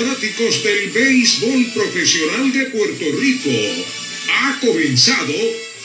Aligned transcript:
fanáticos 0.00 0.62
del 0.62 0.90
béisbol 0.90 1.66
profesional 1.74 2.50
de 2.52 2.66
Puerto 2.66 3.04
Rico. 3.20 3.50
Ha 4.32 4.58
comenzado 4.60 5.34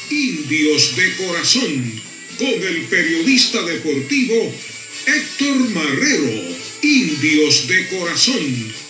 Indios 0.09 0.95
de 0.95 1.15
Corazón 1.17 2.01
con 2.37 2.47
el 2.47 2.81
periodista 2.83 3.61
deportivo 3.63 4.53
Héctor 5.05 5.69
Marrero. 5.71 6.55
Indios 6.81 7.67
de 7.67 7.87
Corazón. 7.87 8.84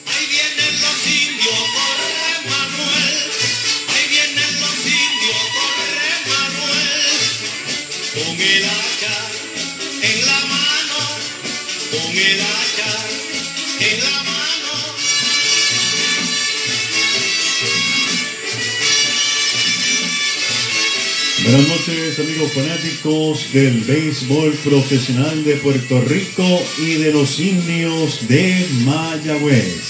Buenas 21.56 21.72
noches 21.72 22.20
amigos 22.20 22.52
fanáticos 22.52 23.54
del 23.54 23.80
béisbol 23.86 24.52
profesional 24.56 25.42
de 25.46 25.56
Puerto 25.56 26.02
Rico 26.02 26.44
y 26.80 26.96
de 26.96 27.14
los 27.14 27.40
indios 27.40 28.28
de 28.28 28.68
Mayagüez. 28.84 29.84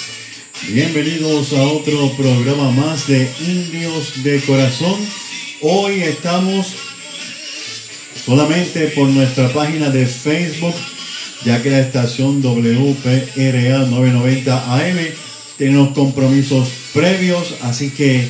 Bienvenidos 0.67 1.54
a 1.54 1.64
otro 1.64 2.12
programa 2.12 2.70
más 2.70 3.08
de 3.08 3.28
Indios 3.48 4.23
de 4.23 4.42
Corazón. 4.42 4.94
Hoy 5.62 6.04
estamos 6.04 6.67
solamente 8.23 8.89
por 8.89 9.09
nuestra 9.09 9.52
página 9.52 9.89
de 9.89 10.06
Facebook, 10.06 10.76
ya 11.45 11.64
que 11.64 11.72
la 11.72 11.80
estación 11.80 12.44
WPRA 12.44 13.88
990 13.88 14.76
AM 14.76 14.98
tiene 15.58 15.80
unos 15.80 15.95
compromisos 15.95 16.70
previos, 16.94 17.56
así 17.64 17.89
que 17.89 18.28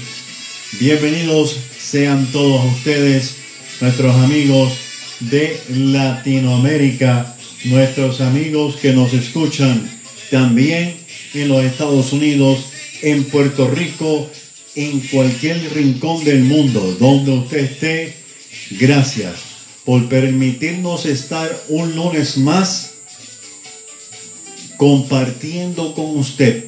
bienvenidos 0.79 1.64
sean 1.85 2.25
todos 2.31 2.65
ustedes, 2.73 3.35
nuestros 3.79 4.15
amigos 4.15 4.73
de 5.19 5.59
Latinoamérica, 5.69 7.35
nuestros 7.65 8.21
amigos 8.21 8.77
que 8.77 8.91
nos 8.93 9.13
escuchan 9.13 9.89
también 10.31 10.95
en 11.35 11.47
los 11.47 11.63
Estados 11.63 12.11
Unidos, 12.11 12.65
en 13.01 13.25
Puerto 13.25 13.69
Rico, 13.69 14.29
en 14.75 14.99
cualquier 15.01 15.73
rincón 15.73 16.23
del 16.23 16.43
mundo 16.43 16.97
donde 16.99 17.31
usted 17.31 17.57
esté. 17.59 18.13
Gracias 18.71 19.33
por 19.83 20.09
permitirnos 20.09 21.05
estar 21.05 21.63
un 21.69 21.95
lunes 21.95 22.37
más 22.37 22.93
compartiendo 24.77 25.93
con 25.93 26.17
usted 26.17 26.65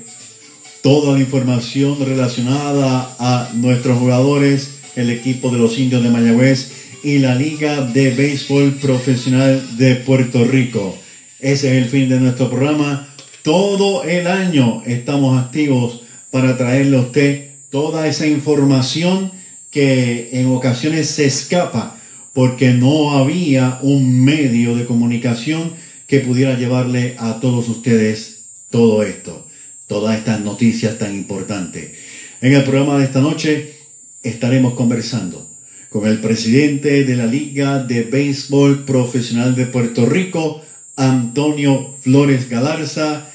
toda 0.84 1.14
la 1.14 1.20
información 1.20 1.98
relacionada 2.00 3.16
a 3.20 3.50
nuestros 3.56 3.98
jugadores, 3.98 4.77
el 4.98 5.12
equipo 5.12 5.52
de 5.52 5.60
los 5.60 5.78
indios 5.78 6.04
de 6.04 6.10
Mayagüez 6.10 6.72
y 7.04 7.20
la 7.20 7.36
Liga 7.36 7.82
de 7.82 8.10
Béisbol 8.10 8.74
Profesional 8.74 9.78
de 9.78 9.96
Puerto 9.96 10.44
Rico. 10.44 10.98
Ese 11.40 11.70
es 11.70 11.84
el 11.84 11.90
fin 11.90 12.10
de 12.10 12.20
nuestro 12.20 12.50
programa. 12.50 13.08
Todo 13.44 14.04
el 14.04 14.26
año 14.28 14.82
estamos 14.86 15.40
activos 15.40 16.02
para 16.32 16.58
traerle 16.58 16.98
a 16.98 17.02
usted 17.02 17.52
toda 17.70 18.08
esa 18.08 18.26
información 18.26 19.32
que 19.70 20.30
en 20.34 20.48
ocasiones 20.48 21.08
se 21.08 21.26
escapa 21.26 21.98
porque 22.34 22.72
no 22.72 23.12
había 23.12 23.80
un 23.84 24.24
medio 24.24 24.76
de 24.76 24.86
comunicación 24.86 25.74
que 26.08 26.22
pudiera 26.22 26.58
llevarle 26.58 27.16
a 27.20 27.40
todos 27.40 27.70
ustedes 27.70 28.46
todo 28.72 29.04
esto, 29.04 29.48
todas 29.86 30.18
estas 30.18 30.42
noticias 30.42 30.98
tan 30.98 31.16
importantes. 31.16 31.92
En 32.42 32.54
el 32.54 32.64
programa 32.64 32.98
de 32.98 33.06
esta 33.06 33.20
noche 33.20 33.77
estaremos 34.30 34.74
conversando 34.74 35.48
con 35.90 36.06
el 36.08 36.20
presidente 36.20 37.04
de 37.06 37.16
la 37.16 37.26
Liga 37.26 37.80
de 37.80 38.04
Béisbol 38.04 38.86
Profesional 38.86 39.56
de 39.56 39.66
Puerto 39.66 40.06
Rico, 40.06 40.62
Antonio 40.96 41.96
Flores 42.02 42.50
Galarza. 42.50 43.30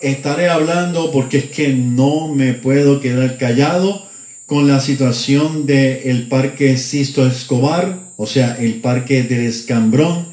Estaré 0.00 0.48
hablando 0.48 1.10
porque 1.10 1.38
es 1.38 1.44
que 1.44 1.72
no 1.74 2.28
me 2.28 2.54
puedo 2.54 3.00
quedar 3.00 3.36
callado 3.38 4.06
con 4.46 4.66
la 4.66 4.80
situación 4.80 5.66
del 5.66 6.28
Parque 6.28 6.76
Sisto 6.76 7.26
Escobar, 7.26 8.12
o 8.16 8.26
sea, 8.26 8.56
el 8.58 8.80
Parque 8.80 9.22
del 9.22 9.46
Escambrón, 9.46 10.28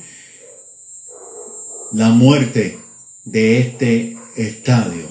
la 1.94 2.10
muerte 2.10 2.78
de 3.26 3.60
este 3.60 4.18
estadio. 4.36 5.11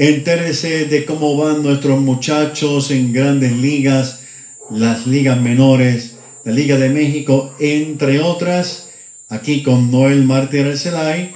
Entérese 0.00 0.86
de 0.86 1.04
cómo 1.04 1.36
van 1.36 1.62
nuestros 1.62 2.00
muchachos 2.00 2.90
en 2.90 3.12
grandes 3.12 3.52
ligas, 3.52 4.22
las 4.70 5.06
ligas 5.06 5.38
menores, 5.38 6.16
la 6.42 6.52
Liga 6.52 6.78
de 6.78 6.88
México, 6.88 7.54
entre 7.60 8.18
otras, 8.18 8.88
aquí 9.28 9.62
con 9.62 9.90
Noel 9.90 10.24
Martí 10.24 10.56
Arcelay. 10.56 11.32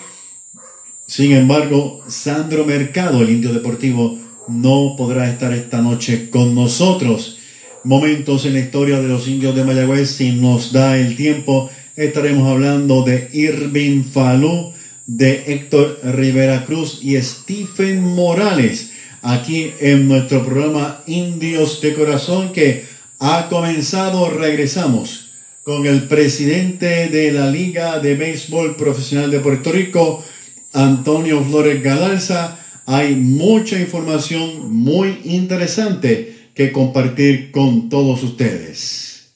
Sin 1.06 1.32
embargo, 1.32 2.00
Sandro 2.08 2.64
Mercado, 2.64 3.20
el 3.20 3.28
indio 3.28 3.52
deportivo, 3.52 4.18
no 4.48 4.94
podrá 4.96 5.28
estar 5.28 5.52
esta 5.52 5.82
noche 5.82 6.30
con 6.30 6.54
nosotros. 6.54 7.40
Momentos 7.82 8.46
en 8.46 8.54
la 8.54 8.60
historia 8.60 8.98
de 8.98 9.08
los 9.08 9.28
indios 9.28 9.54
de 9.54 9.64
Mayagüez, 9.64 10.08
si 10.08 10.32
nos 10.32 10.72
da 10.72 10.96
el 10.96 11.16
tiempo, 11.16 11.68
estaremos 11.96 12.50
hablando 12.50 13.02
de 13.02 13.28
Irving 13.30 14.04
Falú, 14.04 14.72
de 15.06 15.52
Héctor 15.52 16.00
Rivera 16.02 16.64
Cruz 16.64 17.00
y 17.02 17.20
Stephen 17.20 18.02
Morales, 18.02 18.90
aquí 19.22 19.72
en 19.80 20.08
nuestro 20.08 20.44
programa 20.44 21.02
Indios 21.06 21.80
de 21.80 21.94
Corazón 21.94 22.52
que 22.52 22.84
ha 23.18 23.48
comenzado. 23.48 24.30
Regresamos 24.30 25.30
con 25.62 25.86
el 25.86 26.04
presidente 26.04 27.08
de 27.08 27.32
la 27.32 27.50
Liga 27.50 27.98
de 27.98 28.14
Béisbol 28.14 28.76
Profesional 28.76 29.30
de 29.30 29.40
Puerto 29.40 29.72
Rico, 29.72 30.24
Antonio 30.72 31.42
Flores 31.42 31.82
Galarza. 31.82 32.58
Hay 32.86 33.14
mucha 33.14 33.78
información 33.78 34.72
muy 34.72 35.20
interesante 35.24 36.50
que 36.54 36.70
compartir 36.70 37.50
con 37.50 37.88
todos 37.88 38.22
ustedes. 38.22 39.32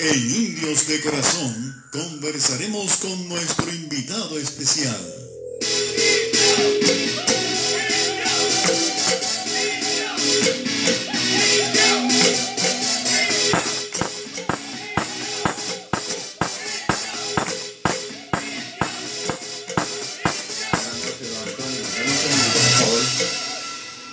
En 0.00 0.20
Indios 0.20 0.86
de 0.86 1.00
Corazón 1.00 1.73
conversaremos 1.94 2.96
con 2.96 3.28
nuestro 3.28 3.72
invitado 3.72 4.36
especial. 4.36 4.96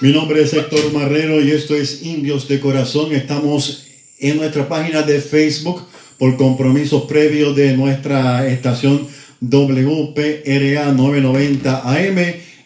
Mi 0.01 0.11
nombre 0.11 0.43
es 0.43 0.53
Héctor 0.53 0.93
Marrero 0.93 1.41
y 1.41 1.49
esto 1.49 1.73
es 1.73 2.03
Indios 2.03 2.47
de 2.47 2.59
Corazón. 2.59 3.11
Estamos 3.15 3.87
en 4.19 4.37
nuestra 4.37 4.69
página 4.69 5.01
de 5.01 5.19
Facebook 5.19 5.90
por 6.21 6.37
compromisos 6.37 7.05
previos 7.05 7.55
de 7.55 7.75
nuestra 7.75 8.45
estación 8.45 9.07
WPRA 9.39 10.91
990 10.91 11.81
AM 11.83 12.17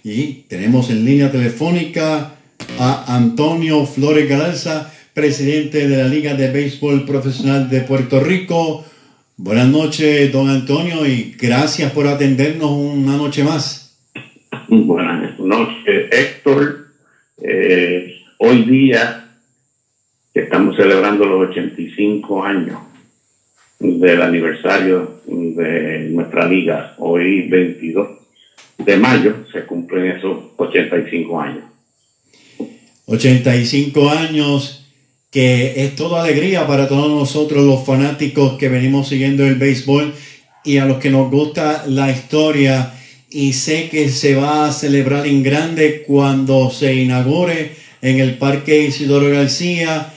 y 0.03 0.43
tenemos 0.49 0.89
en 0.89 1.05
línea 1.05 1.31
telefónica 1.31 2.35
a 2.77 3.15
Antonio 3.15 3.85
Flores 3.85 4.27
Galarza, 4.27 4.91
presidente 5.13 5.87
de 5.87 5.95
la 5.95 6.09
Liga 6.09 6.33
de 6.33 6.51
Béisbol 6.51 7.05
Profesional 7.05 7.69
de 7.69 7.79
Puerto 7.79 8.19
Rico. 8.19 8.83
Buenas 9.37 9.69
noches, 9.69 10.33
don 10.33 10.49
Antonio, 10.49 11.07
y 11.07 11.33
gracias 11.39 11.93
por 11.93 12.07
atendernos 12.07 12.71
una 12.71 13.15
noche 13.15 13.45
más. 13.45 13.97
Buenas 14.67 15.39
noches, 15.39 16.09
Héctor. 16.11 16.87
Eh, 17.41 18.17
hoy 18.37 18.63
día 18.63 19.29
estamos 20.33 20.75
celebrando 20.75 21.23
los 21.23 21.51
85 21.51 22.43
años 22.43 22.79
del 23.79 24.21
aniversario 24.21 25.21
de 25.25 26.09
nuestra 26.11 26.47
liga. 26.47 26.95
Hoy, 26.97 27.47
22 27.47 28.07
de 28.77 28.97
mayo, 28.97 29.45
se 29.51 29.65
cumplen 29.65 30.17
esos 30.17 30.37
85 30.57 31.41
años. 31.41 31.63
85 33.05 34.09
años, 34.09 34.85
que 35.31 35.83
es 35.83 35.95
toda 35.95 36.23
alegría 36.23 36.65
para 36.65 36.87
todos 36.87 37.09
nosotros 37.09 37.63
los 37.63 37.85
fanáticos 37.85 38.57
que 38.57 38.69
venimos 38.69 39.09
siguiendo 39.09 39.45
el 39.45 39.55
béisbol 39.55 40.13
y 40.63 40.77
a 40.77 40.85
los 40.85 40.97
que 40.97 41.11
nos 41.11 41.29
gusta 41.29 41.85
la 41.87 42.11
historia 42.11 42.93
y 43.29 43.53
sé 43.53 43.89
que 43.89 44.09
se 44.09 44.35
va 44.35 44.67
a 44.67 44.71
celebrar 44.71 45.27
en 45.27 45.43
grande 45.43 46.03
cuando 46.07 46.71
se 46.71 46.95
inaugure 46.95 47.73
en 48.01 48.19
el 48.19 48.37
Parque 48.37 48.85
Isidoro 48.85 49.29
García. 49.29 50.13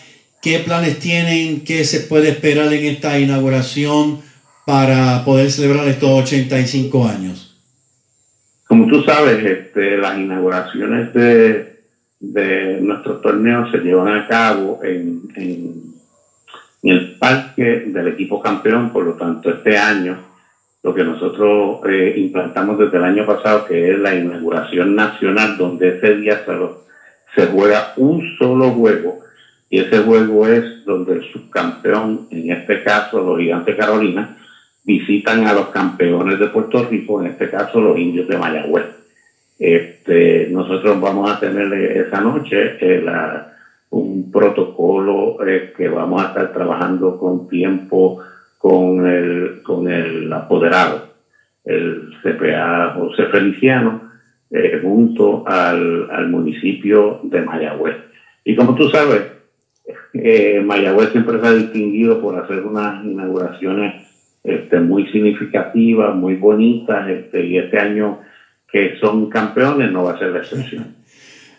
¿Qué 0.49 0.61
planes 0.61 0.99
tienen? 0.99 1.63
¿Qué 1.63 1.85
se 1.85 2.01
puede 2.01 2.31
esperar 2.31 2.73
en 2.73 2.87
esta 2.87 3.19
inauguración 3.19 4.21
para 4.65 5.23
poder 5.23 5.51
celebrar 5.51 5.87
estos 5.87 6.09
85 6.09 7.07
años? 7.07 7.55
como 8.67 8.87
tú 8.87 9.03
sabes, 9.03 9.45
este, 9.45 9.99
las 9.99 10.17
inauguraciones 10.17 11.13
de, 11.13 11.81
de 12.21 12.81
nuestros 12.81 13.21
torneos 13.21 13.71
se 13.71 13.77
llevan 13.81 14.09
a 14.09 14.27
cabo 14.27 14.81
en, 14.83 15.21
en, 15.37 15.83
el 16.83 17.17
parque 17.19 17.85
del 17.87 18.09
equipo 18.09 18.41
campeón, 18.41 18.89
por 18.91 19.05
lo 19.05 19.13
tanto 19.17 19.51
este 19.51 19.77
año 19.77 20.17
lo 20.83 20.95
que 20.95 21.05
nosotros 21.05 21.81
eh, 21.91 22.15
implantamos 22.17 22.79
desde 22.79 22.97
el 22.97 23.05
año 23.05 23.27
pasado, 23.27 23.67
que 23.67 23.91
es 23.91 23.99
la 23.99 24.15
inauguración 24.15 24.97
nacional, 24.97 25.59
donde 25.59 25.99
ese 25.99 26.17
día 26.17 26.43
se, 26.47 26.53
se 27.35 27.49
juega 27.49 27.93
un 27.99 28.23
solo 28.39 28.71
juego, 28.71 29.28
y 29.71 29.79
ese 29.81 29.99
juego 29.99 30.47
es 30.47 30.85
donde 30.85 31.15
el 31.15 31.25
subcampeón, 31.33 32.27
en 32.31 32.51
este 32.53 32.83
caso 32.83 33.21
los 33.23 33.39
Gigantes 33.39 33.77
Carolina, 33.77 34.37
visitan 34.85 35.47
a 35.47 35.53
los 35.53 35.69
campeones 35.69 36.39
de 36.39 36.47
Puerto 36.49 36.85
Rico, 36.89 37.21
en 37.21 37.29
este 37.29 37.51
caso 37.51 37.81
los 37.81 37.99
indios 37.99 38.27
de 38.29 38.39
Mayagüez. 38.39 38.87
Este, 39.59 40.49
nosotros 40.51 41.01
vamos 41.01 41.31
a 41.31 41.41
tener 41.41 41.73
esa 41.75 42.21
noche 42.21 42.77
eh, 42.81 43.03
la- 43.03 43.53
un 43.91 44.31
protocolo 44.31 45.39
eh, 45.47 45.73
que 45.77 45.89
vamos 45.89 46.23
a 46.23 46.29
estar 46.29 46.53
trabajando 46.53 47.19
con 47.19 47.49
tiempo 47.49 48.21
con 48.59 49.07
el, 49.07 49.63
con 49.63 49.89
el 49.91 50.31
apoderado, 50.33 51.09
el 51.65 52.11
CPA 52.23 52.95
José 52.97 53.27
Feliciano, 53.27 54.11
eh, 54.51 54.79
junto 54.83 55.45
al, 55.47 56.09
al 56.11 56.29
municipio 56.29 57.21
de 57.23 57.41
Mayagüez. 57.43 57.97
Y 58.45 58.55
como 58.57 58.75
tú 58.75 58.89
sabes, 58.91 59.23
eh, 60.15 60.63
Mayagüez 60.65 61.13
siempre 61.13 61.41
se 61.41 61.47
ha 61.47 61.53
distinguido 61.53 62.21
por 62.21 62.39
hacer 62.39 62.61
unas 62.61 63.05
inauguraciones 63.05 64.07
este, 64.45 64.81
muy 64.81 65.07
significativas, 65.09 66.15
muy 66.15 66.37
bonitas, 66.37 67.09
este, 67.09 67.47
y 67.47 67.59
este 67.59 67.79
año 67.79 68.21
que 68.71 68.97
son 69.01 69.29
campeones 69.31 69.91
no 69.91 70.05
va 70.05 70.13
a 70.13 70.19
ser 70.19 70.29
la 70.29 70.39
excepción. 70.39 70.97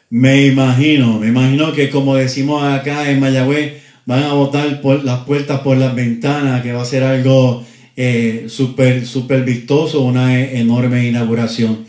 Me 0.10 0.48
imagino, 0.48 1.20
me 1.20 1.28
imagino 1.28 1.72
que 1.72 1.90
como 1.90 2.16
decimos 2.16 2.64
acá 2.64 3.10
en 3.10 3.20
Mayagüez, 3.20 3.84
van 4.06 4.24
a 4.24 4.34
botar 4.34 4.82
por 4.82 5.04
las 5.04 5.20
puertas 5.20 5.60
por 5.60 5.78
las 5.78 5.94
ventanas, 5.96 6.62
que 6.64 6.74
va 6.74 6.82
a 6.82 6.86
ser 6.86 7.04
algo 7.04 7.64
eh, 7.96 8.46
súper 8.48 9.06
súper 9.06 9.44
vistoso, 9.44 10.02
una 10.02 10.40
e- 10.40 10.60
enorme 10.60 11.08
inauguración. 11.08 11.86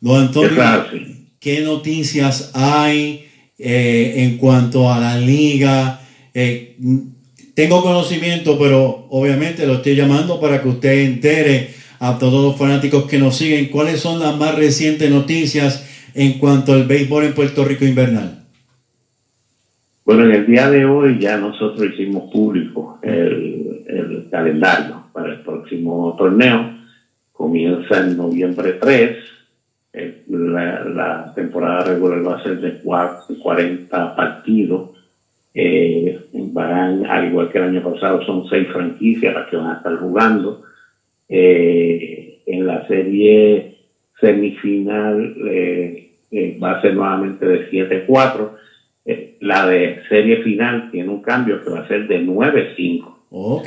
Don 0.00 0.22
Antonio. 0.22 0.50
¿qué 1.42 1.60
noticias 1.60 2.52
hay 2.54 3.26
eh, 3.58 4.14
en 4.16 4.38
cuanto 4.38 4.92
a 4.92 4.98
la 4.98 5.18
liga? 5.18 6.00
Eh, 6.34 6.76
tengo 7.54 7.82
conocimiento, 7.82 8.58
pero 8.58 9.06
obviamente 9.10 9.66
lo 9.66 9.74
estoy 9.74 9.94
llamando 9.94 10.40
para 10.40 10.62
que 10.62 10.68
usted 10.68 11.04
entere 11.04 11.70
a 12.00 12.18
todos 12.18 12.42
los 12.42 12.56
fanáticos 12.56 13.04
que 13.04 13.18
nos 13.18 13.36
siguen 13.36 13.66
cuáles 13.66 14.00
son 14.00 14.18
las 14.18 14.36
más 14.36 14.56
recientes 14.56 15.10
noticias 15.10 16.10
en 16.14 16.38
cuanto 16.38 16.72
al 16.72 16.84
béisbol 16.84 17.24
en 17.24 17.34
Puerto 17.34 17.64
Rico 17.64 17.84
invernal. 17.84 18.42
Bueno, 20.04 20.24
en 20.24 20.32
el 20.32 20.46
día 20.46 20.68
de 20.68 20.84
hoy 20.84 21.18
ya 21.20 21.36
nosotros 21.36 21.92
hicimos 21.92 22.30
público 22.32 22.98
el, 23.02 23.84
el 23.86 24.28
calendario 24.30 25.04
para 25.12 25.34
el 25.34 25.40
próximo 25.42 26.14
torneo. 26.18 26.72
Comienza 27.32 28.00
en 28.00 28.16
noviembre 28.16 28.74
3. 28.74 29.16
Eh, 29.92 30.22
La, 30.28 30.84
la 30.84 31.32
temporada 31.34 31.84
regular 31.84 32.26
va 32.26 32.36
a 32.38 32.42
ser 32.42 32.60
de 32.60 32.82
cua- 32.82 33.18
40 33.42 34.16
partidos. 34.16 34.90
Eh, 35.54 36.18
van, 36.32 37.04
al 37.06 37.26
igual 37.28 37.50
que 37.50 37.58
el 37.58 37.64
año 37.64 37.82
pasado, 37.82 38.24
son 38.24 38.48
seis 38.48 38.68
franquicias 38.72 39.34
las 39.34 39.48
que 39.48 39.56
van 39.56 39.70
a 39.70 39.76
estar 39.78 39.96
jugando. 39.96 40.62
Eh, 41.28 42.40
en 42.46 42.66
la 42.66 42.86
serie 42.86 43.76
semifinal 44.20 45.34
eh, 45.48 46.10
eh, 46.30 46.58
va 46.62 46.72
a 46.78 46.82
ser 46.82 46.94
nuevamente 46.94 47.46
de 47.46 47.70
7-4. 47.70 48.50
Eh, 49.04 49.36
la 49.40 49.66
de 49.66 49.98
serie 50.08 50.42
final 50.42 50.90
tiene 50.90 51.08
un 51.10 51.22
cambio 51.22 51.62
que 51.62 51.70
va 51.70 51.80
a 51.80 51.88
ser 51.88 52.06
de 52.08 52.20
9-5. 52.24 53.14
Ok. 53.30 53.66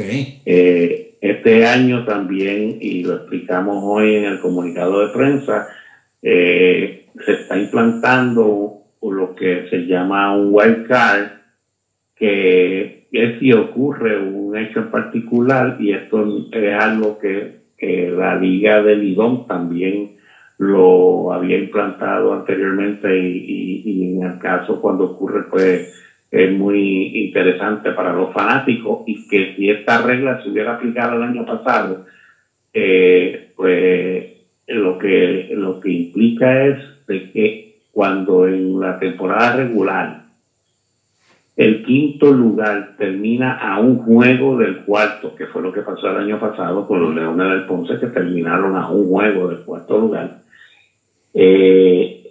Este 1.21 1.65
año 1.65 2.05
también, 2.05 2.77
y 2.81 3.03
lo 3.03 3.15
explicamos 3.15 3.77
hoy 3.83 4.15
en 4.15 4.25
el 4.25 4.39
comunicado 4.39 5.05
de 5.07 5.11
prensa, 5.13 5.67
eh, 6.25 7.07
se 7.25 7.33
está 7.33 7.57
implantando 7.57 8.81
lo 9.03 9.35
que 9.35 9.67
se 9.69 9.85
llama 9.85 10.35
un 10.35 10.49
wild 10.51 10.87
card, 10.87 11.29
que 12.15 13.07
es 13.11 13.39
si 13.39 13.53
ocurre 13.53 14.17
un 14.17 14.55
hecho 14.57 14.79
en 14.79 14.91
particular, 14.91 15.77
y 15.79 15.93
esto 15.93 16.25
es 16.51 16.73
algo 16.75 17.17
que, 17.19 17.61
que 17.77 18.09
la 18.11 18.35
Liga 18.35 18.81
del 18.81 19.01
Lidón 19.01 19.47
también 19.47 20.17
lo 20.57 21.33
había 21.33 21.57
implantado 21.57 22.33
anteriormente 22.33 23.17
y, 23.17 23.37
y- 23.45 23.81
y 23.85 24.13
en 24.17 24.23
el 24.23 24.39
caso 24.39 24.79
cuando 24.81 25.05
ocurre 25.05 25.43
pues 25.49 25.89
es 26.31 26.51
muy 26.51 27.11
interesante 27.15 27.91
para 27.91 28.13
los 28.13 28.33
fanáticos 28.33 29.03
y 29.05 29.27
que 29.27 29.53
si 29.55 29.69
esta 29.69 30.01
regla 30.01 30.41
se 30.41 30.49
hubiera 30.49 30.73
aplicado 30.75 31.15
el 31.17 31.23
año 31.23 31.45
pasado 31.45 32.05
eh, 32.73 33.51
pues 33.55 34.34
lo 34.67 34.97
que 34.97 35.49
lo 35.51 35.79
que 35.79 35.91
implica 35.91 36.65
es 36.65 36.77
de 37.07 37.31
que 37.31 37.75
cuando 37.91 38.47
en 38.47 38.79
la 38.79 38.99
temporada 38.99 39.57
regular 39.57 40.25
el 41.55 41.83
quinto 41.83 42.31
lugar 42.31 42.95
termina 42.97 43.57
a 43.57 43.79
un 43.79 43.99
juego 43.99 44.57
del 44.57 44.79
cuarto, 44.79 45.33
que 45.35 45.45
fue 45.45 45.61
lo 45.61 45.71
que 45.71 45.81
pasó 45.81 46.09
el 46.09 46.17
año 46.17 46.37
pasado 46.37 46.85
con 46.85 47.01
los 47.01 47.15
Leones 47.15 47.49
del 47.49 47.65
Ponce, 47.65 47.97
que 47.97 48.07
terminaron 48.07 48.75
a 48.75 48.89
un 48.89 49.07
juego 49.07 49.47
del 49.47 49.59
cuarto 49.59 49.97
lugar. 49.97 50.41
Eh, 51.33 52.25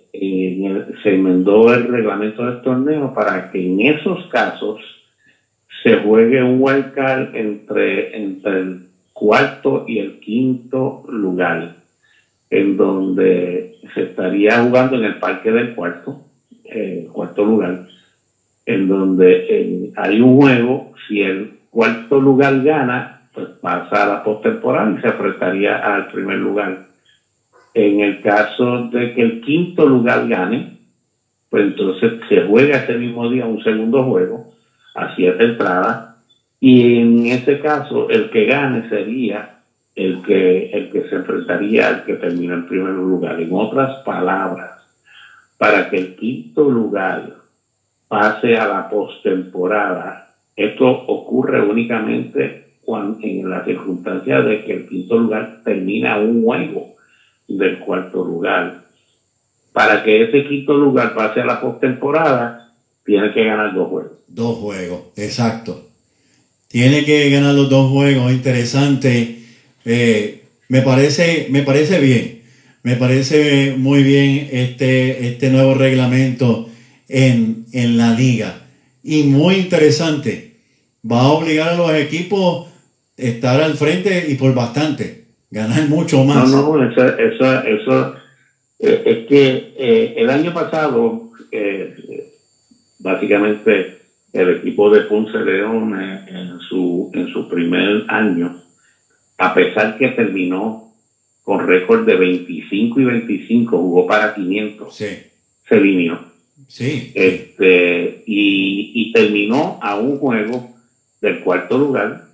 se 1.02 1.14
enmendó 1.14 1.72
el 1.72 1.88
reglamento 1.88 2.44
del 2.44 2.60
torneo 2.60 3.14
para 3.14 3.50
que 3.50 3.66
en 3.66 3.80
esos 3.80 4.26
casos 4.26 4.80
se 5.82 5.96
juegue 5.96 6.42
un 6.42 6.58
wild 6.60 6.92
card 6.92 7.34
entre, 7.34 8.16
entre 8.16 8.60
el 8.60 8.80
cuarto 9.12 9.84
y 9.88 9.98
el 9.98 10.20
quinto 10.20 11.04
lugar, 11.08 11.76
en 12.54 12.76
donde 12.76 13.80
se 13.94 14.02
estaría 14.04 14.62
jugando 14.62 14.94
en 14.96 15.06
el 15.06 15.16
parque 15.16 15.50
del 15.50 15.74
cuarto, 15.74 16.22
eh, 16.64 17.08
cuarto 17.12 17.44
lugar, 17.44 17.88
en 18.64 18.88
donde 18.88 19.46
eh, 19.48 19.92
hay 19.96 20.20
un 20.20 20.36
juego, 20.36 20.92
si 21.08 21.20
el 21.20 21.58
cuarto 21.70 22.20
lugar 22.20 22.62
gana, 22.62 23.28
pues 23.34 23.48
pasa 23.60 24.04
a 24.04 24.06
la 24.06 24.22
postemporada 24.22 24.94
y 24.96 25.02
se 25.02 25.08
enfrentaría 25.08 25.78
al 25.78 26.06
primer 26.12 26.36
lugar. 26.38 26.86
En 27.74 27.98
el 27.98 28.20
caso 28.22 28.84
de 28.84 29.14
que 29.14 29.22
el 29.22 29.40
quinto 29.40 29.84
lugar 29.84 30.28
gane, 30.28 30.78
pues 31.50 31.64
entonces 31.64 32.20
se 32.28 32.42
juega 32.42 32.84
ese 32.84 32.96
mismo 32.98 33.28
día 33.30 33.46
un 33.46 33.64
segundo 33.64 34.04
juego 34.04 34.54
a 34.94 35.12
siete 35.16 35.42
entradas 35.42 36.14
y 36.60 37.00
en 37.00 37.26
ese 37.26 37.58
caso 37.58 38.08
el 38.10 38.30
que 38.30 38.44
gane 38.44 38.88
sería 38.88 39.53
el 39.94 40.22
que 40.22 40.70
el 40.70 40.90
que 40.90 41.08
se 41.08 41.16
enfrentaría 41.16 41.88
al 41.88 42.04
que 42.04 42.14
termina 42.14 42.54
en 42.54 42.66
primer 42.66 42.92
lugar. 42.92 43.40
En 43.40 43.50
otras 43.52 44.02
palabras, 44.04 44.82
para 45.56 45.88
que 45.88 45.98
el 45.98 46.16
quinto 46.16 46.68
lugar 46.68 47.36
pase 48.08 48.56
a 48.56 48.66
la 48.66 48.88
postemporada, 48.88 50.34
esto 50.56 50.86
ocurre 50.86 51.60
únicamente 51.60 52.76
cuando, 52.82 53.18
en 53.22 53.48
la 53.48 53.64
circunstancia 53.64 54.40
de 54.42 54.64
que 54.64 54.74
el 54.74 54.88
quinto 54.88 55.18
lugar 55.18 55.60
termina 55.64 56.18
un 56.18 56.42
juego 56.44 56.94
del 57.48 57.78
cuarto 57.78 58.24
lugar. 58.24 58.84
Para 59.72 60.02
que 60.04 60.22
ese 60.22 60.46
quinto 60.46 60.74
lugar 60.74 61.14
pase 61.14 61.40
a 61.40 61.46
la 61.46 61.60
postemporada, 61.60 62.72
tiene 63.04 63.32
que 63.32 63.44
ganar 63.44 63.74
dos 63.74 63.88
juegos. 63.88 64.12
Dos 64.28 64.58
juegos, 64.58 65.00
exacto. 65.16 65.88
Tiene 66.68 67.04
que 67.04 67.30
ganar 67.30 67.54
los 67.54 67.68
dos 67.68 67.90
juegos, 67.90 68.32
interesante. 68.32 69.43
Eh, 69.84 70.42
me 70.68 70.82
parece, 70.82 71.48
me 71.50 71.62
parece 71.62 72.00
bien. 72.00 72.42
Me 72.82 72.96
parece 72.96 73.74
muy 73.76 74.02
bien 74.02 74.48
este, 74.52 75.26
este 75.28 75.50
nuevo 75.50 75.74
reglamento 75.74 76.68
en, 77.08 77.64
en 77.72 77.96
la 77.96 78.12
liga. 78.12 78.66
Y 79.02 79.22
muy 79.24 79.54
interesante. 79.56 80.52
Va 81.10 81.20
a 81.20 81.28
obligar 81.32 81.70
a 81.70 81.76
los 81.76 81.92
equipos 81.94 82.68
a 82.68 83.22
estar 83.22 83.60
al 83.62 83.74
frente 83.74 84.26
y 84.28 84.34
por 84.34 84.54
bastante. 84.54 85.24
Ganar 85.50 85.88
mucho 85.88 86.18
No, 86.18 86.24
más. 86.24 86.50
no, 86.50 86.90
eso, 86.90 87.16
eso, 87.18 87.62
eso 87.62 88.14
eh, 88.80 89.02
es 89.06 89.26
que 89.28 89.74
eh, 89.78 90.14
el 90.16 90.28
año 90.30 90.52
pasado, 90.52 91.30
eh, 91.52 91.94
básicamente 92.98 93.98
el 94.32 94.56
equipo 94.56 94.90
de 94.90 95.02
Ponce 95.02 95.38
León 95.38 95.94
eh, 96.00 96.24
en 96.28 96.58
su, 96.60 97.10
en 97.14 97.28
su 97.28 97.48
primer 97.48 98.04
año, 98.08 98.62
a 99.38 99.54
pesar 99.54 99.98
que 99.98 100.08
terminó 100.08 100.92
con 101.42 101.66
récord 101.66 102.06
de 102.06 102.16
25 102.16 103.00
y 103.00 103.04
25, 103.04 103.76
jugó 103.78 104.06
para 104.06 104.34
500, 104.34 104.94
Sí, 104.94 105.06
se 105.68 105.76
eliminó. 105.76 106.20
sí. 106.68 107.12
Este, 107.14 108.22
y, 108.26 108.92
y 108.94 109.12
terminó 109.12 109.78
a 109.82 109.96
un 109.96 110.18
juego 110.18 110.70
del 111.20 111.40
cuarto 111.40 111.76
lugar 111.78 112.24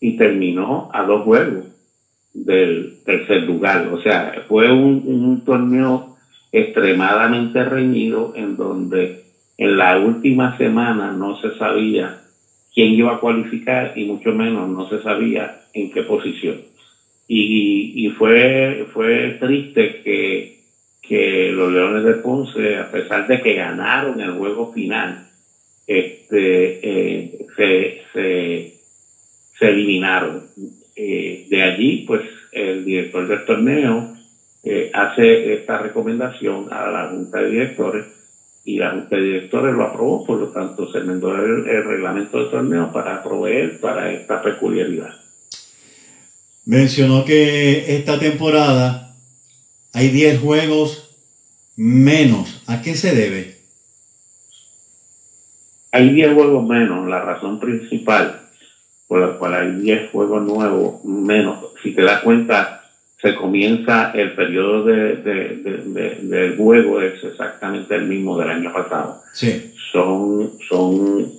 y 0.00 0.16
terminó 0.16 0.90
a 0.92 1.02
dos 1.04 1.22
juegos 1.24 1.64
del 2.34 2.98
tercer 3.04 3.42
lugar. 3.44 3.88
O 3.92 4.00
sea, 4.02 4.44
fue 4.48 4.70
un, 4.70 5.02
un 5.06 5.44
torneo 5.44 6.16
extremadamente 6.52 7.64
reñido 7.64 8.32
en 8.36 8.56
donde 8.56 9.24
en 9.56 9.76
la 9.76 9.98
última 9.98 10.56
semana 10.58 11.12
no 11.12 11.40
se 11.40 11.56
sabía 11.58 12.20
quién 12.74 12.92
iba 12.92 13.14
a 13.14 13.20
cualificar 13.20 13.92
y 13.96 14.04
mucho 14.04 14.32
menos 14.32 14.68
no 14.68 14.88
se 14.88 15.02
sabía 15.02 15.59
en 15.72 15.88
qué 15.88 16.02
posición. 16.02 16.60
Y, 17.26 17.92
y 17.94 18.08
fue, 18.08 18.84
fue 18.92 19.36
triste 19.38 19.94
que, 20.02 20.48
que 21.00 21.50
los 21.52 21.70
Leones 21.70 22.02
de 22.04 22.14
Ponce, 22.14 22.76
a 22.76 22.84
pesar 22.84 23.26
de 23.26 23.40
que 23.40 23.54
ganaron 23.54 24.20
el 24.20 24.32
juego 24.32 24.66
final, 24.66 25.16
este, 25.86 26.76
eh, 26.82 27.28
se, 27.56 27.94
se, 28.12 29.68
eliminaron. 29.68 30.42
Eh, 30.96 31.40
de 31.48 31.62
allí, 31.62 32.04
pues, 32.06 32.22
el 32.52 32.84
director 32.84 33.26
del 33.26 33.44
torneo 33.44 34.08
eh, 34.62 34.88
hace 34.92 35.52
esta 35.52 35.78
recomendación 35.78 36.66
a 36.70 36.88
la 36.90 37.06
Junta 37.06 37.38
de 37.40 37.50
Directores 37.50 38.06
y 38.64 38.78
la 38.78 38.90
Junta 38.90 39.16
de 39.16 39.22
Directores 39.22 39.72
lo 39.74 39.84
aprobó, 39.84 40.22
por 40.22 40.38
lo 40.38 40.48
tanto 40.48 40.86
se 40.86 40.98
enmendó 40.98 41.34
el, 41.34 41.66
el 41.66 41.82
reglamento 41.82 42.38
del 42.38 42.48
torneo 42.48 42.90
para 42.90 43.20
proveer 43.22 43.72
para 43.80 44.10
esta 44.10 44.40
peculiaridad. 44.40 45.10
Mencionó 46.64 47.24
que 47.24 47.96
esta 47.96 48.18
temporada 48.18 49.14
hay 49.92 50.08
10 50.08 50.40
juegos 50.40 51.16
menos. 51.76 52.62
¿A 52.66 52.82
qué 52.82 52.94
se 52.94 53.14
debe? 53.14 53.58
Hay 55.92 56.10
10 56.10 56.34
juegos 56.34 56.66
menos. 56.66 57.08
La 57.08 57.20
razón 57.20 57.58
principal 57.58 58.40
por 59.10 59.18
la 59.18 59.36
cual 59.38 59.54
hay 59.54 59.72
10 59.72 60.10
juegos 60.12 60.40
nuevos 60.44 61.04
menos, 61.04 61.58
si 61.82 61.92
te 61.92 62.02
das 62.02 62.22
cuenta, 62.22 62.84
se 63.20 63.34
comienza 63.34 64.12
el 64.12 64.36
periodo 64.36 64.84
de, 64.84 65.16
de, 65.16 65.56
de, 65.56 66.14
del 66.22 66.56
juego, 66.56 67.00
es 67.00 67.24
exactamente 67.24 67.96
el 67.96 68.06
mismo 68.06 68.38
del 68.38 68.50
año 68.50 68.72
pasado. 68.72 69.20
Sí. 69.32 69.74
Son, 69.90 70.52
son, 70.68 71.32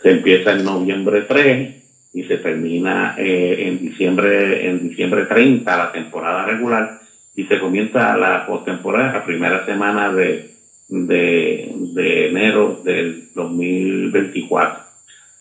se 0.00 0.12
empieza 0.12 0.52
en 0.52 0.64
noviembre 0.64 1.22
3 1.22 1.74
y 2.16 2.24
se 2.24 2.38
termina 2.38 3.14
eh, 3.18 3.68
en 3.68 3.78
diciembre 3.78 4.66
en 4.66 4.88
diciembre 4.88 5.26
30 5.26 5.76
la 5.76 5.92
temporada 5.92 6.46
regular 6.46 6.98
y 7.34 7.44
se 7.44 7.60
comienza 7.60 8.16
la 8.16 8.46
postemporada 8.46 9.12
la 9.12 9.24
primera 9.26 9.66
semana 9.66 10.10
de, 10.10 10.50
de, 10.88 12.28
enero 12.28 12.80
del 12.82 13.28
2024. 13.34 14.82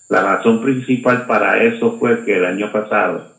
La 0.09 0.21
razón 0.21 0.61
principal 0.61 1.25
para 1.25 1.63
eso 1.63 1.97
fue 1.97 2.25
que 2.25 2.35
el 2.35 2.43
año 2.43 2.69
pasado, 2.73 3.31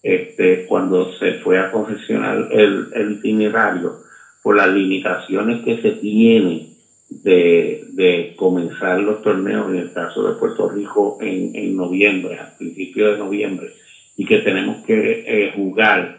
este, 0.00 0.64
cuando 0.66 1.12
se 1.14 1.34
fue 1.40 1.58
a 1.58 1.72
concesionar 1.72 2.46
el, 2.52 2.90
el 2.94 3.12
itinerario, 3.14 3.96
por 4.40 4.54
las 4.54 4.68
limitaciones 4.68 5.64
que 5.64 5.82
se 5.82 5.90
tienen 5.90 6.77
de, 7.08 7.80
de 7.92 8.32
comenzar 8.36 8.98
los 9.00 9.20
torneos, 9.20 9.68
en 9.68 9.76
el 9.76 9.92
caso 9.92 10.22
de 10.22 10.32
Puerto 10.38 10.68
Rico, 10.68 11.16
en, 11.20 11.50
en 11.54 11.76
noviembre, 11.76 12.36
a 12.38 12.50
principios 12.56 13.12
de 13.12 13.18
noviembre, 13.18 13.68
y 14.16 14.24
que 14.24 14.38
tenemos 14.38 14.84
que 14.84 15.22
eh, 15.24 15.52
jugar 15.54 16.10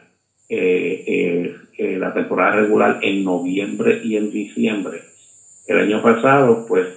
eh, 0.48 1.54
eh, 1.78 1.98
la 1.98 2.14
temporada 2.14 2.52
regular 2.52 2.98
en 3.02 3.24
noviembre 3.24 4.00
y 4.02 4.16
en 4.16 4.32
diciembre. 4.32 5.02
El 5.68 5.80
año 5.80 6.02
pasado, 6.02 6.66
pues 6.68 6.88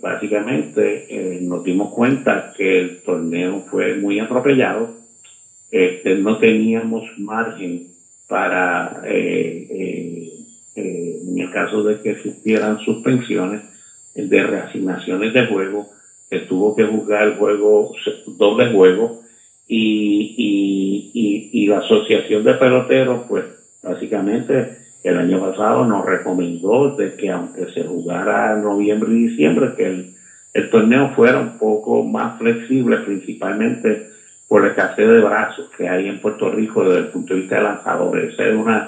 básicamente 0.00 1.38
nos 1.42 1.62
dimos 1.62 1.90
cuenta 1.90 2.50
que 2.56 2.78
el 2.78 3.02
torneo 3.02 3.60
fue 3.70 3.92
muy 3.96 4.18
atropellado. 4.18 4.94
Este, 5.70 6.14
no 6.14 6.38
teníamos 6.38 7.04
margen 7.18 7.88
para, 8.26 9.02
en 10.78 11.38
el 11.38 11.50
caso 11.50 11.82
de 11.82 12.00
que 12.00 12.10
existieran 12.10 12.78
suspensiones 12.80 13.62
de 14.14 14.42
reasignaciones 14.42 15.32
de 15.32 15.46
juego, 15.46 15.88
se 16.28 16.40
tuvo 16.40 16.74
que 16.74 16.84
jugar 16.84 17.28
el 17.28 17.34
juego, 17.34 17.92
doble 18.26 18.72
juego, 18.72 19.22
y, 19.66 20.34
y, 20.38 21.50
y, 21.52 21.66
la 21.66 21.78
asociación 21.78 22.42
de 22.42 22.54
peloteros, 22.54 23.26
pues 23.28 23.44
básicamente 23.82 24.78
el 25.02 25.18
año 25.18 25.40
pasado 25.40 25.84
nos 25.84 26.04
recomendó 26.04 26.96
de 26.96 27.14
que 27.14 27.30
aunque 27.30 27.66
se 27.72 27.84
jugara 27.84 28.56
noviembre 28.56 29.12
y 29.12 29.28
diciembre, 29.28 29.74
que 29.76 29.86
el, 30.54 30.70
torneo 30.70 31.10
fuera 31.14 31.38
un 31.38 31.58
poco 31.58 32.02
más 32.02 32.38
flexible, 32.38 32.96
principalmente 32.98 34.08
por 34.48 34.62
la 34.62 34.68
escasez 34.68 35.06
de 35.06 35.20
brazos 35.20 35.70
que 35.76 35.88
hay 35.88 36.08
en 36.08 36.20
Puerto 36.20 36.50
Rico 36.50 36.82
desde 36.84 37.00
el 37.00 37.08
punto 37.08 37.34
de 37.34 37.40
vista 37.40 37.56
de 37.56 37.62
lanzadores. 37.62 38.32
Esa 38.32 38.48
es 38.48 38.56
una, 38.56 38.87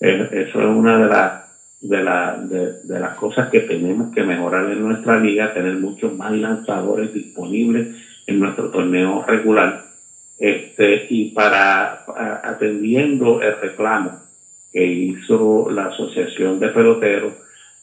eso 0.00 0.60
es 0.60 0.66
una 0.66 0.98
de 0.98 1.06
las 1.06 1.50
de, 1.80 2.02
la, 2.02 2.36
de, 2.36 2.80
de, 2.82 3.00
las 3.00 3.16
cosas 3.16 3.50
que 3.50 3.60
tenemos 3.60 4.14
que 4.14 4.22
mejorar 4.22 4.70
en 4.70 4.82
nuestra 4.82 5.18
liga, 5.18 5.54
tener 5.54 5.74
muchos 5.76 6.14
más 6.14 6.32
lanzadores 6.32 7.12
disponibles 7.12 7.96
en 8.26 8.40
nuestro 8.40 8.70
torneo 8.70 9.22
regular. 9.22 9.84
Este, 10.38 11.06
y 11.10 11.32
para 11.32 12.04
atendiendo 12.42 13.40
el 13.42 13.58
reclamo 13.60 14.20
que 14.72 14.86
hizo 14.86 15.68
la 15.70 15.86
Asociación 15.86 16.58
de 16.58 16.68
Peloteros, 16.68 17.34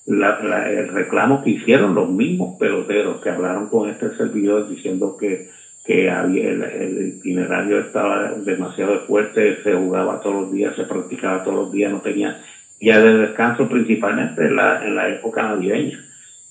la, 0.05 0.39
la, 0.41 0.71
el 0.71 0.87
reclamo 0.87 1.43
que 1.43 1.51
hicieron 1.51 1.93
los 1.93 2.09
mismos 2.09 2.57
peloteros 2.57 3.21
que 3.21 3.29
hablaron 3.29 3.67
con 3.67 3.89
este 3.89 4.15
servidor 4.15 4.69
diciendo 4.69 5.17
que, 5.17 5.49
que 5.87 6.09
había, 6.09 6.49
el, 6.49 6.63
el, 6.63 7.07
itinerario 7.07 7.79
estaba 7.79 8.33
demasiado 8.33 8.99
fuerte, 9.07 9.63
se 9.63 9.73
jugaba 9.73 10.19
todos 10.19 10.41
los 10.41 10.51
días, 10.51 10.75
se 10.75 10.83
practicaba 10.83 11.45
todos 11.45 11.55
los 11.55 11.71
días, 11.71 11.89
no 11.89 12.01
tenía 12.01 12.41
ya 12.79 12.99
de 12.99 13.17
descanso 13.19 13.69
principalmente 13.69 14.45
en 14.45 14.57
la, 14.57 14.85
en 14.85 14.95
la 14.95 15.07
época 15.07 15.43
navideña. 15.43 16.03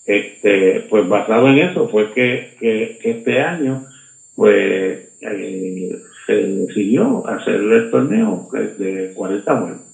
Este, 0.06 0.86
pues 0.88 1.06
basado 1.06 1.48
en 1.48 1.58
eso 1.58 1.86
fue 1.88 2.12
que, 2.14 2.56
que, 2.58 2.98
este 3.02 3.42
año 3.42 3.86
pues 4.34 5.08
eh, 5.20 6.02
se 6.26 6.32
decidió 6.32 7.26
hacer 7.28 7.56
el 7.56 7.90
torneo 7.90 8.48
de 8.78 9.12
40 9.14 9.52
vueltas. 9.60 9.86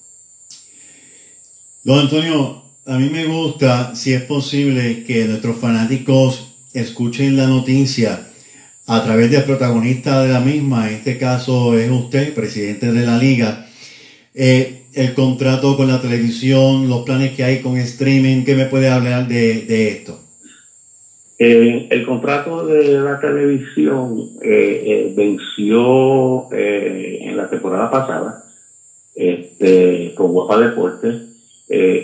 Don 1.83 1.99
Antonio, 1.99 2.63
a 2.87 2.97
mí 2.97 3.11
me 3.11 3.25
gusta, 3.25 3.95
si 3.97 4.13
es 4.13 4.23
posible, 4.23 5.03
que 5.05 5.25
nuestros 5.25 5.57
fanáticos 5.57 6.57
escuchen 6.73 7.37
la 7.37 7.49
noticia 7.49 8.29
a 8.93 9.03
través 9.03 9.31
del 9.31 9.45
protagonista 9.45 10.23
de 10.23 10.31
la 10.31 10.41
misma, 10.41 10.87
en 10.87 10.97
este 10.97 11.17
caso 11.17 11.79
es 11.79 11.91
usted, 11.91 12.35
presidente 12.35 12.93
de 12.93 13.07
la 13.07 13.17
liga, 13.17 13.67
eh, 14.35 14.83
el 14.93 15.15
contrato 15.15 15.79
con 15.79 15.89
la 15.89 15.99
televisión, 15.99 16.91
los 16.91 17.03
planes 17.03 17.33
que 17.33 17.43
hay 17.43 17.61
con 17.61 17.79
streaming, 17.79 18.45
¿qué 18.45 18.55
me 18.55 18.67
puede 18.67 18.91
hablar 18.91 19.27
de, 19.29 19.63
de 19.63 19.89
esto? 19.89 20.19
Eh, 21.39 21.89
el 21.91 22.05
contrato 22.05 22.67
de 22.67 23.01
la 23.01 23.19
televisión 23.19 24.29
eh, 24.43 25.11
venció 25.17 26.53
en 26.53 27.35
la 27.35 27.49
temporada 27.49 27.91
pasada 27.91 28.45
este, 29.15 30.13
con 30.15 30.33
Guapa 30.33 30.59
Deportes 30.59 31.15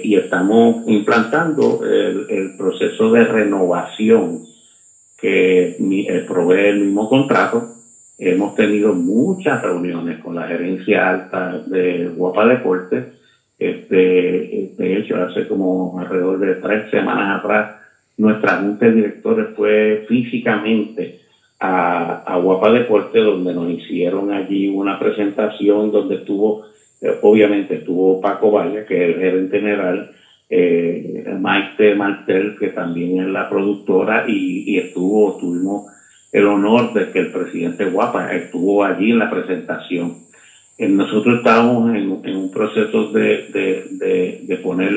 y 0.02 0.16
estamos 0.16 0.88
implantando 0.88 1.83
el, 1.85 2.57
proceso 2.57 3.12
de 3.12 3.25
renovación 3.25 4.48
que 5.20 6.25
provee 6.26 6.68
el 6.68 6.80
mismo 6.80 7.08
contrato. 7.08 7.75
Hemos 8.18 8.54
tenido 8.54 8.94
muchas 8.94 9.62
reuniones 9.62 10.18
con 10.18 10.34
la 10.34 10.46
gerencia 10.46 11.10
alta 11.10 11.58
de 11.66 12.06
Guapa 12.16 12.46
Deportes. 12.46 13.06
Este, 13.58 14.75
de 14.76 14.96
hecho, 14.96 15.16
hace 15.16 15.48
como 15.48 15.98
alrededor 15.98 16.38
de 16.38 16.54
tres 16.56 16.90
semanas 16.90 17.40
atrás, 17.40 17.76
nuestra 18.16 18.58
junta 18.58 18.87
de 18.87 18.92
directores 18.92 19.48
fue 19.56 20.04
físicamente 20.08 21.20
a, 21.60 22.22
a 22.25 22.38
Guapa 22.38 22.70
Deportes, 22.70 23.25
donde 23.25 23.52
nos 23.54 23.70
hicieron 23.70 24.32
allí 24.32 24.68
una 24.68 24.98
presentación 24.98 25.90
donde 25.90 26.16
estuvo 26.16 26.64
eh, 27.00 27.18
obviamente 27.22 27.76
estuvo 27.76 28.20
Paco 28.20 28.50
Valle, 28.50 28.84
que 28.84 28.96
es 28.96 29.14
el 29.14 29.20
gerente 29.20 29.60
general, 29.60 30.10
eh, 30.50 31.37
Maite 31.38 31.95
Martel, 31.95 32.57
que 32.59 32.69
también 32.69 33.21
es 33.21 33.28
la 33.28 33.49
productora, 33.49 34.25
y, 34.26 34.64
y, 34.67 34.78
estuvo, 34.78 35.37
tuvimos 35.37 35.87
el 36.33 36.47
honor 36.47 36.93
de 36.93 37.11
que 37.11 37.21
el 37.21 37.33
presidente 37.33 37.87
Guapa 37.87 38.33
estuvo 38.35 38.85
allí 38.85 39.11
en 39.11 39.19
la 39.19 39.31
presentación. 39.31 40.28
Eh, 40.78 40.88
nosotros 40.88 41.38
estábamos 41.38 41.90
en, 41.95 42.21
en, 42.25 42.37
un 42.37 42.50
proceso 42.50 43.11
de, 43.12 43.49
de, 43.52 43.87
de, 43.90 44.40
de 44.45 44.57
poner 44.59 44.93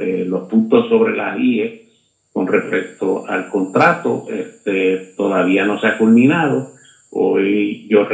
eh, 0.00 0.24
los 0.26 0.48
puntos 0.48 0.88
sobre 0.88 1.16
la 1.16 1.38
IE 1.38 1.88
con 2.32 2.46
respecto 2.46 3.26
al 3.26 3.48
contrato. 3.48 4.26
Este, 4.30 5.14
todavía 5.16 5.64
no 5.64 5.80
se 5.80 5.86
ha 5.86 5.98
culminado. 5.98 6.72
Hoy 7.10 7.86
yo 7.88 8.06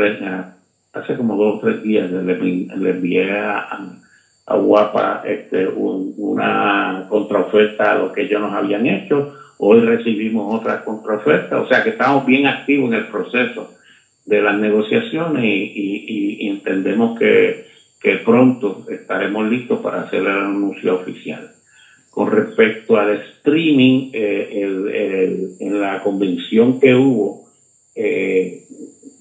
hace 0.93 1.17
como 1.17 1.37
dos 1.37 1.57
o 1.57 1.61
tres 1.61 1.83
días 1.83 2.11
le, 2.11 2.39
le 2.39 2.91
envié 2.91 3.31
a, 3.31 3.99
Guapa 4.55 5.23
este, 5.27 5.67
un, 5.67 6.15
una 6.19 7.07
contraoferta 7.09 7.93
a 7.93 7.99
lo 7.99 8.13
que 8.13 8.23
ellos 8.23 8.41
nos 8.41 8.53
habían 8.53 8.87
hecho. 8.87 9.35
Hoy 9.59 9.81
recibimos 9.81 10.61
otra 10.61 10.85
contraoferta, 10.85 11.61
o 11.61 11.67
sea 11.67 11.83
que 11.83 11.91
estamos 11.91 12.25
bien 12.27 12.47
activos 12.47 12.93
en 12.93 12.99
el 12.99 13.07
proceso 13.09 13.73
de 14.25 14.43
las 14.43 14.59
negociaciones 14.59 15.45
y, 15.45 16.49
entendemos 16.49 17.19
que, 17.19 17.65
pronto 18.25 18.87
estaremos 18.89 19.51
listos 19.51 19.81
para 19.81 20.03
hacer 20.03 20.21
el 20.21 20.29
anuncio 20.29 20.95
oficial. 20.95 21.51
Con 22.11 22.31
respecto 22.31 22.97
al 22.97 23.17
streaming, 23.17 24.11
eh, 24.13 25.57
en 25.59 25.81
la 25.81 26.01
convención 26.03 26.79
que 26.79 26.95
hubo 26.95 27.49
eh, 27.97 28.63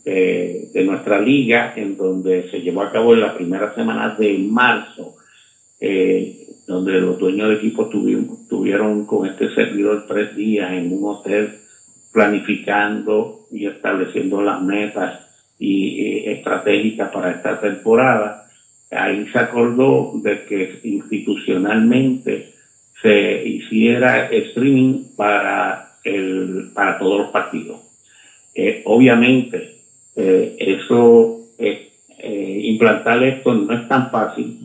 de 0.05 0.84
nuestra 0.84 1.20
liga, 1.20 1.74
en 1.75 1.98
donde 1.98 2.48
se 2.51 2.62
llevó 2.62 2.84
a 2.84 2.91
cabo 2.91 3.15
en 3.15 3.22
la 3.22 3.36
primera 3.36 3.74
semana 3.74 4.15
de 4.20 4.38
marzo, 4.38 5.14
eh, 5.88 6.48
donde 6.65 7.00
los 7.00 7.20
dueños 7.20 7.50
de 7.50 7.56
equipo 7.56 7.88
tuvieron, 7.88 8.48
tuvieron 8.48 9.06
con 9.06 9.27
este 9.27 9.54
servidor 9.54 10.06
tres 10.08 10.36
días 10.36 10.72
en 10.72 10.92
un 10.92 11.12
hotel 11.12 11.60
planificando 12.12 13.46
y 13.51 13.68
estableciendo 13.68 14.42
las 14.42 14.63
metas 14.63 15.20
y 15.60 16.27
estratégicas 16.27 17.12
para 17.12 17.32
esta 17.32 17.60
temporada. 17.60 18.48
Ahí 18.89 19.27
se 19.32 19.38
acordó 19.38 20.13
de 20.15 20.44
que 20.44 20.80
institucionalmente 20.84 22.54
se 23.00 23.48
hiciera 23.48 24.27
streaming 24.32 25.04
para, 25.15 26.00
el, 26.04 26.72
para 26.74 26.98
todos 26.98 27.20
los 27.20 27.30
partidos. 27.30 27.80
Eh, 28.56 28.82
obviamente, 28.86 29.82
eh, 30.15 30.56
eso, 30.58 31.42
eh, 31.60 31.92
implantar 32.63 33.22
esto 33.24 33.54
no 33.54 33.72
es 33.72 33.88
tan 33.88 34.10
fácil. 34.10 34.58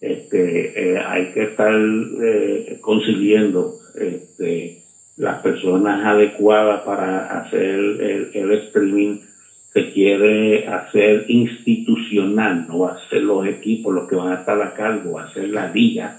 Este, 0.00 0.98
hay 0.98 1.26
que 1.26 1.42
estar 1.42 1.78
consiguiendo 2.80 3.74
este, 3.94 4.78
las 5.16 5.40
personas 5.42 6.04
adecuadas 6.04 6.82
para 6.82 7.38
hacer 7.38 7.78
el, 8.00 8.30
el 8.32 8.52
streaming 8.52 9.18
se 9.72 9.88
quiere 9.92 10.66
hacer 10.66 11.24
institucional, 11.28 12.66
no 12.66 12.86
hacer 12.88 13.22
los 13.22 13.46
equipos 13.46 13.94
los 13.94 14.08
que 14.08 14.16
van 14.16 14.32
a 14.32 14.36
estar 14.36 14.60
a 14.60 14.72
cargo, 14.72 15.18
hacer 15.18 15.48
la 15.48 15.66
liga. 15.66 16.16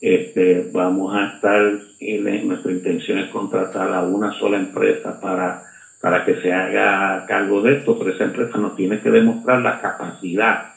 Este, 0.00 0.64
vamos 0.72 1.14
a 1.14 1.26
estar, 1.26 1.78
en, 2.00 2.48
nuestra 2.48 2.72
intención 2.72 3.18
es 3.18 3.28
contratar 3.28 3.92
a 3.92 4.02
una 4.02 4.30
sola 4.32 4.56
empresa 4.56 5.18
para, 5.20 5.60
para 6.00 6.24
que 6.24 6.36
se 6.36 6.52
haga 6.52 7.24
cargo 7.26 7.60
de 7.60 7.72
esto, 7.74 7.98
pero 7.98 8.10
esa 8.10 8.24
empresa 8.24 8.58
nos 8.58 8.74
tiene 8.74 8.98
que 8.98 9.10
demostrar 9.10 9.60
la 9.60 9.78
capacidad 9.78 10.75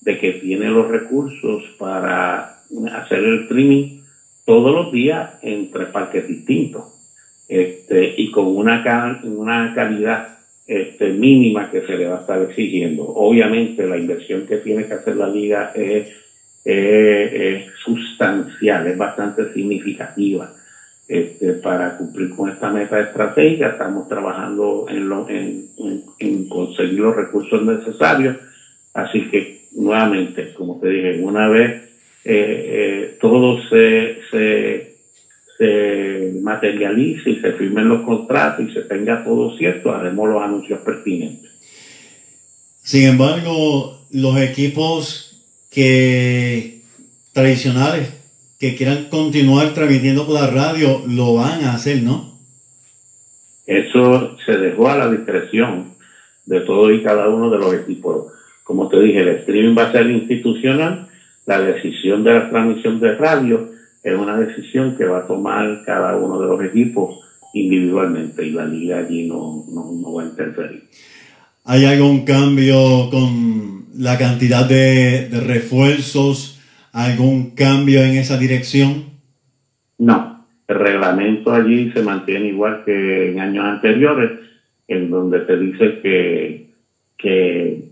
de 0.00 0.18
que 0.18 0.32
tiene 0.32 0.66
los 0.68 0.88
recursos 0.88 1.62
para 1.78 2.62
hacer 2.92 3.18
el 3.18 3.42
streaming 3.42 4.00
todos 4.44 4.74
los 4.74 4.92
días 4.92 5.38
entre 5.42 5.86
parques 5.86 6.26
distintos 6.26 6.84
este, 7.48 8.14
y 8.16 8.30
con 8.30 8.46
una, 8.46 9.20
una 9.24 9.74
calidad 9.74 10.38
este, 10.66 11.10
mínima 11.10 11.70
que 11.70 11.82
se 11.82 11.96
le 11.96 12.06
va 12.06 12.18
a 12.18 12.20
estar 12.20 12.42
exigiendo. 12.42 13.04
Obviamente 13.04 13.86
la 13.86 13.98
inversión 13.98 14.46
que 14.46 14.58
tiene 14.58 14.86
que 14.86 14.94
hacer 14.94 15.16
la 15.16 15.28
liga 15.28 15.72
es 15.74 16.08
es 16.64 17.66
sustancial, 17.82 18.86
es 18.86 18.98
bastante 18.98 19.52
significativa. 19.52 20.52
Este, 21.08 21.54
para 21.54 21.96
cumplir 21.96 22.30
con 22.30 22.50
esta 22.50 22.70
meta 22.70 23.00
estratégica, 23.00 23.70
estamos 23.70 24.08
trabajando 24.08 24.86
en, 24.88 25.08
lo, 25.08 25.28
en, 25.28 25.70
en, 26.20 26.48
conseguir 26.48 27.00
los 27.00 27.16
recursos 27.16 27.62
necesarios. 27.64 28.36
Así 28.94 29.28
que, 29.28 29.59
nuevamente, 29.72 30.52
como 30.54 30.78
te 30.80 30.88
dije, 30.88 31.20
una 31.22 31.48
vez 31.48 31.90
eh, 32.24 32.66
eh, 33.14 33.18
todo 33.20 33.62
se, 33.68 34.18
se, 34.30 34.96
se 35.58 36.40
materialice 36.42 37.30
y 37.30 37.40
se 37.40 37.52
firmen 37.52 37.88
los 37.88 38.02
contratos 38.02 38.68
y 38.68 38.72
se 38.72 38.82
tenga 38.82 39.24
todo 39.24 39.56
cierto, 39.56 39.92
haremos 39.92 40.28
los 40.28 40.42
anuncios 40.42 40.80
pertinentes. 40.80 41.50
Sin 42.82 43.06
embargo, 43.06 44.00
los 44.10 44.40
equipos 44.40 45.44
que 45.70 46.80
tradicionales 47.32 48.12
que 48.58 48.76
quieran 48.76 49.06
continuar 49.08 49.72
transmitiendo 49.72 50.26
por 50.26 50.34
la 50.34 50.48
radio 50.48 51.02
lo 51.06 51.34
van 51.34 51.64
a 51.64 51.74
hacer, 51.74 52.02
¿no? 52.02 52.38
Eso 53.66 54.36
se 54.44 54.52
dejó 54.58 54.90
a 54.90 54.98
la 54.98 55.10
discreción 55.10 55.94
de 56.44 56.60
todos 56.60 56.92
y 56.92 57.02
cada 57.02 57.28
uno 57.28 57.48
de 57.48 57.58
los 57.58 57.72
equipos. 57.72 58.32
Como 58.70 58.88
te 58.88 59.00
dije, 59.00 59.18
el 59.22 59.28
streaming 59.30 59.76
va 59.76 59.88
a 59.88 59.92
ser 59.92 60.08
institucional. 60.08 61.08
La 61.44 61.60
decisión 61.60 62.22
de 62.22 62.34
la 62.34 62.50
transmisión 62.50 63.00
de 63.00 63.16
radio 63.16 63.68
es 64.00 64.14
una 64.14 64.36
decisión 64.36 64.96
que 64.96 65.06
va 65.06 65.18
a 65.18 65.26
tomar 65.26 65.82
cada 65.84 66.16
uno 66.16 66.40
de 66.40 66.46
los 66.46 66.62
equipos 66.62 67.18
individualmente 67.52 68.46
y 68.46 68.52
la 68.52 68.64
liga 68.64 68.98
allí 68.98 69.26
no, 69.26 69.64
no 69.74 70.14
va 70.14 70.22
a 70.22 70.26
interferir. 70.26 70.84
¿Hay 71.64 71.84
algún 71.84 72.24
cambio 72.24 73.10
con 73.10 73.86
la 73.98 74.16
cantidad 74.16 74.68
de, 74.68 75.28
refuerzos, 75.44 76.60
algún 76.92 77.56
cambio 77.56 78.04
en 78.04 78.18
esa 78.18 78.38
dirección? 78.38 79.06
No, 79.98 80.46
el 80.68 80.78
reglamento 80.78 81.52
allí 81.52 81.90
se 81.90 82.04
mantiene 82.04 82.50
igual 82.50 82.84
que 82.84 83.32
en 83.32 83.40
años 83.40 83.64
anteriores, 83.64 84.30
en 84.86 85.10
donde 85.10 85.44
se 85.44 85.56
dice 85.56 86.00
que, 86.00 86.70
que 87.18 87.89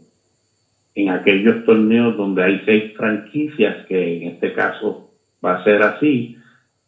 en 0.98 1.10
aquellos 1.10 1.64
torneos 1.64 2.16
donde 2.16 2.42
hay 2.42 2.62
seis 2.64 2.92
franquicias, 2.96 3.86
que 3.86 4.16
en 4.16 4.22
este 4.34 4.52
caso 4.52 5.10
va 5.44 5.54
a 5.54 5.64
ser 5.64 5.80
así, 5.82 6.36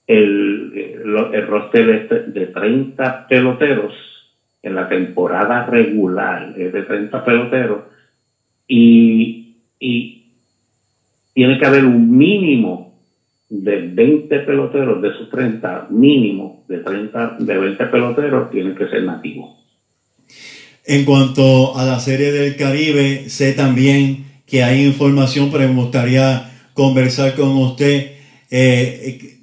el, 0.05 0.73
el, 1.33 1.47
roster 1.47 2.27
de 2.33 2.47
30 2.47 3.29
peloteros 3.29 3.95
en 4.63 4.75
la 4.75 4.89
temporada 4.89 5.67
regular 5.67 6.55
es 6.57 6.73
de 6.73 6.83
30 6.83 7.25
peloteros 7.25 7.85
y, 8.67 9.55
y 9.79 10.25
tiene 11.33 11.57
que 11.57 11.67
haber 11.67 11.85
un 11.85 12.19
mínimo 12.19 12.99
de 13.49 13.77
20 13.95 14.41
peloteros 14.41 15.01
de 15.01 15.09
esos 15.11 15.31
30, 15.31 15.87
mínimo 15.91 16.65
de 16.67 16.79
30, 16.79 17.37
de 17.39 17.59
20 17.59 17.87
peloteros 17.87 18.51
tienen 18.51 18.75
que 18.75 18.89
ser 18.89 19.05
nativos. 19.05 19.60
En 20.85 21.05
cuanto 21.05 21.77
a 21.77 21.85
la 21.85 22.01
serie 22.01 22.33
del 22.33 22.57
Caribe, 22.57 23.29
sé 23.29 23.53
también 23.53 24.43
que 24.47 24.63
hay 24.63 24.85
información, 24.85 25.51
pero 25.53 25.69
me 25.69 25.81
gustaría 25.81 26.51
conversar 26.75 27.35
con 27.35 27.51
usted. 27.57 28.13
Eh, 28.51 29.39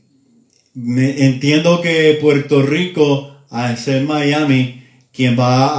entiendo 0.76 1.82
que 1.82 2.18
Puerto 2.20 2.62
Rico, 2.64 3.38
al 3.50 3.78
ser 3.78 4.04
Miami, 4.04 4.84
quien 5.14 5.38
va 5.38 5.70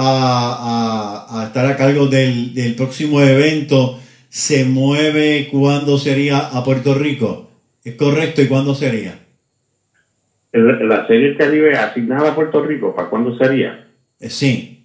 a, 1.40 1.44
estar 1.46 1.66
a 1.66 1.76
cargo 1.76 2.06
del, 2.06 2.74
próximo 2.76 3.20
evento, 3.20 4.00
se 4.28 4.64
mueve 4.64 5.48
cuándo 5.50 5.98
sería 5.98 6.38
a 6.38 6.64
Puerto 6.64 6.94
Rico. 6.94 7.50
¿Es 7.84 7.94
correcto? 7.94 8.42
¿Y 8.42 8.48
cuándo 8.48 8.74
sería? 8.74 9.18
La 10.52 11.06
serie 11.06 11.36
Caribe 11.36 11.76
asignada 11.76 12.30
a 12.30 12.34
Puerto 12.34 12.64
Rico, 12.64 12.94
¿para 12.94 13.08
cuándo 13.08 13.36
sería? 13.36 13.86
Eh, 14.18 14.30
sí. 14.30 14.77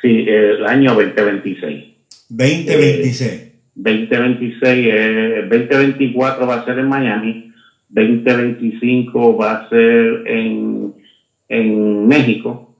Sí, 0.00 0.24
el 0.26 0.64
año 0.66 0.94
2026. 0.94 1.84
2026. 2.28 3.52
2026, 3.74 5.48
2024 5.48 6.46
va 6.46 6.54
a 6.56 6.64
ser 6.64 6.78
en 6.78 6.88
Miami, 6.88 7.52
2025 7.88 9.36
va 9.36 9.52
a 9.52 9.68
ser 9.68 10.22
en, 10.26 10.94
en 11.48 12.08
México 12.08 12.70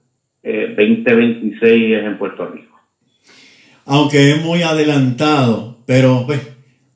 2026 0.42 1.62
eh, 1.62 1.98
es 1.98 2.04
en 2.04 2.18
Puerto 2.18 2.46
Rico. 2.46 2.78
Aunque 3.84 4.32
es 4.32 4.42
muy 4.42 4.62
adelantado, 4.62 5.78
pero 5.86 6.24
pues, 6.26 6.40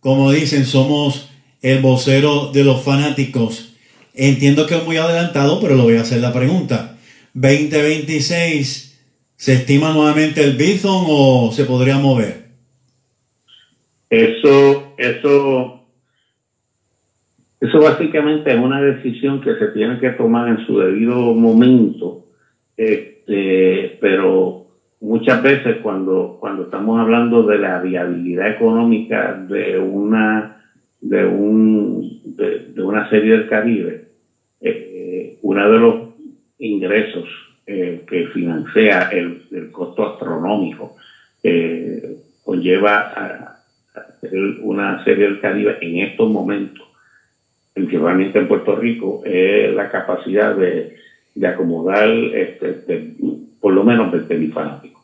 como 0.00 0.32
dicen, 0.32 0.64
somos 0.64 1.30
el 1.62 1.80
vocero 1.80 2.50
de 2.52 2.64
los 2.64 2.82
fanáticos. 2.82 3.74
Entiendo 4.14 4.66
que 4.66 4.76
es 4.76 4.84
muy 4.84 4.96
adelantado, 4.96 5.60
pero 5.60 5.74
lo 5.74 5.84
voy 5.84 5.96
a 5.96 6.02
hacer 6.02 6.20
la 6.20 6.32
pregunta. 6.32 6.96
2026, 7.34 8.93
¿se 9.36 9.54
estima 9.54 9.92
nuevamente 9.92 10.42
el 10.42 10.56
Bison 10.56 11.04
o 11.08 11.50
se 11.52 11.64
podría 11.64 11.98
mover? 11.98 12.44
Eso, 14.10 14.94
eso, 14.96 15.86
eso 17.60 17.78
básicamente 17.80 18.52
es 18.52 18.58
una 18.58 18.80
decisión 18.80 19.40
que 19.40 19.56
se 19.56 19.68
tiene 19.68 19.98
que 19.98 20.10
tomar 20.10 20.48
en 20.48 20.66
su 20.66 20.78
debido 20.78 21.34
momento. 21.34 22.26
Este, 22.76 23.98
pero 24.00 24.66
muchas 25.00 25.42
veces 25.42 25.78
cuando, 25.82 26.38
cuando 26.40 26.64
estamos 26.64 27.00
hablando 27.00 27.42
de 27.42 27.58
la 27.58 27.80
viabilidad 27.80 28.50
económica 28.50 29.34
de 29.48 29.78
una, 29.78 30.64
de 31.00 31.26
un, 31.26 32.20
de, 32.24 32.82
una 32.82 33.08
serie 33.10 33.32
del 33.32 33.48
Caribe, 33.48 34.08
eh, 34.60 35.38
uno 35.42 35.70
de 35.70 35.78
los 35.78 35.96
ingresos 36.58 37.28
eh, 37.66 38.04
que 38.08 38.26
financia 38.28 39.08
el, 39.10 39.70
costo 39.72 40.12
astronómico 40.12 40.96
eh, 41.42 42.16
conlleva 42.44 43.12
a, 43.16 43.50
una 44.62 45.04
serie 45.04 45.24
del 45.24 45.40
Caribe 45.40 45.78
en 45.80 45.98
estos 45.98 46.30
momentos, 46.30 46.86
principalmente 47.72 48.38
en 48.38 48.48
Puerto 48.48 48.76
Rico, 48.76 49.22
es 49.24 49.74
la 49.74 49.90
capacidad 49.90 50.56
de 50.56 50.96
de 51.34 51.48
acomodar 51.48 52.08
este, 52.08 53.14
por 53.60 53.72
lo 53.72 53.84
menos 53.84 54.12
20 54.12 54.34
mil 54.36 54.52
fanáticos. 54.52 55.02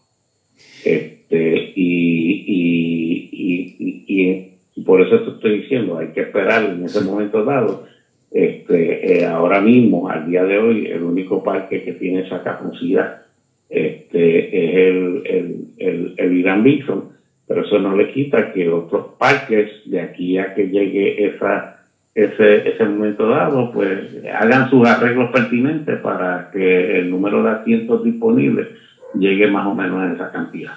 Este, 0.84 1.72
y, 1.74 3.30
y, 3.32 4.04
y, 4.06 4.58
y 4.76 4.80
por 4.82 5.02
eso 5.02 5.22
te 5.22 5.30
estoy 5.30 5.60
diciendo, 5.60 5.98
hay 5.98 6.08
que 6.08 6.22
esperar 6.22 6.64
en 6.64 6.84
ese 6.84 7.00
momento 7.02 7.44
dado. 7.44 7.84
Este, 8.30 9.20
eh, 9.22 9.26
ahora 9.26 9.60
mismo, 9.60 10.08
al 10.08 10.28
día 10.28 10.44
de 10.44 10.58
hoy, 10.58 10.86
el 10.86 11.02
único 11.02 11.42
parque 11.42 11.82
que 11.82 11.94
tiene 11.94 12.20
esa 12.20 12.42
capacidad 12.42 13.22
este, 13.68 14.48
es 14.48 14.74
el, 14.74 15.22
el, 15.26 15.64
el, 15.78 16.14
el 16.16 16.32
Irán 16.36 16.62
Bison, 16.62 17.10
pero 17.46 17.64
eso 17.64 17.78
no 17.78 17.96
le 17.96 18.12
quita 18.12 18.52
que 18.52 18.68
otros 18.68 19.14
parques, 19.18 19.70
de 19.86 20.00
aquí 20.00 20.38
a 20.38 20.54
que 20.54 20.68
llegue 20.68 21.26
esa 21.26 21.76
ese, 22.14 22.68
ese 22.68 22.84
momento 22.84 23.28
dado, 23.28 23.72
pues 23.72 23.98
hagan 24.34 24.68
sus 24.68 24.86
arreglos 24.86 25.30
pertinentes 25.30 25.98
para 26.00 26.50
que 26.52 26.98
el 26.98 27.10
número 27.10 27.42
de 27.42 27.50
asientos 27.50 28.04
disponibles 28.04 28.68
llegue 29.14 29.48
más 29.48 29.66
o 29.66 29.74
menos 29.74 30.00
a 30.00 30.12
esa 30.12 30.32
cantidad. 30.32 30.72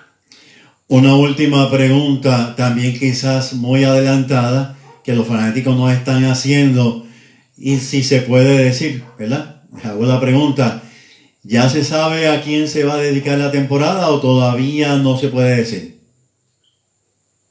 Una 0.87 1.15
última 1.15 1.71
pregunta, 1.71 2.55
también 2.55 2.93
quizás 2.93 3.53
muy 3.53 3.83
adelantada, 3.83 4.75
que 5.03 5.15
los 5.15 5.27
fanáticos 5.27 5.75
no 5.75 5.89
están 5.89 6.23
haciendo, 6.25 7.03
y 7.57 7.77
si 7.77 8.03
se 8.03 8.21
puede 8.21 8.63
decir, 8.63 9.03
¿verdad? 9.17 9.63
Hago 9.83 10.05
la 10.05 10.19
pregunta, 10.19 10.81
¿ya 11.43 11.69
se 11.69 11.83
sabe 11.83 12.27
a 12.27 12.41
quién 12.41 12.67
se 12.67 12.83
va 12.83 12.95
a 12.95 12.97
dedicar 12.97 13.37
la 13.37 13.51
temporada 13.51 14.09
o 14.09 14.19
todavía 14.19 14.97
no 14.97 15.17
se 15.17 15.29
puede 15.29 15.57
decir? 15.57 15.93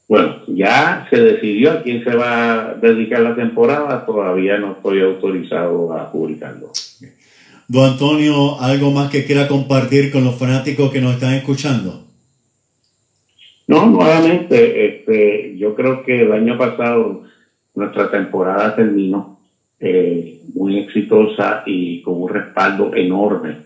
Bueno, 0.07 0.37
ya 0.47 1.07
se 1.09 1.19
decidió 1.19 1.71
a 1.71 1.81
quién 1.81 2.03
se 2.03 2.15
va 2.15 2.53
a 2.53 2.73
dedicar 2.75 3.21
la 3.21 3.35
temporada, 3.35 4.05
todavía 4.05 4.57
no 4.57 4.73
estoy 4.73 5.01
autorizado 5.01 5.93
a 5.93 6.11
publicarlo. 6.11 6.71
Don 7.67 7.93
Antonio, 7.93 8.59
¿algo 8.59 8.91
más 8.91 9.09
que 9.09 9.25
quiera 9.25 9.47
compartir 9.47 10.11
con 10.11 10.23
los 10.23 10.35
fanáticos 10.35 10.91
que 10.91 11.01
nos 11.01 11.13
están 11.15 11.33
escuchando? 11.33 12.03
No, 13.67 13.85
nuevamente, 13.87 14.85
este, 14.85 15.57
yo 15.57 15.73
creo 15.73 16.03
que 16.03 16.23
el 16.23 16.33
año 16.33 16.57
pasado 16.57 17.23
nuestra 17.73 18.11
temporada 18.11 18.75
terminó 18.75 19.39
eh, 19.85 20.39
muy 20.55 20.77
exitosa 20.77 21.63
y 21.65 22.01
con 22.03 22.21
un 22.21 22.29
respaldo 22.29 22.95
enorme 22.95 23.57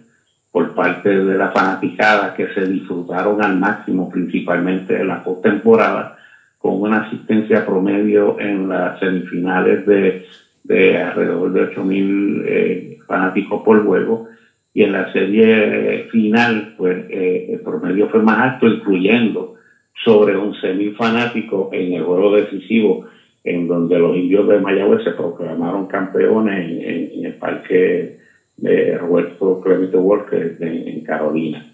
por 0.52 0.74
parte 0.74 1.10
de 1.10 1.38
la 1.38 1.52
fanaticada 1.52 2.34
que 2.34 2.48
se 2.56 2.66
disfrutaron 2.66 3.44
al 3.44 3.60
máximo, 3.60 4.10
principalmente 4.10 4.96
de 4.96 5.06
la 5.06 5.24
postemporada 5.24 6.18
con 6.58 6.82
una 6.82 7.04
asistencia 7.04 7.64
promedio 7.64 8.40
en 8.40 8.68
las 8.68 9.00
semifinales 9.00 9.86
de, 9.86 10.26
de 10.64 10.98
alrededor 10.98 11.54
de 11.54 11.76
8.000 11.76 12.44
eh, 12.48 12.98
fanáticos 13.06 13.62
por 13.62 13.86
juego. 13.86 14.28
Y 14.74 14.82
en 14.84 14.94
la 14.94 15.14
serie 15.14 16.08
final, 16.12 16.74
pues 16.80 17.06
eh, 17.12 17.50
el 17.54 17.60
promedio 17.60 18.10
fue 18.10 18.24
más 18.24 18.40
alto, 18.40 18.68
incluyendo 18.68 19.54
sobre 20.04 20.36
11.000 20.36 20.96
fanáticos 20.96 21.70
en 21.74 21.94
el 21.94 22.04
juego 22.04 22.36
decisivo, 22.36 23.06
en 23.48 23.66
donde 23.66 23.98
los 23.98 24.18
indios 24.18 24.46
de 24.50 24.60
Mayagüez 24.60 25.06
se 25.06 25.12
proclamaron 25.12 25.88
campeones 25.88 26.70
en, 26.70 27.26
el 27.26 27.34
parque 27.36 28.18
de 28.58 28.98
Roberto 28.98 29.62
Clemente 29.62 29.96
Walker 29.96 30.58
en, 30.60 31.02
Carolina. 31.06 31.66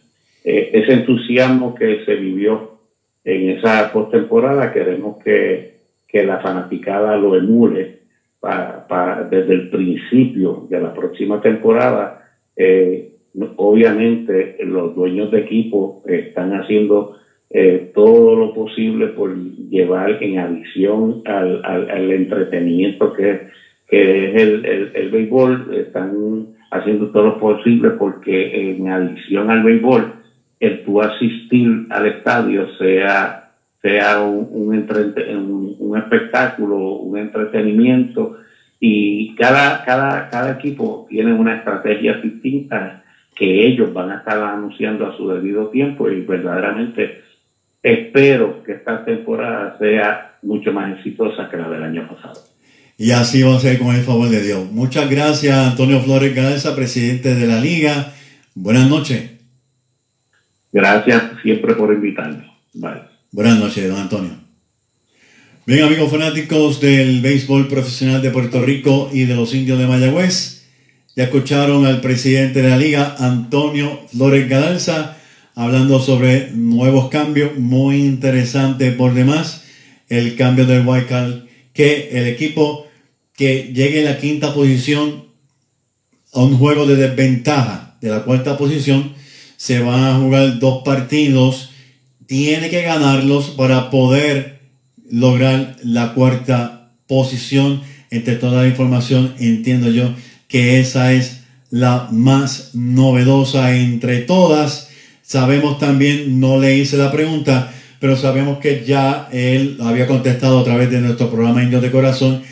Eh, 0.43 0.69
ese 0.71 0.93
entusiasmo 0.93 1.73
que 1.73 2.05
se 2.05 2.13
vivió 2.15 2.77
en 3.23 3.57
esa 3.57 3.91
postemporada 3.91 4.71
queremos 4.71 5.17
que, 5.23 5.77
que 6.07 6.23
la 6.23 6.41
fanaticada 6.41 7.17
lo 7.17 7.35
emule 7.35 8.01
para, 8.39 8.87
para, 8.87 9.23
desde 9.23 9.53
el 9.53 9.69
principio 9.71 10.67
de 10.69 10.79
la 10.79 10.93
próxima 10.93 11.41
temporada. 11.41 12.23
Eh, 12.55 13.15
obviamente 13.55 14.57
los 14.63 14.93
dueños 14.93 15.31
de 15.31 15.39
equipo 15.39 16.03
están 16.05 16.53
haciendo 16.53 17.17
eh, 17.55 17.91
todo 17.93 18.35
lo 18.35 18.53
posible 18.55 19.09
por 19.09 19.35
llevar 19.35 20.23
en 20.23 20.39
adición 20.39 21.21
al, 21.25 21.63
al, 21.63 22.11
entretenimiento 22.11 23.13
que, 23.13 23.41
que 23.87 24.29
es 24.31 24.41
el, 24.41 24.91
el, 24.95 25.09
béisbol, 25.11 25.71
están 25.75 26.47
haciendo 26.71 27.11
todo 27.11 27.25
lo 27.25 27.39
posible 27.39 27.91
porque 27.91 28.71
en 28.71 28.89
adición 28.89 29.51
al 29.51 29.61
béisbol 29.61 30.13
el 30.59 30.83
tu 30.83 30.99
asistir 30.99 31.85
al 31.91 32.07
estadio 32.07 32.67
sea, 32.79 33.51
sea 33.83 34.21
un, 34.21 34.47
un, 34.51 35.75
un, 35.77 35.97
espectáculo, 35.97 36.77
un 36.77 37.19
entretenimiento. 37.19 38.37
Y 38.79 39.35
cada, 39.35 39.83
cada, 39.85 40.27
cada 40.29 40.53
equipo 40.53 41.05
tiene 41.07 41.33
una 41.33 41.57
estrategia 41.57 42.13
distinta 42.13 43.03
que 43.35 43.67
ellos 43.67 43.93
van 43.93 44.09
a 44.09 44.17
estar 44.17 44.41
anunciando 44.41 45.05
a 45.05 45.15
su 45.17 45.27
debido 45.29 45.67
tiempo 45.67 46.09
y 46.09 46.21
verdaderamente 46.21 47.21
espero 47.83 48.63
que 48.63 48.71
esta 48.71 49.03
temporada 49.03 49.77
sea 49.77 50.37
mucho 50.41 50.71
más 50.71 50.97
exitosa 50.97 51.49
que 51.49 51.57
la 51.57 51.69
del 51.69 51.83
año 51.83 52.07
pasado. 52.07 52.41
Y 52.97 53.11
así 53.11 53.43
va 53.43 53.55
a 53.55 53.59
ser 53.59 53.79
con 53.79 53.93
el 53.95 54.03
favor 54.03 54.29
de 54.29 54.41
Dios. 54.41 54.71
Muchas 54.71 55.09
gracias, 55.09 55.55
Antonio 55.55 55.99
Flores 55.99 56.33
Garza, 56.33 56.75
presidente 56.75 57.35
de 57.35 57.47
la 57.47 57.59
Liga. 57.59 58.13
Buenas 58.55 58.87
noches. 58.87 59.31
Gracias 60.71 61.23
siempre 61.41 61.75
por 61.75 61.93
invitarme. 61.93 62.49
Bye. 62.73 63.01
Buenas 63.31 63.59
noches, 63.59 63.89
don 63.89 63.99
Antonio. 63.99 64.31
Bien, 65.65 65.85
amigos 65.85 66.11
fanáticos 66.11 66.81
del 66.81 67.21
béisbol 67.21 67.67
profesional 67.67 68.21
de 68.21 68.31
Puerto 68.31 68.61
Rico 68.61 69.09
y 69.13 69.25
de 69.25 69.35
los 69.35 69.53
indios 69.53 69.79
de 69.79 69.87
Mayagüez, 69.87 70.67
ya 71.15 71.23
escucharon 71.25 71.85
al 71.85 72.01
presidente 72.01 72.61
de 72.61 72.69
la 72.69 72.77
liga, 72.77 73.15
Antonio 73.17 74.01
Flores 74.11 74.49
Galanza, 74.49 75.17
hablando 75.55 75.99
sobre 75.99 76.51
nuevos 76.51 77.09
cambios, 77.09 77.57
muy 77.57 77.97
interesante 77.97 78.91
por 78.91 79.13
demás, 79.13 79.63
el 80.09 80.35
cambio 80.35 80.65
del 80.65 80.85
Card, 81.07 81.43
que 81.73 82.09
el 82.11 82.27
equipo 82.27 82.87
que 83.35 83.71
llegue 83.73 83.99
en 83.99 84.05
la 84.05 84.17
quinta 84.17 84.53
posición 84.53 85.25
a 86.33 86.41
un 86.41 86.57
juego 86.57 86.85
de 86.85 86.95
desventaja 86.95 87.97
de 88.01 88.09
la 88.09 88.23
cuarta 88.23 88.57
posición, 88.57 89.13
se 89.57 89.79
van 89.79 90.03
a 90.03 90.15
jugar 90.19 90.59
dos 90.59 90.83
partidos, 90.83 91.69
tiene 92.25 92.69
que 92.69 92.81
ganarlos 92.81 93.51
para 93.51 93.89
poder 93.89 94.59
lograr 95.09 95.77
la 95.83 96.13
cuarta 96.13 96.91
posición. 97.07 97.81
Entre 98.09 98.35
toda 98.35 98.61
la 98.61 98.67
información, 98.67 99.33
entiendo 99.39 99.89
yo 99.89 100.13
que 100.47 100.79
esa 100.79 101.13
es 101.13 101.41
la 101.69 102.07
más 102.11 102.71
novedosa 102.73 103.75
entre 103.75 104.19
todas. 104.19 104.89
Sabemos 105.23 105.79
también, 105.79 106.39
no 106.39 106.59
le 106.59 106.77
hice 106.77 106.97
la 106.97 107.11
pregunta, 107.11 107.73
pero 107.99 108.17
sabemos 108.17 108.59
que 108.59 108.83
ya 108.85 109.29
él 109.31 109.77
había 109.81 110.05
contestado 110.05 110.59
a 110.59 110.63
través 110.65 110.91
de 110.91 110.99
nuestro 110.99 111.31
programa 111.31 111.63
Indios 111.63 111.81
de 111.81 111.89
Corazón 111.89 112.43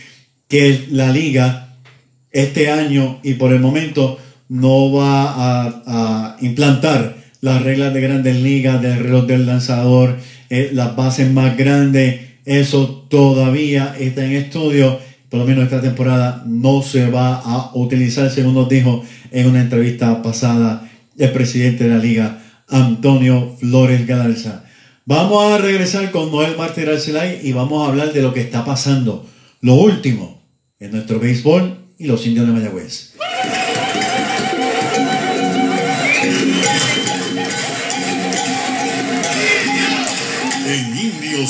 que 0.47 0.85
la 0.89 1.11
liga 1.11 1.77
este 2.31 2.71
año 2.71 3.19
y 3.23 3.33
por 3.33 3.51
el 3.51 3.59
momento 3.59 4.17
no 4.47 4.91
va 4.91 5.75
a, 5.85 6.37
implantar 6.39 7.17
las 7.41 7.61
reglas 7.61 7.93
de 7.93 8.01
grandes 8.01 8.37
ligas, 8.41 8.81
del 8.81 8.99
reloj 8.99 9.25
del 9.25 9.45
lanzador, 9.45 10.17
eh, 10.49 10.71
las 10.73 10.95
bases 10.95 11.31
más 11.31 11.57
grandes. 11.57 12.21
Eso 12.45 13.05
todavía 13.09 13.95
está 13.99 14.25
en 14.25 14.31
estudio. 14.31 14.99
Por 15.29 15.39
lo 15.39 15.45
menos 15.45 15.65
esta 15.65 15.81
temporada 15.81 16.43
no 16.45 16.81
se 16.81 17.09
va 17.09 17.35
a 17.35 17.71
utilizar, 17.75 18.29
según 18.29 18.53
nos 18.53 18.69
dijo 18.69 19.03
en 19.31 19.47
una 19.47 19.61
entrevista 19.61 20.21
pasada 20.21 20.89
el 21.17 21.31
presidente 21.31 21.85
de 21.85 21.89
la 21.89 21.97
liga, 21.97 22.40
Antonio 22.71 23.55
Flores 23.59 24.07
Galarza. 24.07 24.65
Vamos 25.05 25.53
a 25.53 25.57
regresar 25.57 26.11
con 26.11 26.31
Noel 26.31 26.57
Martín 26.57 26.87
Arcelay 26.87 27.41
y 27.43 27.53
vamos 27.53 27.85
a 27.85 27.89
hablar 27.89 28.13
de 28.13 28.21
lo 28.21 28.33
que 28.33 28.41
está 28.41 28.65
pasando, 28.65 29.27
lo 29.61 29.75
último 29.75 30.41
en 30.79 30.91
nuestro 30.91 31.19
béisbol 31.19 31.77
y 31.99 32.05
los 32.05 32.25
indios 32.25 32.47
de 32.47 32.53
Mayagüez. 32.53 33.11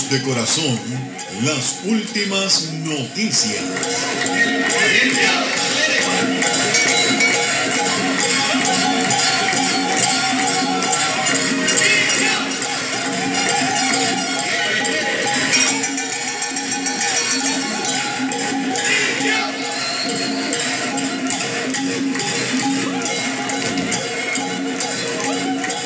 de 0.10 0.22
corazón, 0.22 0.80
las 1.44 1.82
últimas 1.86 2.72
noticias. 2.86 3.62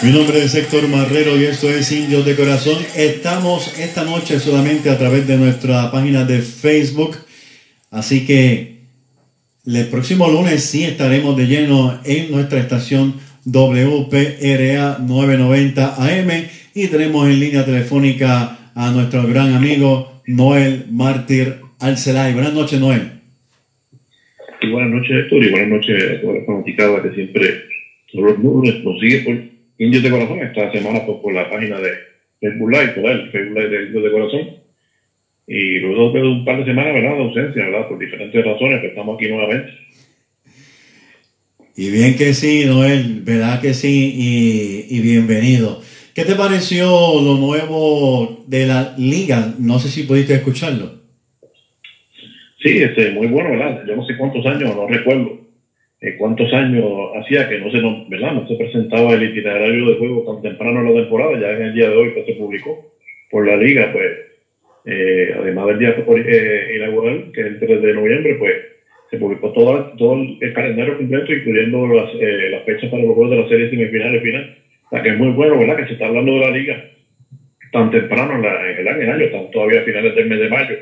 Mi 0.05 0.11
nombre 0.11 0.37
es 0.37 0.53
Héctor 0.53 0.87
Marrero 0.87 1.35
y 1.35 1.45
esto 1.45 1.67
es 1.67 1.91
Indios 1.91 2.23
de 2.27 2.35
Corazón. 2.35 2.77
Estamos 2.95 3.75
esta 3.79 4.03
noche 4.03 4.39
solamente 4.39 4.91
a 4.91 4.99
través 4.99 5.27
de 5.27 5.35
nuestra 5.35 5.89
página 5.89 6.23
de 6.25 6.43
Facebook. 6.43 7.15
Así 7.89 8.23
que 8.23 8.81
el 9.65 9.87
próximo 9.87 10.29
lunes 10.29 10.63
sí 10.63 10.83
estaremos 10.83 11.35
de 11.35 11.47
lleno 11.47 11.99
en 12.05 12.29
nuestra 12.29 12.59
estación 12.59 13.15
WPRA 13.45 14.99
990 14.99 15.95
AM 15.95 16.29
Y 16.75 16.85
tenemos 16.85 17.27
en 17.27 17.39
línea 17.39 17.65
telefónica 17.65 18.59
a 18.75 18.91
nuestro 18.91 19.23
gran 19.23 19.55
amigo 19.55 20.21
Noel 20.27 20.85
Mártir 20.91 21.55
Alcelay. 21.79 22.35
Buenas 22.35 22.53
noches, 22.53 22.79
Noel. 22.79 23.09
Y 24.61 24.69
buenas 24.69 24.91
noches, 24.91 25.11
Héctor, 25.11 25.43
y 25.43 25.49
buenas 25.49 25.69
noches 25.69 26.03
a 26.11 26.21
toda 26.21 26.33
la 26.35 26.45
fanaticada 26.45 27.01
que 27.01 27.15
siempre 27.15 27.63
los 28.13 28.37
lunes 28.37 28.83
nos 28.83 28.99
sigue 28.99 29.21
por 29.21 29.54
Indios 29.77 30.03
de 30.03 30.09
Corazón. 30.09 30.39
Esta 30.39 30.71
semana 30.71 31.05
pues, 31.05 31.17
por 31.19 31.33
la 31.33 31.49
página 31.49 31.79
de 31.79 31.91
Facebook 32.39 32.71
Live, 32.71 32.93
¿verdad? 32.95 33.11
El 33.11 33.31
Facebook 33.31 33.57
Live 33.57 33.69
de 33.69 33.85
Indios 33.85 34.03
de 34.03 34.11
Corazón. 34.11 34.49
Y 35.47 35.79
luego 35.79 36.11
de 36.11 36.21
un 36.23 36.45
par 36.45 36.57
de 36.57 36.65
semanas, 36.65 36.93
¿verdad? 36.93 37.17
De 37.17 37.23
ausencia, 37.23 37.65
¿verdad? 37.65 37.87
Por 37.87 37.99
diferentes 37.99 38.45
razones, 38.45 38.81
que 38.81 38.87
estamos 38.87 39.15
aquí 39.15 39.27
nuevamente. 39.27 39.71
Y 41.77 41.91
bien 41.91 42.15
que 42.15 42.33
sí, 42.33 42.65
Noel, 42.65 43.21
verdad 43.23 43.61
que 43.61 43.73
sí, 43.73 44.13
y, 44.15 44.95
y 44.95 45.01
bienvenido. 45.01 45.81
¿Qué 46.15 46.23
te 46.23 46.35
pareció 46.35 46.85
lo 47.21 47.35
nuevo 47.35 48.45
de 48.47 48.65
la 48.65 48.95
liga? 48.97 49.53
No 49.59 49.79
sé 49.79 49.89
si 49.89 50.03
pudiste 50.03 50.35
escucharlo. 50.35 51.01
Sí, 52.63 52.81
este, 52.81 53.11
muy 53.11 53.27
bueno, 53.27 53.51
¿verdad? 53.51 53.83
Yo 53.85 53.95
no 53.97 54.05
sé 54.05 54.15
cuántos 54.17 54.45
años, 54.45 54.73
no 54.73 54.87
recuerdo 54.87 55.44
eh, 56.07 56.13
cuántos 56.15 56.53
años 56.53 56.85
hacía 57.15 57.47
que 57.47 57.57
no 57.59 57.69
se, 57.71 57.81
nos- 57.81 57.99
¿verdad? 58.07 58.33
no 58.33 58.43
se 58.45 58.55
presentaba 58.55 59.13
el 59.13 59.23
itinerario 59.23 59.87
de 59.89 59.95
juego 59.95 60.23
tan 60.23 60.41
temprano 60.41 60.79
en 60.81 60.85
la 60.87 60.93
temporada, 60.93 61.37
ya 61.37 61.51
en 61.53 61.61
el 61.63 61.73
día 61.73 61.89
de 61.89 61.95
hoy 61.95 62.09
pues, 62.11 62.25
se 62.25 62.33
publicó 62.35 62.79
por 63.29 63.45
la 63.45 63.57
liga, 63.57 63.89
pues, 63.91 64.13
eh, 64.85 65.31
además 65.35 65.67
del 65.67 65.77
día 65.79 65.95
eh, 66.25 66.73
inaugural, 66.75 67.25
que 67.33 67.41
es 67.41 67.47
el 67.47 67.59
3 67.59 67.81
de 67.81 67.93
noviembre, 67.93 68.35
pues, 68.35 68.59
se 69.09 69.17
publicó 69.17 69.51
todo, 69.51 69.85
todo 69.97 70.15
el 70.39 70.53
calendario 70.53 70.95
completo, 70.97 71.33
incluyendo 71.33 71.87
las, 71.93 72.07
eh, 72.19 72.49
las 72.49 72.63
fechas 72.63 72.89
para 72.89 73.03
los 73.03 73.13
juegos 73.13 73.31
de 73.31 73.37
la 73.37 73.45
serie 73.47 73.67
semifinal 73.69 74.15
y 74.15 74.19
final. 74.19 74.49
O 74.85 74.89
sea, 74.89 75.01
que 75.01 75.09
es 75.09 75.15
muy 75.15 75.29
bueno, 75.29 75.57
¿verdad? 75.57 75.77
Que 75.77 75.85
se 75.85 75.93
está 75.93 76.07
hablando 76.07 76.33
de 76.33 76.39
la 76.41 76.51
liga 76.51 76.81
tan 77.71 77.89
temprano 77.89 78.35
en, 78.35 78.45
en 78.45 78.79
el 79.01 79.09
año, 79.09 79.25
están 79.25 79.49
todavía 79.49 79.79
a 79.79 79.83
finales 79.83 80.13
del 80.13 80.27
mes 80.27 80.39
de 80.39 80.47
mayo, 80.49 80.77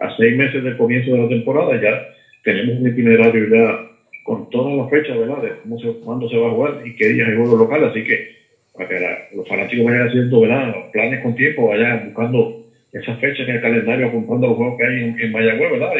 a 0.00 0.10
seis 0.10 0.34
meses 0.34 0.62
del 0.62 0.76
comienzo 0.76 1.12
de 1.12 1.18
la 1.18 1.28
temporada, 1.28 1.76
ya 1.80 2.02
tenemos 2.42 2.76
un 2.76 2.86
itinerario 2.88 3.46
ya 3.46 3.80
con 4.26 4.50
todas 4.50 4.76
las 4.76 4.90
fechas, 4.90 5.16
¿verdad? 5.18 5.40
De 5.42 5.52
cómo 5.62 5.78
se, 5.78 5.88
cuándo 6.04 6.28
se 6.28 6.36
va 6.36 6.48
a 6.48 6.50
jugar 6.50 6.82
y 6.84 6.96
qué 6.96 7.08
días 7.08 7.28
hay 7.28 7.36
juegos 7.36 7.58
locales, 7.60 7.90
así 7.90 8.04
que 8.04 8.36
para 8.74 8.88
que 8.88 9.00
la- 9.00 9.18
los 9.34 9.48
fanáticos 9.48 9.86
vayan 9.86 10.08
haciendo, 10.08 10.40
¿verdad? 10.40 10.74
Los 10.74 10.90
planes 10.92 11.22
con 11.22 11.34
tiempo, 11.36 11.68
vayan 11.68 12.04
buscando 12.06 12.66
esas 12.92 13.18
fechas 13.20 13.48
en 13.48 13.54
el 13.56 13.60
calendario, 13.62 14.06
apuntando 14.08 14.48
los 14.48 14.56
juegos 14.56 14.76
que 14.78 14.86
hay 14.86 15.02
en, 15.04 15.20
en 15.20 15.32
Mayagüez, 15.32 15.70
¿verdad? 15.72 15.92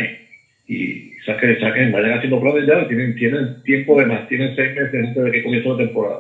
Y, 0.68 0.74
y 0.74 1.10
saquen, 1.24 1.58
saquen, 1.60 1.92
vayan 1.92 2.18
haciendo 2.18 2.40
planes 2.40 2.66
ya, 2.66 2.86
tienen, 2.88 3.14
tienen 3.14 3.62
tiempo 3.62 3.98
de 3.98 4.06
más, 4.06 4.28
tienen 4.28 4.54
seis 4.56 4.74
meses 4.74 4.94
antes 5.06 5.24
de 5.24 5.30
que 5.30 5.42
comience 5.44 5.68
la 5.68 5.76
temporada. 5.78 6.18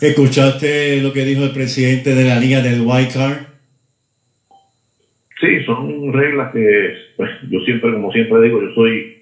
¿Escuchaste 0.00 1.00
lo 1.02 1.12
que 1.12 1.24
dijo 1.24 1.44
el 1.44 1.50
presidente 1.52 2.14
de 2.14 2.24
la 2.24 2.38
liga 2.38 2.60
del 2.62 2.82
White 2.82 3.12
Card? 3.14 3.38
Sí, 5.40 5.62
son 5.66 6.12
reglas 6.12 6.52
que 6.52 6.94
pues, 7.16 7.30
yo 7.50 7.60
siempre, 7.60 7.92
como 7.92 8.10
siempre 8.12 8.40
digo, 8.42 8.62
yo 8.62 8.70
soy 8.74 9.18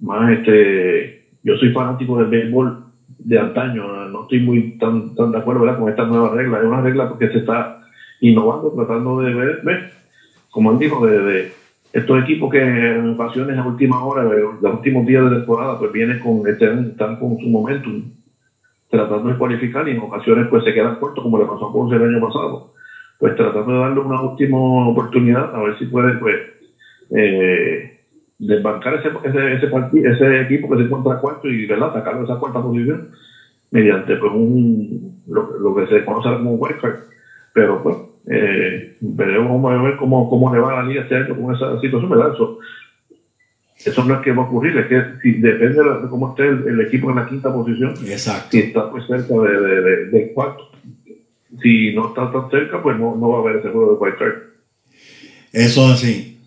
más 0.00 0.32
este, 0.38 0.97
yo 1.42 1.56
soy 1.56 1.72
fanático 1.72 2.18
del 2.18 2.26
béisbol 2.26 2.84
de 3.18 3.38
antaño, 3.38 4.06
no 4.08 4.22
estoy 4.22 4.40
muy 4.40 4.72
tan, 4.78 5.14
tan 5.14 5.32
de 5.32 5.38
acuerdo 5.38 5.62
¿verdad? 5.62 5.78
con 5.78 5.88
estas 5.88 6.08
nuevas 6.08 6.32
reglas. 6.32 6.60
Es 6.60 6.66
una 6.66 6.80
regla 6.82 7.08
porque 7.08 7.28
se 7.28 7.38
está 7.38 7.80
innovando, 8.20 8.70
tratando 8.72 9.20
de 9.20 9.34
ver, 9.34 9.60
ver, 9.62 9.90
como 10.50 10.72
él 10.72 10.78
dijo, 10.78 11.06
de, 11.06 11.48
estos 11.92 12.22
equipos 12.22 12.50
que 12.50 12.60
en 12.60 13.10
ocasiones 13.10 13.56
a 13.56 13.64
última 13.64 14.04
hora, 14.04 14.22
los 14.22 14.74
últimos 14.74 15.06
días 15.06 15.24
de 15.24 15.36
temporada, 15.36 15.78
pues 15.78 15.90
vienen 15.90 16.18
con, 16.18 16.46
están 16.46 17.16
con 17.16 17.38
su 17.38 17.48
momentum, 17.48 18.04
tratando 18.90 19.30
de 19.30 19.36
cualificar 19.36 19.88
y 19.88 19.92
en 19.92 19.98
ocasiones 19.98 20.46
pues 20.48 20.64
se 20.64 20.74
quedan 20.74 20.96
cortos, 20.96 21.22
como 21.22 21.38
le 21.38 21.46
pasó 21.46 21.66
a 21.66 21.72
Ponce 21.72 21.96
el 21.96 22.02
año 22.02 22.20
pasado 22.20 22.72
pues 23.18 23.34
tratando 23.34 23.72
de 23.72 23.78
darle 23.80 24.00
una 24.00 24.22
última 24.22 24.88
oportunidad 24.88 25.54
a 25.54 25.60
ver 25.60 25.76
si 25.76 25.86
puede 25.86 26.16
pues 26.18 26.36
eh, 27.10 27.97
desbancar 28.38 28.94
ese, 28.94 29.08
ese, 29.24 29.52
ese, 29.54 29.68
partido, 29.68 30.10
ese 30.10 30.40
equipo 30.40 30.68
que 30.68 30.76
se 30.76 30.82
encuentra 30.82 31.16
cuarto 31.16 31.48
y 31.48 31.66
¿verdad? 31.66 31.92
sacarlo 31.92 32.20
de 32.20 32.24
esa 32.24 32.36
cuarta 32.36 32.60
posición 32.60 33.02
mediante 33.70 34.16
pues 34.16 34.32
un 34.32 35.12
lo, 35.26 35.46
lo 35.58 35.74
que 35.74 35.86
se 35.86 36.02
conoce 36.02 36.28
como 36.30 36.52
un 36.52 36.58
wildcard 36.60 36.94
pero 37.52 37.78
pues 37.82 37.96
eh, 38.30 38.84
veremos 39.00 39.50
vamos 39.50 39.72
a 39.72 39.82
ver 39.82 39.96
cómo, 39.96 40.26
cómo 40.28 40.52
le 40.52 40.58
va 40.60 40.70
a 40.70 40.76
la 40.76 40.82
liga 40.82 41.00
este 41.02 41.16
año 41.16 41.34
con 41.34 41.54
esa 41.54 41.76
situación 41.78 42.10
¿verdad? 42.10 42.30
Eso, 42.32 42.56
eso 43.84 44.04
no 44.04 44.14
es 44.14 44.20
que 44.20 44.32
va 44.32 44.42
a 44.42 44.46
ocurrir, 44.46 44.76
es 44.76 44.86
que 44.86 45.02
si 45.22 45.32
depende 45.32 45.82
de, 45.82 46.08
cómo 46.08 46.28
esté 46.28 46.46
el, 46.48 46.66
el 46.66 46.80
equipo 46.80 47.10
en 47.10 47.16
la 47.16 47.24
quinta 47.24 47.50
posición, 47.52 47.94
Exacto. 48.06 48.48
si 48.50 48.58
está 48.60 48.90
pues 48.90 49.04
cerca 49.06 49.34
de, 49.34 49.60
de, 49.60 49.80
de- 49.82 50.04
del 50.06 50.26
cuarto. 50.32 50.64
Si 51.62 51.92
no 51.92 52.08
está 52.08 52.30
tan 52.30 52.48
cerca, 52.50 52.82
pues 52.82 52.96
no, 52.96 53.14
no 53.16 53.28
va 53.30 53.36
a 53.36 53.40
haber 53.40 53.56
ese 53.56 53.70
juego 53.70 53.92
de 53.92 53.98
wild 53.98 54.16
card. 54.16 54.34
Eso 55.52 55.86
así. 55.86 56.37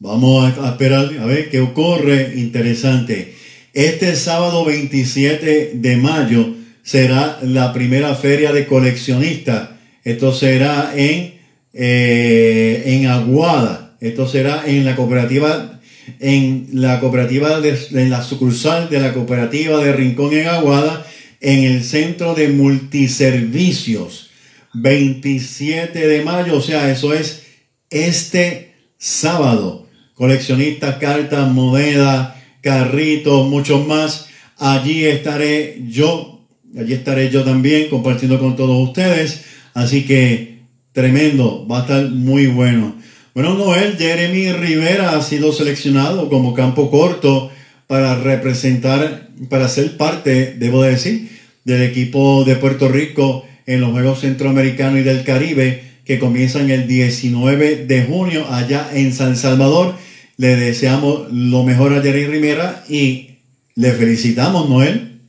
Vamos 0.00 0.56
a 0.58 0.68
esperar 0.68 1.10
a 1.20 1.26
ver 1.26 1.50
qué 1.50 1.60
ocurre. 1.60 2.34
Interesante. 2.36 3.34
Este 3.74 4.14
sábado 4.14 4.64
27 4.64 5.72
de 5.74 5.96
mayo 5.96 6.54
será 6.84 7.40
la 7.42 7.72
primera 7.72 8.14
feria 8.14 8.52
de 8.52 8.64
coleccionistas. 8.66 9.70
Esto 10.04 10.32
será 10.32 10.92
en, 10.94 11.34
eh, 11.72 12.82
en 12.86 13.06
Aguada. 13.08 13.96
Esto 14.00 14.28
será 14.28 14.62
en 14.66 14.84
la 14.84 14.94
cooperativa, 14.94 15.80
en 16.20 16.68
la 16.74 17.00
cooperativa 17.00 17.60
de, 17.60 17.76
en 17.90 18.10
la 18.10 18.22
sucursal 18.22 18.88
de 18.90 19.00
la 19.00 19.12
cooperativa 19.12 19.82
de 19.82 19.92
Rincón 19.92 20.32
en 20.32 20.46
Aguada, 20.46 21.04
en 21.40 21.64
el 21.64 21.82
centro 21.82 22.36
de 22.36 22.46
multiservicios. 22.50 24.30
27 24.74 26.06
de 26.06 26.22
mayo, 26.22 26.58
o 26.58 26.62
sea, 26.62 26.88
eso 26.88 27.12
es 27.14 27.42
este 27.90 28.74
sábado. 28.96 29.87
Coleccionistas, 30.18 30.96
cartas, 30.96 31.48
monedas, 31.48 32.34
carritos, 32.60 33.48
muchos 33.48 33.86
más. 33.86 34.26
Allí 34.56 35.04
estaré 35.04 35.80
yo, 35.88 36.40
allí 36.76 36.94
estaré 36.94 37.30
yo 37.30 37.44
también 37.44 37.88
compartiendo 37.88 38.40
con 38.40 38.56
todos 38.56 38.76
ustedes. 38.88 39.44
Así 39.74 40.04
que 40.04 40.58
tremendo, 40.90 41.64
va 41.70 41.78
a 41.78 41.80
estar 41.82 42.10
muy 42.10 42.48
bueno. 42.48 42.96
Bueno, 43.32 43.54
Noel, 43.54 43.96
Jeremy 43.96 44.50
Rivera 44.54 45.16
ha 45.16 45.22
sido 45.22 45.52
seleccionado 45.52 46.28
como 46.28 46.52
campo 46.52 46.90
corto 46.90 47.52
para 47.86 48.16
representar, 48.16 49.28
para 49.48 49.68
ser 49.68 49.96
parte, 49.96 50.56
debo 50.58 50.82
decir, 50.82 51.30
del 51.62 51.82
equipo 51.82 52.42
de 52.42 52.56
Puerto 52.56 52.88
Rico 52.88 53.46
en 53.66 53.80
los 53.80 53.92
Juegos 53.92 54.22
Centroamericanos 54.22 54.98
y 54.98 55.04
del 55.04 55.22
Caribe 55.22 55.84
que 56.04 56.18
comienzan 56.18 56.70
el 56.70 56.88
19 56.88 57.84
de 57.86 58.02
junio 58.02 58.46
allá 58.50 58.88
en 58.94 59.12
San 59.12 59.36
Salvador. 59.36 59.94
Le 60.38 60.54
deseamos 60.54 61.32
lo 61.32 61.64
mejor 61.64 61.92
a 61.92 62.00
Jeremy 62.00 62.26
Rivera 62.32 62.84
y 62.88 63.38
le 63.74 63.90
felicitamos, 63.90 64.70
Noel. 64.70 65.20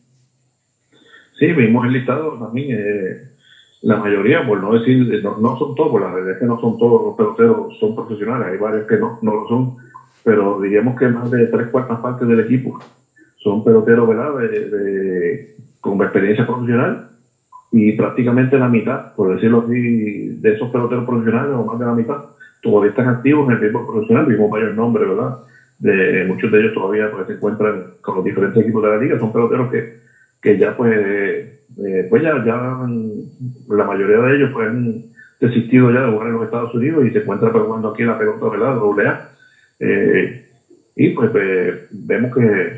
Sí, 1.39 1.47
vimos 1.53 1.85
el 1.87 1.93
listado 1.93 2.37
también. 2.37 2.77
eh, 2.79 3.17
la 3.81 3.97
mayoría, 3.97 4.45
por 4.45 4.61
no 4.61 4.73
decir, 4.73 4.97
no, 5.23 5.37
no 5.37 5.57
son 5.57 5.73
todos, 5.73 5.99
la 5.99 6.11
verdad 6.13 6.33
es 6.33 6.37
que 6.37 6.45
no 6.45 6.59
son 6.59 6.77
todos 6.77 7.01
los 7.01 7.15
peloteros, 7.15 7.75
son 7.79 7.95
profesionales, 7.95 8.49
hay 8.51 8.57
varios 8.57 8.85
que 8.85 8.97
no, 8.97 9.17
no 9.21 9.33
lo 9.33 9.47
son, 9.47 9.71
pero 10.23 10.59
diríamos 10.61 10.95
que 10.95 11.07
más 11.07 11.31
de 11.31 11.47
tres 11.47 11.69
cuartas 11.69 11.97
partes 11.99 12.27
del 12.27 12.41
equipo 12.41 12.77
son 13.37 13.63
peloteros, 13.63 14.07
¿verdad?, 14.07 14.35
de, 14.37 14.69
de- 14.69 15.41
con 15.79 15.99
experiencia 16.01 16.45
profesional 16.45 16.99
y 17.71 17.93
prácticamente 17.93 18.59
la 18.59 18.67
mitad, 18.67 19.01
por 19.15 19.33
decirlo 19.33 19.63
así, 19.65 20.35
de 20.35 20.51
esos 20.51 20.69
peloteros 20.69 21.05
profesionales, 21.05 21.53
o 21.55 21.63
más 21.63 21.79
de 21.79 21.85
la 21.85 21.93
mitad, 21.93 22.17
todavía 22.61 22.89
están 22.89 23.07
activos 23.07 23.45
en 23.47 23.53
el 23.53 23.57
béisbol 23.57 23.85
profesional, 23.85 24.25
vimos 24.25 24.49
varios 24.49 24.73
nombres, 24.73 25.07
¿verdad? 25.07 25.35
De, 25.77 26.23
muchos 26.25 26.51
de 26.51 26.59
ellos 26.59 26.73
todavía 26.73 27.09
pues, 27.09 27.25
se 27.25 27.33
encuentran 27.33 27.85
con 28.01 28.15
los 28.15 28.23
diferentes 28.23 28.61
equipos 28.61 28.83
de 28.83 28.89
la 28.89 28.97
liga, 28.97 29.17
son 29.17 29.31
peloteros 29.31 29.69
que, 29.69 29.87
que 30.41 30.57
ya 30.57 30.71
pues, 30.71 30.97
eh, 30.97 32.05
pues 32.09 32.21
ya, 32.21 32.41
ya 32.43 32.85
la 33.67 33.83
mayoría 33.83 34.17
de 34.19 34.35
ellos 34.35 34.49
pues 34.51 34.67
han 34.67 35.01
desistido 35.39 35.89
ya 35.89 36.01
de 36.01 36.09
jugar 36.09 36.27
en 36.27 36.33
los 36.33 36.43
Estados 36.43 36.73
Unidos 36.73 37.05
y 37.05 37.11
se 37.11 37.19
encuentran 37.19 37.51
pues, 37.51 37.63
aquí 37.85 38.01
en 38.01 38.07
la 38.07 38.17
pelota, 38.17 38.49
¿verdad? 38.49 38.73
Doble 38.75 39.07
A. 39.07 39.19
Eh, 39.79 40.33
y 40.95 41.09
pues 41.09 41.31
eh, 41.33 41.73
vemos 41.89 42.33
que 42.33 42.73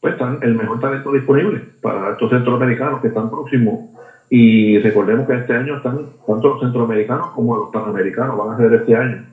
pues 0.00 0.12
están 0.12 0.38
el 0.42 0.54
mejor 0.54 0.78
talento 0.78 1.12
disponible 1.12 1.60
para 1.80 2.10
estos 2.10 2.30
centroamericanos 2.30 3.00
que 3.00 3.08
están 3.08 3.28
próximos 3.28 3.80
y 4.30 4.78
recordemos 4.80 5.26
que 5.26 5.34
este 5.34 5.54
año 5.54 5.76
están 5.76 6.06
tanto 6.26 6.48
los 6.48 6.60
centroamericanos 6.60 7.30
como 7.30 7.56
los 7.56 7.70
panamericanos 7.70 8.36
van 8.36 8.54
a 8.54 8.56
ser 8.58 8.72
este 8.74 8.94
año, 8.94 9.24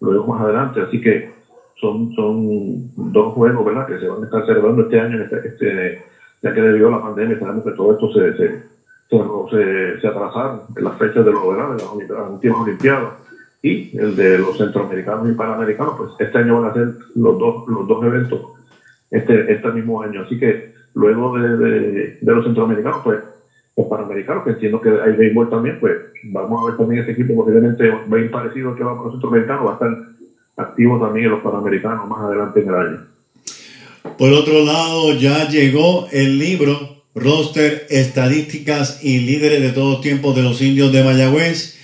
luego 0.00 0.26
más 0.28 0.42
adelante, 0.42 0.80
así 0.80 1.00
que 1.00 1.32
son, 1.80 2.14
son 2.14 3.12
dos 3.12 3.34
juegos 3.34 3.64
¿verdad? 3.64 3.86
que 3.86 3.98
se 3.98 4.08
van 4.08 4.22
a 4.22 4.26
estar 4.26 4.46
celebrando 4.46 4.82
este 4.82 5.00
año, 5.00 5.22
este, 5.22 5.48
este, 5.48 6.02
ya 6.42 6.54
que 6.54 6.60
debido 6.60 6.88
a 6.88 6.92
la 6.92 7.02
pandemia 7.02 7.38
sabemos 7.38 7.64
que 7.64 7.72
todo 7.72 7.92
esto 7.92 8.12
se, 8.12 8.36
se, 8.36 8.62
se, 9.10 10.00
se, 10.00 10.06
atrasaron 10.08 10.62
en 10.76 10.84
las 10.84 10.98
fechas 10.98 11.24
de, 11.24 11.32
los, 11.32 11.48
¿verdad? 11.48 11.76
de 11.76 11.82
las, 11.82 12.20
las 12.20 12.30
últimas 12.30 12.58
Olimpiadas 12.60 13.12
y 13.62 13.96
el 13.98 14.14
de 14.14 14.38
los 14.38 14.56
centroamericanos 14.58 15.28
y 15.28 15.34
panamericanos, 15.34 15.94
pues 15.96 16.10
este 16.18 16.38
año 16.38 16.60
van 16.60 16.70
a 16.70 16.74
ser 16.74 16.88
los 17.16 17.38
dos, 17.38 17.66
los 17.66 17.88
dos 17.88 18.04
eventos 18.04 18.40
este, 19.10 19.52
este 19.52 19.72
mismo 19.72 20.02
año. 20.02 20.22
Así 20.22 20.38
que 20.38 20.74
luego 20.92 21.38
de, 21.38 21.56
de, 21.56 22.18
de 22.20 22.32
los 22.34 22.44
centroamericanos, 22.44 23.00
pues 23.02 23.20
los 23.76 23.86
panamericanos, 23.86 24.44
que 24.44 24.50
entiendo 24.50 24.80
que 24.80 24.90
hay 24.90 25.12
béisbol 25.16 25.50
también, 25.50 25.78
pues 25.80 25.92
vamos 26.24 26.62
a 26.62 26.70
ver 26.70 26.78
también 26.78 27.02
ese 27.02 27.12
equipo 27.12 27.34
posiblemente 27.34 27.90
bien 28.06 28.30
parecido 28.30 28.70
al 28.70 28.76
que 28.76 28.84
va 28.84 28.96
por 28.96 29.06
los 29.06 29.14
centroamericanos, 29.14 29.66
va 29.66 29.70
a 29.70 29.74
estar 29.74 30.14
activo 30.56 31.00
también 31.00 31.26
en 31.26 31.32
los 31.32 31.42
panamericanos 31.42 32.08
más 32.08 32.20
adelante 32.20 32.60
en 32.60 32.68
el 32.68 32.74
año. 32.74 33.06
Por 34.18 34.32
otro 34.32 34.64
lado, 34.64 35.14
ya 35.14 35.48
llegó 35.48 36.06
el 36.12 36.38
libro 36.38 37.02
Roster, 37.14 37.86
Estadísticas 37.90 39.00
y 39.02 39.20
Líderes 39.20 39.62
de 39.62 39.70
todos 39.70 40.00
tiempos 40.00 40.36
de 40.36 40.42
los 40.42 40.60
indios 40.60 40.92
de 40.92 41.02
Mayagüez. 41.02 41.78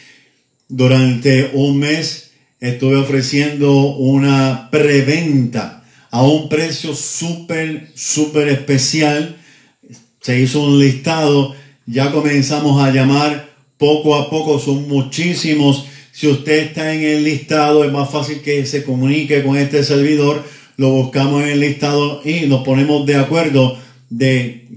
Durante 0.69 1.51
un 1.55 1.79
mes 1.79 2.33
estuve 2.61 2.97
ofreciendo 2.97 3.73
una 3.97 4.69
preventa 4.71 5.85
a 6.11 6.23
un 6.23 6.49
precio 6.49 6.95
súper, 6.95 7.89
súper 7.95 8.49
especial. 8.49 9.37
Se 10.21 10.39
hizo 10.39 10.63
un 10.63 10.79
listado, 10.79 11.55
ya 11.91 12.13
comenzamos 12.13 12.83
a 12.83 12.91
llamar 12.91 13.51
poco 13.77 14.15
a 14.15 14.31
poco, 14.31 14.59
son 14.59 14.89
muchísimos. 14.89 15.87
Si 16.13 16.29
usted 16.29 16.59
está 16.65 16.95
en 16.95 17.03
el 17.03 17.25
listado, 17.25 17.85
es 17.85 17.91
más 17.91 18.11
fácil 18.11 18.41
que 18.43 18.65
se 18.67 18.85
comunique 18.85 19.43
con 19.43 19.57
este 19.57 19.83
servidor. 19.83 20.45
Lo 20.77 20.91
buscamos 20.91 21.43
en 21.43 21.51
el 21.51 21.61
listado 21.61 22.23
y 22.25 22.47
nos 22.47 22.65
ponemos 22.65 23.07
de 23.07 23.17
acuerdo 23.17 23.79
de 24.09 24.69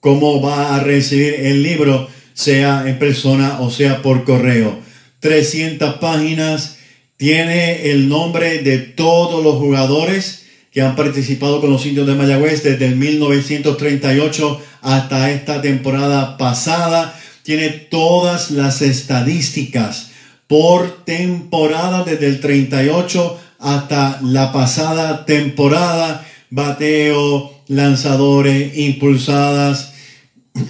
cómo 0.00 0.40
va 0.40 0.76
a 0.76 0.80
recibir 0.80 1.34
el 1.34 1.62
libro, 1.62 2.08
sea 2.32 2.84
en 2.86 2.98
persona 2.98 3.60
o 3.60 3.70
sea 3.70 4.02
por 4.02 4.24
correo. 4.24 4.78
300 5.20 5.94
páginas, 5.94 6.78
tiene 7.16 7.90
el 7.90 8.08
nombre 8.08 8.58
de 8.58 8.78
todos 8.78 9.42
los 9.42 9.56
jugadores 9.56 10.45
que 10.76 10.82
han 10.82 10.94
participado 10.94 11.62
con 11.62 11.70
los 11.70 11.86
indios 11.86 12.06
de 12.06 12.14
Mayagüez 12.14 12.62
desde 12.62 12.84
el 12.84 12.96
1938 12.96 14.60
hasta 14.82 15.30
esta 15.30 15.62
temporada 15.62 16.36
pasada. 16.36 17.18
Tiene 17.42 17.70
todas 17.70 18.50
las 18.50 18.82
estadísticas 18.82 20.10
por 20.46 21.02
temporada 21.06 22.04
desde 22.04 22.26
el 22.26 22.40
38 22.40 23.40
hasta 23.58 24.20
la 24.20 24.52
pasada 24.52 25.24
temporada. 25.24 26.26
Bateo, 26.50 27.54
lanzadores, 27.68 28.76
impulsadas, 28.76 29.94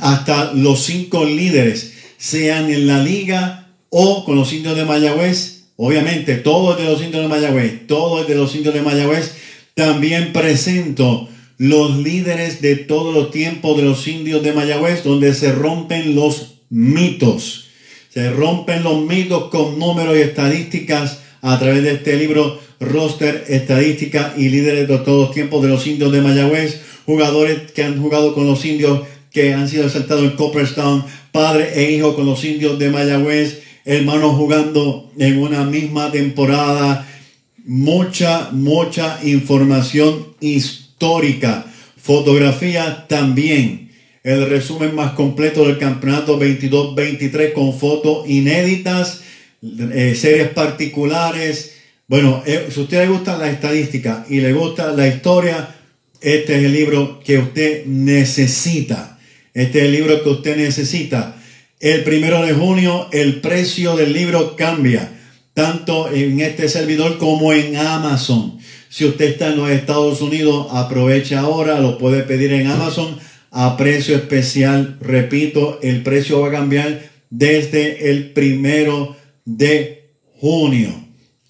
hasta 0.01 0.53
los 0.53 0.85
cinco 0.85 1.25
líderes, 1.25 1.95
sean 2.17 2.71
en 2.71 2.87
la 2.87 3.03
liga 3.03 3.73
o 3.91 4.25
con 4.25 4.37
los 4.37 4.53
indios 4.53 4.77
de 4.77 4.85
Mayagüez. 4.85 5.65
Obviamente, 5.75 6.37
todo 6.37 6.71
es 6.71 6.79
de 6.79 6.85
los 6.85 7.03
indios 7.03 7.23
de 7.23 7.29
Mayagüez, 7.29 7.89
todo 7.89 8.21
es 8.21 8.29
de 8.29 8.37
los 8.37 8.55
indios 8.55 8.73
de 8.73 8.83
Mayagüez. 8.83 9.46
También 9.77 10.33
presento 10.33 11.29
los 11.59 11.99
líderes 11.99 12.63
de 12.63 12.77
todos 12.77 13.15
los 13.15 13.31
tiempos 13.31 13.77
de 13.77 13.83
los 13.83 14.09
indios 14.09 14.43
de 14.43 14.55
Mayagüez, 14.55 15.05
donde 15.05 15.35
se 15.35 15.53
rompen 15.53 16.15
los 16.15 16.61
mitos. 16.71 17.67
Se 18.09 18.31
rompen 18.31 18.83
los 18.83 19.05
mitos 19.05 19.51
con 19.51 19.79
números 19.79 20.17
y 20.17 20.23
estadísticas 20.23 21.21
a 21.43 21.59
través 21.59 21.83
de 21.83 21.93
este 21.93 22.17
libro, 22.17 22.59
roster, 22.81 23.45
estadística 23.49 24.33
y 24.35 24.49
líderes 24.49 24.89
de 24.89 24.97
todos 24.97 25.27
los 25.27 25.35
tiempos 25.35 25.63
de 25.63 25.69
los 25.69 25.87
indios 25.87 26.11
de 26.11 26.23
Mayagüez, 26.23 26.81
jugadores 27.05 27.71
que 27.73 27.85
han 27.85 28.01
jugado 28.01 28.33
con 28.33 28.47
los 28.47 28.65
indios 28.65 29.03
que 29.31 29.53
han 29.53 29.69
sido 29.69 29.85
exaltados 29.85 30.25
en 30.25 30.37
Copperstown, 30.37 31.05
padre 31.33 31.73
e 31.75 31.93
hijo 31.93 32.17
con 32.17 32.25
los 32.25 32.43
indios 32.47 32.79
de 32.79 32.89
Mayagüez, 32.89 33.61
hermanos 33.85 34.37
jugando 34.37 35.13
en 35.19 35.37
una 35.37 35.65
misma 35.65 36.11
temporada, 36.11 37.07
mucha, 37.67 38.51
mucha 38.53 39.19
información 39.25 40.35
histórica, 40.41 41.67
fotografía 41.97 43.07
también, 43.09 43.91
el 44.23 44.49
resumen 44.49 44.95
más 44.95 45.13
completo 45.13 45.67
del 45.67 45.79
campeonato 45.79 46.39
22-23 46.41 47.53
con 47.53 47.79
fotos 47.79 48.29
inéditas, 48.29 49.23
eh, 49.63 50.15
series 50.17 50.49
particulares. 50.49 51.77
Bueno, 52.09 52.43
eh, 52.47 52.69
si 52.71 52.81
a 52.81 52.83
usted 52.85 52.99
le 53.03 53.09
gusta 53.09 53.37
la 53.37 53.51
estadística 53.51 54.27
y 54.29 54.41
le 54.41 54.53
gusta 54.53 54.93
la 54.93 55.07
historia, 55.07 55.77
este 56.21 56.57
es 56.57 56.65
el 56.65 56.73
libro 56.73 57.21
que 57.21 57.39
usted 57.39 57.87
necesita. 57.87 59.19
Este 59.55 59.79
es 59.79 59.85
el 59.87 59.93
libro 59.93 60.23
que 60.23 60.29
usted 60.31 60.57
necesita. 60.57 61.41
El 61.79 62.05
primero 62.05 62.45
de 62.45 62.53
junio 62.53 63.09
el 63.13 63.41
precio 63.41 63.97
del 63.97 64.13
libro 64.13 64.57
cambia, 64.57 65.16
tanto 65.57 66.13
en 66.13 66.39
este 66.41 66.69
servidor 66.69 67.17
como 67.17 67.51
en 67.55 67.79
Amazon. 67.79 68.59
Si 68.91 69.07
usted 69.07 69.25
está 69.25 69.49
en 69.49 69.57
los 69.57 69.71
Estados 69.71 70.21
Unidos, 70.21 70.67
aproveche 70.71 71.35
ahora, 71.35 71.81
lo 71.81 71.97
puede 71.97 72.25
pedir 72.25 72.53
en 72.53 72.67
Amazon 72.67 73.19
a 73.53 73.75
precio 73.79 74.17
especial. 74.17 74.99
Repito, 75.01 75.79
el 75.83 76.03
precio 76.03 76.41
va 76.43 76.49
a 76.49 76.53
cambiar 76.53 77.09
desde 77.31 78.11
el 78.11 78.33
primero 78.33 79.17
de 79.47 80.11
junio. 80.39 80.91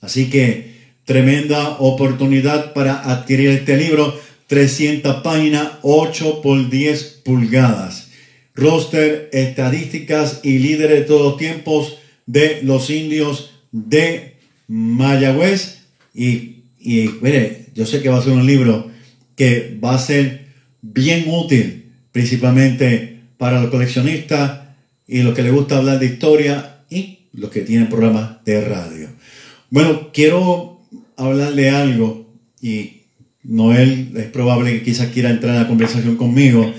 Así 0.00 0.30
que 0.30 0.70
tremenda 1.04 1.70
oportunidad 1.80 2.74
para 2.74 3.10
adquirir 3.10 3.50
este 3.50 3.76
libro. 3.76 4.16
300 4.46 5.16
páginas, 5.22 5.68
8 5.82 6.42
por 6.42 6.70
10 6.70 7.22
pulgadas. 7.24 8.10
Roster, 8.54 9.30
estadísticas 9.32 10.42
y 10.44 10.60
líderes 10.60 11.00
de 11.00 11.04
todos 11.06 11.22
los 11.22 11.36
tiempos 11.38 11.96
de 12.26 12.60
los 12.62 12.88
indios 12.88 13.50
de 13.72 14.36
Mayagüez. 14.68 15.82
Y, 16.14 16.62
y 16.80 17.10
mire, 17.20 17.66
yo 17.74 17.86
sé 17.86 18.02
que 18.02 18.08
va 18.08 18.18
a 18.18 18.22
ser 18.22 18.32
un 18.32 18.46
libro 18.46 18.90
que 19.34 19.78
va 19.82 19.94
a 19.94 19.98
ser 19.98 20.46
bien 20.80 21.24
útil, 21.28 21.92
principalmente 22.12 23.20
para 23.36 23.60
los 23.60 23.70
coleccionistas 23.70 24.60
y 25.06 25.22
los 25.22 25.34
que 25.34 25.42
les 25.42 25.52
gusta 25.52 25.76
hablar 25.76 25.98
de 25.98 26.06
historia 26.06 26.78
y 26.90 27.18
los 27.32 27.50
que 27.50 27.60
tienen 27.60 27.88
programas 27.88 28.44
de 28.44 28.60
radio. 28.62 29.08
Bueno, 29.70 30.10
quiero 30.12 30.80
hablarle 31.16 31.70
algo 31.70 32.26
y 32.60 33.02
Noel 33.42 34.12
es 34.16 34.26
probable 34.26 34.72
que 34.72 34.82
quizás 34.82 35.08
quiera 35.08 35.30
entrar 35.30 35.54
en 35.54 35.62
la 35.62 35.68
conversación 35.68 36.16
conmigo. 36.16 36.72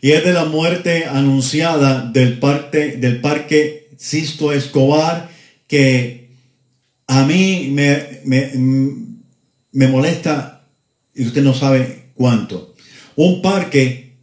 Y 0.00 0.12
es 0.12 0.24
de 0.24 0.32
la 0.32 0.44
muerte 0.44 1.06
anunciada 1.06 2.10
del, 2.10 2.38
parte, 2.38 2.96
del 2.96 3.20
parque 3.20 3.88
Sisto 3.96 4.52
Escobar, 4.52 5.30
que 5.68 6.21
a 7.20 7.26
mí 7.26 7.68
me, 7.72 8.20
me, 8.24 8.50
me 9.72 9.88
molesta, 9.88 10.66
y 11.14 11.26
usted 11.26 11.42
no 11.42 11.54
sabe 11.54 12.10
cuánto. 12.14 12.74
Un 13.16 13.42
parque 13.42 14.16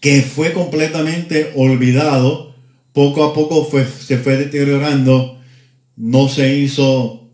que 0.00 0.22
fue 0.22 0.52
completamente 0.52 1.52
olvidado, 1.56 2.54
poco 2.92 3.24
a 3.24 3.34
poco 3.34 3.64
fue, 3.64 3.86
se 3.86 4.18
fue 4.18 4.36
deteriorando, 4.36 5.40
no 5.96 6.28
se 6.28 6.56
hizo 6.58 7.30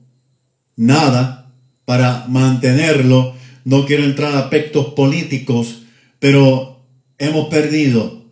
nada 0.77 1.53
para 1.85 2.27
mantenerlo 2.29 3.35
no 3.65 3.87
quiero 3.87 4.05
entrar 4.05 4.35
a 4.35 4.41
aspectos 4.41 4.95
políticos, 4.95 5.83
pero 6.19 6.85
hemos 7.19 7.49
perdido 7.49 8.25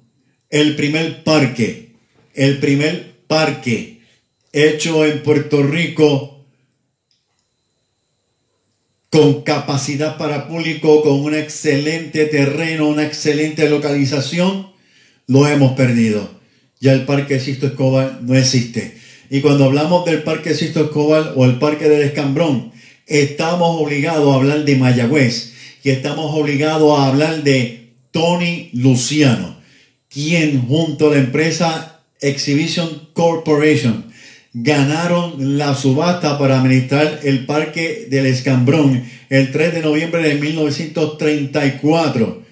el 0.48 0.74
primer 0.76 1.22
parque, 1.22 1.94
el 2.34 2.58
primer 2.58 3.22
parque 3.26 4.00
hecho 4.52 5.04
en 5.04 5.22
Puerto 5.22 5.62
Rico 5.62 6.39
con 9.10 9.42
capacidad 9.42 10.16
para 10.16 10.46
público, 10.46 11.02
con 11.02 11.20
un 11.20 11.34
excelente 11.34 12.26
terreno, 12.26 12.88
una 12.88 13.04
excelente 13.04 13.68
localización, 13.68 14.68
lo 15.26 15.48
hemos 15.48 15.72
perdido. 15.72 16.30
Ya 16.78 16.92
el 16.92 17.04
Parque 17.04 17.40
Sisto 17.40 17.66
Escobar 17.66 18.20
no 18.22 18.36
existe. 18.36 18.96
Y 19.28 19.40
cuando 19.40 19.64
hablamos 19.64 20.04
del 20.04 20.22
Parque 20.22 20.54
Sisto 20.54 20.84
Escobar 20.84 21.34
o 21.36 21.44
el 21.44 21.58
Parque 21.58 21.88
del 21.88 22.02
Escambrón, 22.02 22.72
estamos 23.06 23.80
obligados 23.80 24.32
a 24.32 24.36
hablar 24.36 24.64
de 24.64 24.76
Mayagüez 24.76 25.54
y 25.82 25.90
estamos 25.90 26.34
obligados 26.34 26.98
a 26.98 27.08
hablar 27.08 27.42
de 27.42 27.90
Tony 28.12 28.70
Luciano, 28.72 29.56
quien 30.08 30.66
junto 30.68 31.08
a 31.08 31.14
la 31.14 31.18
empresa 31.18 32.00
Exhibition 32.20 33.08
Corporation 33.12 34.09
ganaron 34.52 35.58
la 35.58 35.74
subasta 35.74 36.38
para 36.38 36.60
administrar 36.60 37.20
el 37.22 37.46
Parque 37.46 38.06
del 38.10 38.26
Escambrón 38.26 39.04
el 39.28 39.52
3 39.52 39.74
de 39.74 39.82
noviembre 39.82 40.22
de 40.22 40.34
1934. 40.34 42.42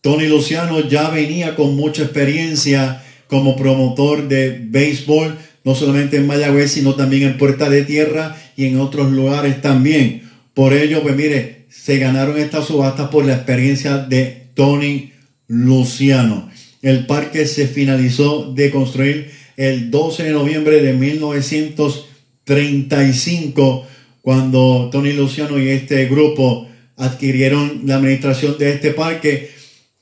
Tony 0.00 0.28
Luciano 0.28 0.88
ya 0.88 1.10
venía 1.10 1.56
con 1.56 1.74
mucha 1.74 2.04
experiencia 2.04 3.02
como 3.26 3.56
promotor 3.56 4.28
de 4.28 4.60
béisbol, 4.62 5.36
no 5.64 5.74
solamente 5.74 6.16
en 6.16 6.28
Mayagüez, 6.28 6.70
sino 6.72 6.94
también 6.94 7.24
en 7.24 7.38
Puerta 7.38 7.68
de 7.68 7.84
Tierra 7.84 8.36
y 8.56 8.66
en 8.66 8.78
otros 8.78 9.10
lugares 9.10 9.60
también. 9.60 10.30
Por 10.54 10.72
ello, 10.72 11.02
pues 11.02 11.16
mire, 11.16 11.66
se 11.68 11.98
ganaron 11.98 12.38
esta 12.38 12.62
subasta 12.62 13.10
por 13.10 13.26
la 13.26 13.34
experiencia 13.34 13.98
de 13.98 14.46
Tony 14.54 15.10
Luciano. 15.48 16.48
El 16.80 17.06
parque 17.06 17.46
se 17.46 17.66
finalizó 17.66 18.52
de 18.52 18.70
construir 18.70 19.32
el 19.58 19.90
12 19.90 20.22
de 20.22 20.30
noviembre 20.30 20.80
de 20.80 20.92
1935, 20.92 23.86
cuando 24.22 24.88
Tony 24.92 25.12
Luciano 25.12 25.58
y 25.58 25.70
este 25.70 26.06
grupo 26.06 26.68
adquirieron 26.96 27.82
la 27.84 27.96
administración 27.96 28.56
de 28.56 28.70
este 28.70 28.92
parque, 28.92 29.50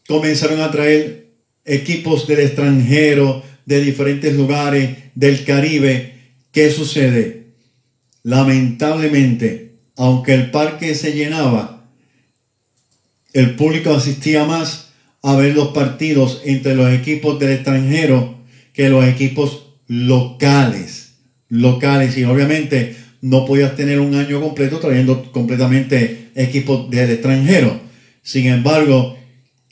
comenzaron 0.06 0.60
a 0.60 0.70
traer 0.70 1.30
equipos 1.64 2.26
del 2.26 2.40
extranjero, 2.40 3.42
de 3.64 3.80
diferentes 3.80 4.34
lugares 4.34 4.90
del 5.14 5.42
Caribe. 5.44 6.34
¿Qué 6.52 6.70
sucede? 6.70 7.46
Lamentablemente, 8.24 9.76
aunque 9.96 10.34
el 10.34 10.50
parque 10.50 10.94
se 10.94 11.14
llenaba, 11.14 11.88
el 13.32 13.56
público 13.56 13.94
asistía 13.94 14.44
más 14.44 14.90
a 15.22 15.34
ver 15.34 15.54
los 15.54 15.68
partidos 15.68 16.42
entre 16.44 16.74
los 16.74 16.92
equipos 16.92 17.38
del 17.38 17.52
extranjero 17.52 18.35
que 18.76 18.90
los 18.90 19.04
equipos 19.06 19.64
locales. 19.88 21.14
Locales. 21.48 22.16
Y 22.18 22.24
obviamente 22.24 22.94
no 23.22 23.46
podías 23.46 23.74
tener 23.74 23.98
un 23.98 24.14
año 24.14 24.40
completo 24.40 24.78
trayendo 24.78 25.32
completamente 25.32 26.30
equipos 26.34 26.90
del 26.90 27.10
extranjero. 27.10 27.80
Sin 28.22 28.46
embargo, 28.46 29.16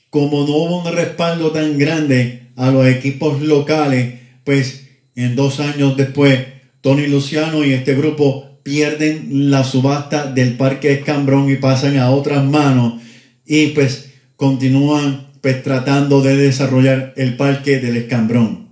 como 0.09 0.45
no 0.45 0.53
hubo 0.53 0.81
un 0.81 0.93
respaldo 0.93 1.51
tan 1.51 1.77
grande 1.77 2.49
a 2.55 2.71
los 2.71 2.87
equipos 2.87 3.41
locales, 3.41 4.15
pues 4.43 4.87
en 5.15 5.35
dos 5.35 5.59
años 5.59 5.95
después, 5.95 6.39
Tony 6.81 7.07
Luciano 7.07 7.63
y 7.63 7.73
este 7.73 7.95
grupo 7.95 8.59
pierden 8.63 9.51
la 9.51 9.63
subasta 9.63 10.31
del 10.31 10.57
Parque 10.57 10.93
Escambrón 10.93 11.51
y 11.51 11.57
pasan 11.57 11.97
a 11.97 12.09
otras 12.09 12.43
manos 12.43 13.01
y 13.45 13.67
pues 13.67 14.11
continúan 14.35 15.27
pues 15.41 15.61
tratando 15.61 16.21
de 16.21 16.35
desarrollar 16.35 17.13
el 17.17 17.37
Parque 17.37 17.79
del 17.79 17.97
Escambrón. 17.97 18.64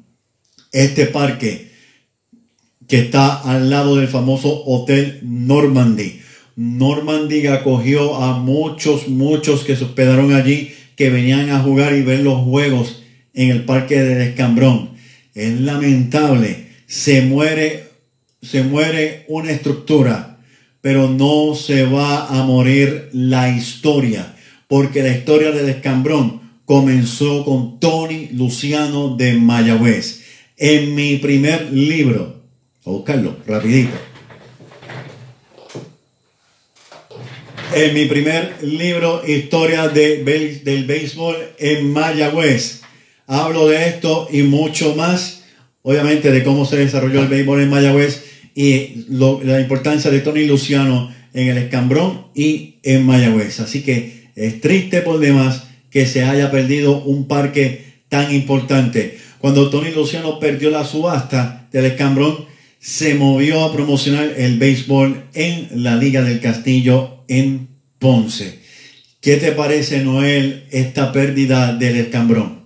Este 0.74 1.05
parque 1.05 1.71
que 2.88 2.99
está 2.99 3.36
al 3.36 3.69
lado 3.69 3.95
del 3.95 4.07
famoso 4.07 4.63
Hotel 4.65 5.19
Normandy. 5.21 6.19
Normandy 6.55 7.47
acogió 7.47 8.15
a 8.15 8.39
muchos, 8.39 9.07
muchos 9.07 9.63
que 9.63 9.76
se 9.76 9.86
hospedaron 9.86 10.34
allí, 10.34 10.74
que 10.95 11.09
venían 11.09 11.49
a 11.49 11.59
jugar 11.59 11.95
y 11.95 12.01
ver 12.01 12.19
los 12.19 12.43
juegos 12.43 13.03
en 13.34 13.49
el 13.49 13.65
Parque 13.65 14.01
del 14.01 14.21
Escambrón. 14.21 14.91
Es 15.34 15.59
lamentable, 15.61 16.67
se 16.88 17.21
muere, 17.21 17.86
se 18.41 18.63
muere 18.63 19.26
una 19.28 19.51
estructura, 19.51 20.39
pero 20.82 21.07
no 21.09 21.55
se 21.55 21.86
va 21.86 22.28
a 22.28 22.43
morir 22.43 23.09
la 23.13 23.55
historia, 23.55 24.36
porque 24.67 25.01
la 25.01 25.09
historia 25.09 25.51
del 25.51 25.69
Escambrón 25.69 26.41
comenzó 26.65 27.45
con 27.45 27.80
Tony 27.80 28.30
Luciano 28.34 29.15
de 29.15 29.34
Mayagüez. 29.34 30.22
En 30.66 30.95
mi 30.95 31.18
primer 31.18 31.74
libro, 31.74 32.41
a 32.86 32.89
buscarlo, 32.89 33.36
rapidito. 33.45 33.97
En 37.76 37.93
mi 37.93 38.05
primer 38.05 38.64
libro, 38.64 39.24
Historia 39.28 39.89
de, 39.89 40.24
del 40.64 40.86
béisbol 40.86 41.36
en 41.59 41.91
Mayagüez. 41.91 42.80
Hablo 43.28 43.68
de 43.68 43.89
esto 43.89 44.30
y 44.32 44.43
mucho 44.43 44.95
más, 44.95 45.43
obviamente, 45.82 46.32
de 46.32 46.45
cómo 46.45 46.66
se 46.66 46.78
desarrolló 46.78 47.24
el 47.24 47.28
béisbol 47.28 47.59
en 47.59 47.70
Mayagüez 47.70 48.24
y 48.55 49.03
la 49.09 49.59
importancia 49.59 50.11
de 50.11 50.22
Tony 50.22 50.45
Luciano 50.45 51.14
en 51.34 51.49
el 51.49 51.57
Escambrón 51.57 52.28
y 52.34 52.76
en 52.84 53.05
Mayagüez. 53.05 53.59
Así 53.59 53.84
que 53.84 54.30
es 54.38 54.61
triste 54.61 55.01
por 55.01 55.20
demás 55.20 55.66
que 55.89 56.05
se 56.05 56.24
haya 56.24 56.51
perdido 56.51 57.03
un 57.03 57.28
parque 57.28 57.84
tan 58.07 58.34
importante. 58.34 59.22
Cuando 59.43 59.69
Tony 59.69 59.91
Luciano 59.91 60.39
perdió 60.39 60.69
la 60.69 60.85
subasta 60.85 61.67
del 61.69 61.83
Escambrón, 61.83 62.45
se 62.79 63.13
movió 63.15 63.65
a 63.65 63.73
promocionar 63.73 64.25
el 64.37 64.57
béisbol 64.57 65.21
en 65.33 65.83
la 65.83 65.97
Liga 65.97 66.21
del 66.21 66.39
Castillo 66.39 67.25
en 67.27 67.67
Ponce. 67.99 68.61
¿Qué 69.21 69.35
te 69.35 69.51
parece, 69.51 70.01
Noel, 70.01 70.63
esta 70.71 71.11
pérdida 71.11 71.75
del 71.75 71.97
Escambrón? 71.97 72.59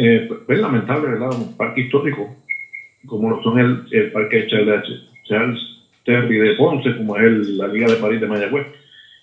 Eh, 0.00 0.26
pues, 0.28 0.40
es 0.50 0.58
lamentable, 0.60 1.08
¿verdad? 1.08 1.32
Un 1.36 1.56
parque 1.56 1.80
histórico, 1.80 2.36
como 3.06 3.28
lo 3.30 3.42
son 3.42 3.58
el, 3.58 3.86
el 3.90 4.12
parque 4.12 4.46
Charles, 4.46 5.58
Terry 6.04 6.38
de 6.38 6.54
Ponce, 6.54 6.96
como 6.96 7.16
es 7.16 7.24
el- 7.24 7.58
la 7.58 7.66
Liga 7.66 7.88
de 7.88 7.96
París 7.96 8.20
de 8.20 8.28
Mayagüez, 8.28 8.68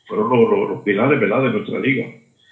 fueron 0.07 0.27
los, 0.29 0.39
los- 0.41 0.69
los 0.71 0.83
pilares, 0.83 1.21
¿verdad?, 1.21 1.41
de 1.43 1.51
nuestra 1.51 1.79
liga. 1.79 2.05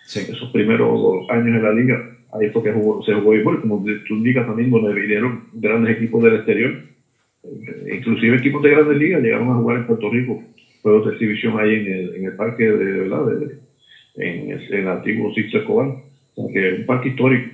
Sí. 0.05 0.21
Esos 0.29 0.49
primeros 0.51 1.29
años 1.29 1.47
en 1.47 1.63
la 1.63 1.73
liga, 1.73 2.10
ahí 2.33 2.49
fue 2.49 2.63
que 2.63 2.71
jugó, 2.71 3.01
se 3.03 3.13
jugó 3.13 3.31
béisbol, 3.31 3.59
como 3.61 3.83
tú 4.07 4.15
indicas 4.15 4.45
también, 4.45 4.69
donde 4.69 4.93
vinieron 4.93 5.41
grandes 5.53 5.91
equipos 5.95 6.23
del 6.23 6.35
exterior. 6.35 6.77
Eh, 7.43 7.95
inclusive 7.95 8.35
equipos 8.37 8.61
de 8.63 8.69
grandes 8.71 8.97
ligas 8.97 9.21
llegaron 9.21 9.49
a 9.49 9.55
jugar 9.55 9.77
en 9.77 9.85
Puerto 9.85 10.09
Rico, 10.09 10.39
juegos 10.81 11.05
de 11.05 11.11
exhibición 11.11 11.59
ahí 11.59 11.75
en 11.75 12.25
el, 12.25 12.33
parque 12.33 12.63
de, 12.63 12.99
¿verdad?, 12.99 13.25
de- 13.25 13.57
en, 14.15 14.51
el, 14.51 14.61
en 14.73 14.79
el 14.79 14.87
antiguo 14.87 15.31
Sixto 15.31 15.57
Escobar. 15.57 15.87
O 15.89 16.35
sea, 16.35 16.53
que 16.53 16.69
es 16.69 16.73
un 16.79 16.85
parque 16.85 17.09
histórico. 17.09 17.49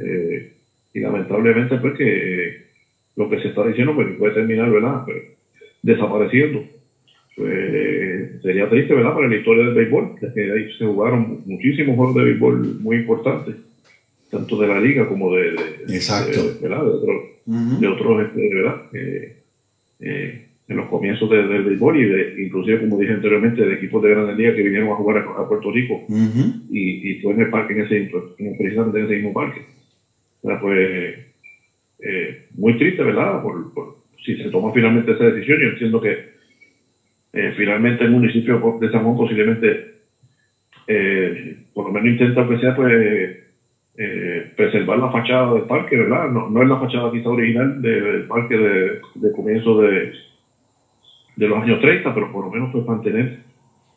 Eh, 0.00 0.46
y 0.94 1.00
lamentablemente 1.00 1.76
pues 1.78 1.94
que 1.94 2.48
eh, 2.48 2.54
lo 3.16 3.28
que 3.28 3.38
se 3.38 3.48
está 3.48 3.64
diciendo 3.64 3.94
pues 3.94 4.08
puede 4.16 4.32
terminar 4.32 4.70
verdad 4.70 5.02
Pues, 5.04 5.24
desapareciendo 5.82 6.64
pues 7.36 8.40
sería 8.42 8.68
triste 8.68 8.94
verdad 8.94 9.12
para 9.14 9.28
la 9.28 9.36
historia 9.36 9.64
del 9.64 9.74
béisbol 9.74 10.12
ya 10.20 10.32
que 10.32 10.50
ahí 10.52 10.66
se 10.78 10.84
jugaron 10.84 11.40
muchísimos 11.44 11.96
juegos 11.96 12.14
de 12.16 12.24
béisbol 12.24 12.76
muy 12.80 12.96
importantes 12.98 13.56
tanto 14.30 14.56
de 14.56 14.66
la 14.66 14.78
liga 14.78 15.06
como 15.06 15.34
de, 15.34 15.50
de- 15.52 15.94
Exacto. 15.94 16.42
de- 16.44 16.54
¿verdad? 16.60 16.82
de 16.84 16.90
otros 16.90 17.22
Ujú. 17.46 17.78
de 17.80 17.86
otros 17.88 18.22
este, 18.22 18.48
verdad 18.54 18.76
Eh, 18.92 19.32
eh, 20.00 20.38
en 20.68 20.76
los 20.76 20.86
comienzos 20.86 21.28
de- 21.28 21.46
del 21.46 21.62
béisbol 21.64 21.96
y 21.96 22.04
de, 22.04 22.32
inclusive 22.36 22.78
como 22.78 22.96
dije 22.96 23.12
anteriormente 23.12 23.66
de 23.66 23.74
equipos 23.74 24.00
de 24.02 24.10
grandes 24.10 24.36
ligas 24.36 24.54
que 24.54 24.62
vinieron 24.62 24.88
a 24.90 24.94
jugar 24.94 25.16
a, 25.16 25.40
a 25.40 25.44
Puerto 25.46 25.70
Rico 25.70 26.00
Ujú. 26.06 26.52
y, 26.70 27.10
y 27.10 27.14
fue 27.16 27.32
en 27.32 27.40
el 27.40 27.48
parque, 27.48 27.72
en 27.72 27.80
ese, 27.80 27.96
en, 27.96 28.08
precisamente 28.56 28.98
en 28.98 29.04
ese 29.04 29.14
mismo 29.14 29.32
parque. 29.32 29.62
O 30.42 30.46
sea, 30.48 30.58
pues, 30.60 31.16
eh, 31.98 32.36
muy 32.56 32.76
triste, 32.76 33.02
¿verdad? 33.02 33.40
Por, 33.42 33.68
por- 33.72 33.92
si 34.24 34.36
se 34.36 34.48
toma 34.50 34.70
finalmente 34.72 35.10
esa 35.12 35.24
decisión, 35.24 35.58
yo 35.60 35.68
entiendo 35.68 35.98
que 36.00 36.18
eh, 37.32 37.52
finalmente 37.56 38.04
el 38.04 38.10
municipio 38.10 38.76
de 38.78 38.90
San 38.90 39.02
Juan 39.02 39.16
posiblemente, 39.16 39.80
eh, 40.86 41.56
por 41.72 41.86
lo 41.86 41.90
menos 41.92 42.10
intenta 42.10 42.46
que 42.46 42.58
sea, 42.58 42.74
pues, 42.74 43.32
eh, 44.02 44.46
preservar 44.56 44.96
la 44.98 45.10
fachada 45.10 45.52
del 45.52 45.64
parque, 45.64 45.94
¿verdad? 45.96 46.30
No, 46.30 46.48
no 46.48 46.62
es 46.62 46.68
la 46.68 46.78
fachada 46.78 47.10
quizá 47.10 47.28
original 47.28 47.82
de- 47.82 48.00
del 48.00 48.24
parque 48.24 48.56
de, 48.56 48.98
de 49.16 49.32
comienzo 49.32 49.76
de, 49.76 50.10
los 51.36 51.62
años 51.62 51.78
30, 51.80 52.14
pero 52.14 52.30
por 52.32 52.44
lo 52.46 52.50
menos 52.50 52.70
pues 52.72 52.86
mantener 52.86 53.36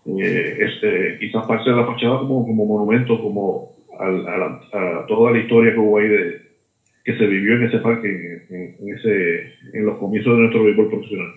eh, 0.05 0.57
este, 0.59 1.15
quizás 1.19 1.45
parte 1.45 1.69
de 1.69 1.75
la 1.77 1.85
fachada 1.85 2.17
como, 2.19 2.45
como 2.45 2.65
monumento, 2.65 3.17
como 3.21 3.69
a, 3.97 5.05
toda 5.07 5.31
la 5.31 5.37
historia 5.39 5.71
que 5.71 5.79
hubo 5.79 5.97
ahí 5.97 6.07
de, 6.09 6.41
que 7.05 7.13
se 7.17 7.25
vivió 7.25 7.55
en 7.55 7.63
ese 7.63 7.77
parque, 7.79 8.07
en- 8.49 8.75
en 8.79 8.97
ese, 8.97 9.51
en 9.73 9.85
los 9.85 9.97
comienzos 9.97 10.33
de 10.33 10.39
nuestro 10.39 10.63
béisbol 10.65 10.89
profesional. 10.89 11.27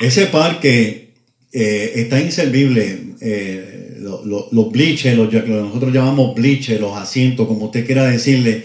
Ese 0.00 0.26
parque 0.26 1.09
eh, 1.52 1.92
está 1.96 2.20
inservible. 2.20 2.98
eh, 3.20 3.96
lo- 4.00 4.24
lo- 4.24 4.48
los 4.50 4.70
bleachers, 4.72 5.16
los, 5.16 5.32
lo 5.32 5.44
que 5.44 5.50
nosotros 5.50 5.92
llamamos 5.92 6.34
bleachers, 6.34 6.80
los 6.80 6.96
asientos, 6.96 7.46
como 7.46 7.66
usted 7.66 7.84
quiera 7.84 8.04
decirle, 8.04 8.64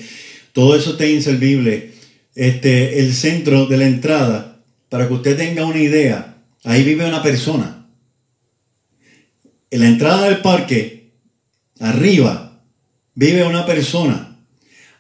todo 0.54 0.76
eso 0.78 0.92
está 0.92 1.06
inservible. 1.06 1.92
Este, 2.36 3.00
el 3.00 3.14
centro 3.14 3.66
de 3.66 3.78
la 3.78 3.86
entrada, 3.88 4.62
para 4.90 5.08
que 5.08 5.14
usted 5.14 5.36
tenga 5.38 5.66
una 5.66 5.80
idea, 5.80 6.38
ahí 6.64 6.84
vive 6.84 7.06
una 7.08 7.22
persona. 7.22 7.88
En 9.72 9.80
la 9.82 9.88
entrada 9.88 10.30
del 10.30 10.38
parque, 10.42 11.12
arriba, 11.80 12.62
vive 13.14 13.44
una 13.44 13.66
persona. 13.66 14.40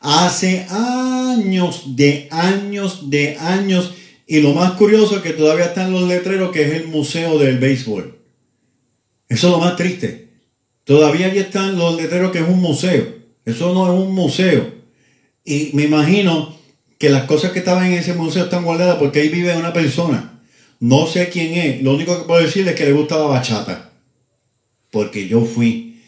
Hace 0.01 0.65
años, 0.69 1.95
de 1.95 2.27
años, 2.31 3.09
de 3.09 3.37
años. 3.37 3.93
Y 4.27 4.41
lo 4.41 4.53
más 4.53 4.73
curioso 4.73 5.17
es 5.17 5.21
que 5.21 5.33
todavía 5.33 5.65
están 5.65 5.91
los 5.91 6.07
letreros 6.07 6.51
que 6.51 6.63
es 6.63 6.73
el 6.73 6.87
Museo 6.87 7.37
del 7.37 7.59
Béisbol. 7.59 8.17
Eso 9.29 9.47
es 9.47 9.53
lo 9.53 9.59
más 9.59 9.75
triste. 9.75 10.29
Todavía 10.83 11.27
allí 11.27 11.39
están 11.39 11.77
los 11.77 11.95
letreros 11.95 12.31
que 12.31 12.39
es 12.39 12.47
un 12.47 12.61
museo. 12.61 13.15
Eso 13.43 13.73
no 13.73 13.85
es 13.85 13.99
un 13.99 14.13
museo. 14.13 14.73
Y 15.43 15.71
me 15.73 15.83
imagino 15.83 16.55
que 16.97 17.09
las 17.09 17.23
cosas 17.23 17.51
que 17.51 17.59
estaban 17.59 17.87
en 17.87 17.93
ese 17.93 18.13
museo 18.13 18.45
están 18.45 18.63
guardadas 18.63 18.97
porque 18.97 19.21
ahí 19.21 19.29
vive 19.29 19.55
una 19.57 19.73
persona. 19.73 20.41
No 20.79 21.07
sé 21.07 21.29
quién 21.29 21.53
es. 21.53 21.81
Lo 21.81 21.93
único 21.93 22.17
que 22.17 22.27
puedo 22.27 22.41
decirle 22.41 22.71
es 22.71 22.77
que 22.77 22.85
le 22.85 22.93
gusta 22.93 23.17
la 23.17 23.25
bachata. 23.25 23.91
Porque 24.91 25.27
yo 25.27 25.43
fui. 25.45 26.01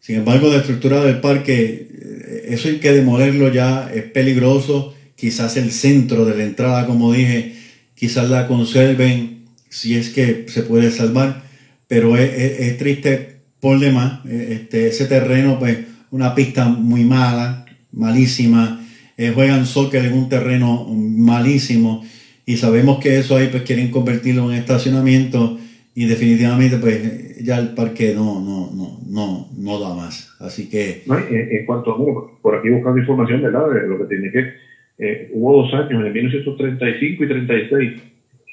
Sin 0.00 0.16
embargo, 0.16 0.48
la 0.48 0.58
estructura 0.58 1.02
del 1.02 1.20
parque, 1.20 1.88
eh, 1.90 2.46
eso 2.50 2.68
hay 2.68 2.78
que 2.78 2.92
demolerlo 2.92 3.52
ya, 3.52 3.90
es 3.92 4.04
peligroso. 4.04 4.94
Quizás 5.16 5.56
el 5.56 5.72
centro 5.72 6.24
de 6.24 6.36
la 6.36 6.44
entrada, 6.44 6.86
como 6.86 7.12
dije, 7.12 7.56
quizás 7.98 8.30
la 8.30 8.46
conserven 8.46 9.44
si 9.68 9.96
es 9.96 10.10
que 10.10 10.46
se 10.48 10.62
puede 10.62 10.90
salvar, 10.90 11.42
pero 11.88 12.16
es, 12.16 12.30
es- 12.60 12.78
triste 12.78 13.36
por 13.60 13.78
demás. 13.78 14.20
Eh, 14.26 14.48
Este, 14.62 14.88
ese 14.88 15.06
terreno, 15.06 15.58
pues, 15.58 15.78
una 16.10 16.34
pista 16.34 16.68
muy 16.68 17.04
mala, 17.04 17.66
malísima. 17.92 18.80
Eh, 19.16 19.32
juegan 19.34 19.66
soccer 19.66 20.04
en 20.04 20.12
un 20.14 20.28
terreno 20.28 20.86
malísimo 20.88 22.04
y 22.46 22.56
sabemos 22.56 22.98
que 23.00 23.18
eso 23.18 23.36
ahí, 23.36 23.48
pues, 23.50 23.64
quieren 23.64 23.90
convertirlo 23.90 24.50
en 24.50 24.58
estacionamiento 24.58 25.58
y 25.94 26.06
definitivamente 26.06 26.78
pues 26.78 27.44
ya 27.44 27.58
el 27.58 27.70
parque 27.74 28.14
no, 28.14 28.40
no, 28.40 28.70
no, 28.72 29.00
no, 29.08 29.48
no 29.56 29.80
da 29.80 29.94
más. 29.94 30.30
Así 30.38 30.68
que... 30.68 31.02
No, 31.06 31.18
en, 31.18 31.34
en, 31.50 31.66
cuanto 31.66 31.90
a, 31.90 32.40
por 32.40 32.54
aquí 32.54 32.68
buscando 32.70 33.00
información, 33.00 33.42
¿verdad? 33.42 33.68
De 33.74 33.88
lo 33.88 33.98
que 33.98 34.04
tiene 34.04 34.30
que... 34.30 34.67
Eh, 34.98 35.26
hubo 35.30 35.62
dos 35.62 35.72
años, 35.74 36.04
en 36.04 36.12
1935 36.12 37.22
y 37.22 37.26
36, 37.26 37.92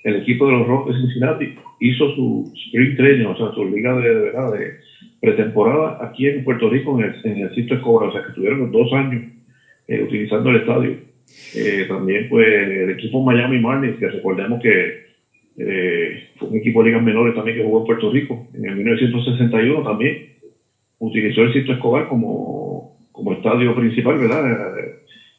el 0.03 0.15
equipo 0.17 0.45
de 0.45 0.51
los 0.51 0.67
Rocks 0.67 0.85
de 0.85 0.99
Cincinnati 0.99 1.49
hizo 1.79 2.07
su 2.09 2.43
spring 2.67 2.95
training, 2.95 3.25
o 3.25 3.35
sea, 3.35 3.49
su 3.49 3.65
liga 3.65 3.93
de, 3.95 4.13
de, 4.13 4.19
¿verdad? 4.21 4.51
de 4.51 4.73
pretemporada 5.19 5.95
aquí 5.99 6.27
en 6.27 6.43
Puerto 6.43 6.69
Rico, 6.69 6.97
en 6.99 7.05
el, 7.05 7.15
en 7.23 7.37
el 7.43 7.51
Sitio 7.51 7.75
Escobar, 7.75 8.07
o 8.07 8.11
sea, 8.11 8.21
que 8.21 8.29
estuvieron 8.29 8.69
dos 8.69 8.91
años 8.93 9.23
eh, 9.87 9.99
utilizando 10.01 10.49
el 10.49 10.57
estadio. 10.57 10.95
Eh, 11.55 11.85
también 11.87 12.27
pues 12.27 12.45
el 12.47 12.89
equipo 12.91 13.19
Miami 13.19 13.57
Marlins, 13.57 13.97
que 13.97 14.07
recordemos 14.07 14.59
que 14.59 14.93
eh, 15.57 16.21
fue 16.37 16.49
un 16.49 16.57
equipo 16.57 16.81
de 16.81 16.89
ligas 16.89 17.01
menores 17.01 17.33
también 17.33 17.57
que 17.57 17.63
jugó 17.63 17.79
en 17.79 17.85
Puerto 17.85 18.09
Rico, 18.09 18.43
en 18.53 18.65
el 18.65 18.75
1961 18.75 19.81
también 19.81 20.19
utilizó 20.99 21.41
el 21.41 21.51
Sitio 21.51 21.73
Escobar 21.73 22.05
como, 22.05 22.91
como 23.11 23.33
estadio 23.33 23.73
principal, 23.73 24.17
¿verdad? 24.17 24.43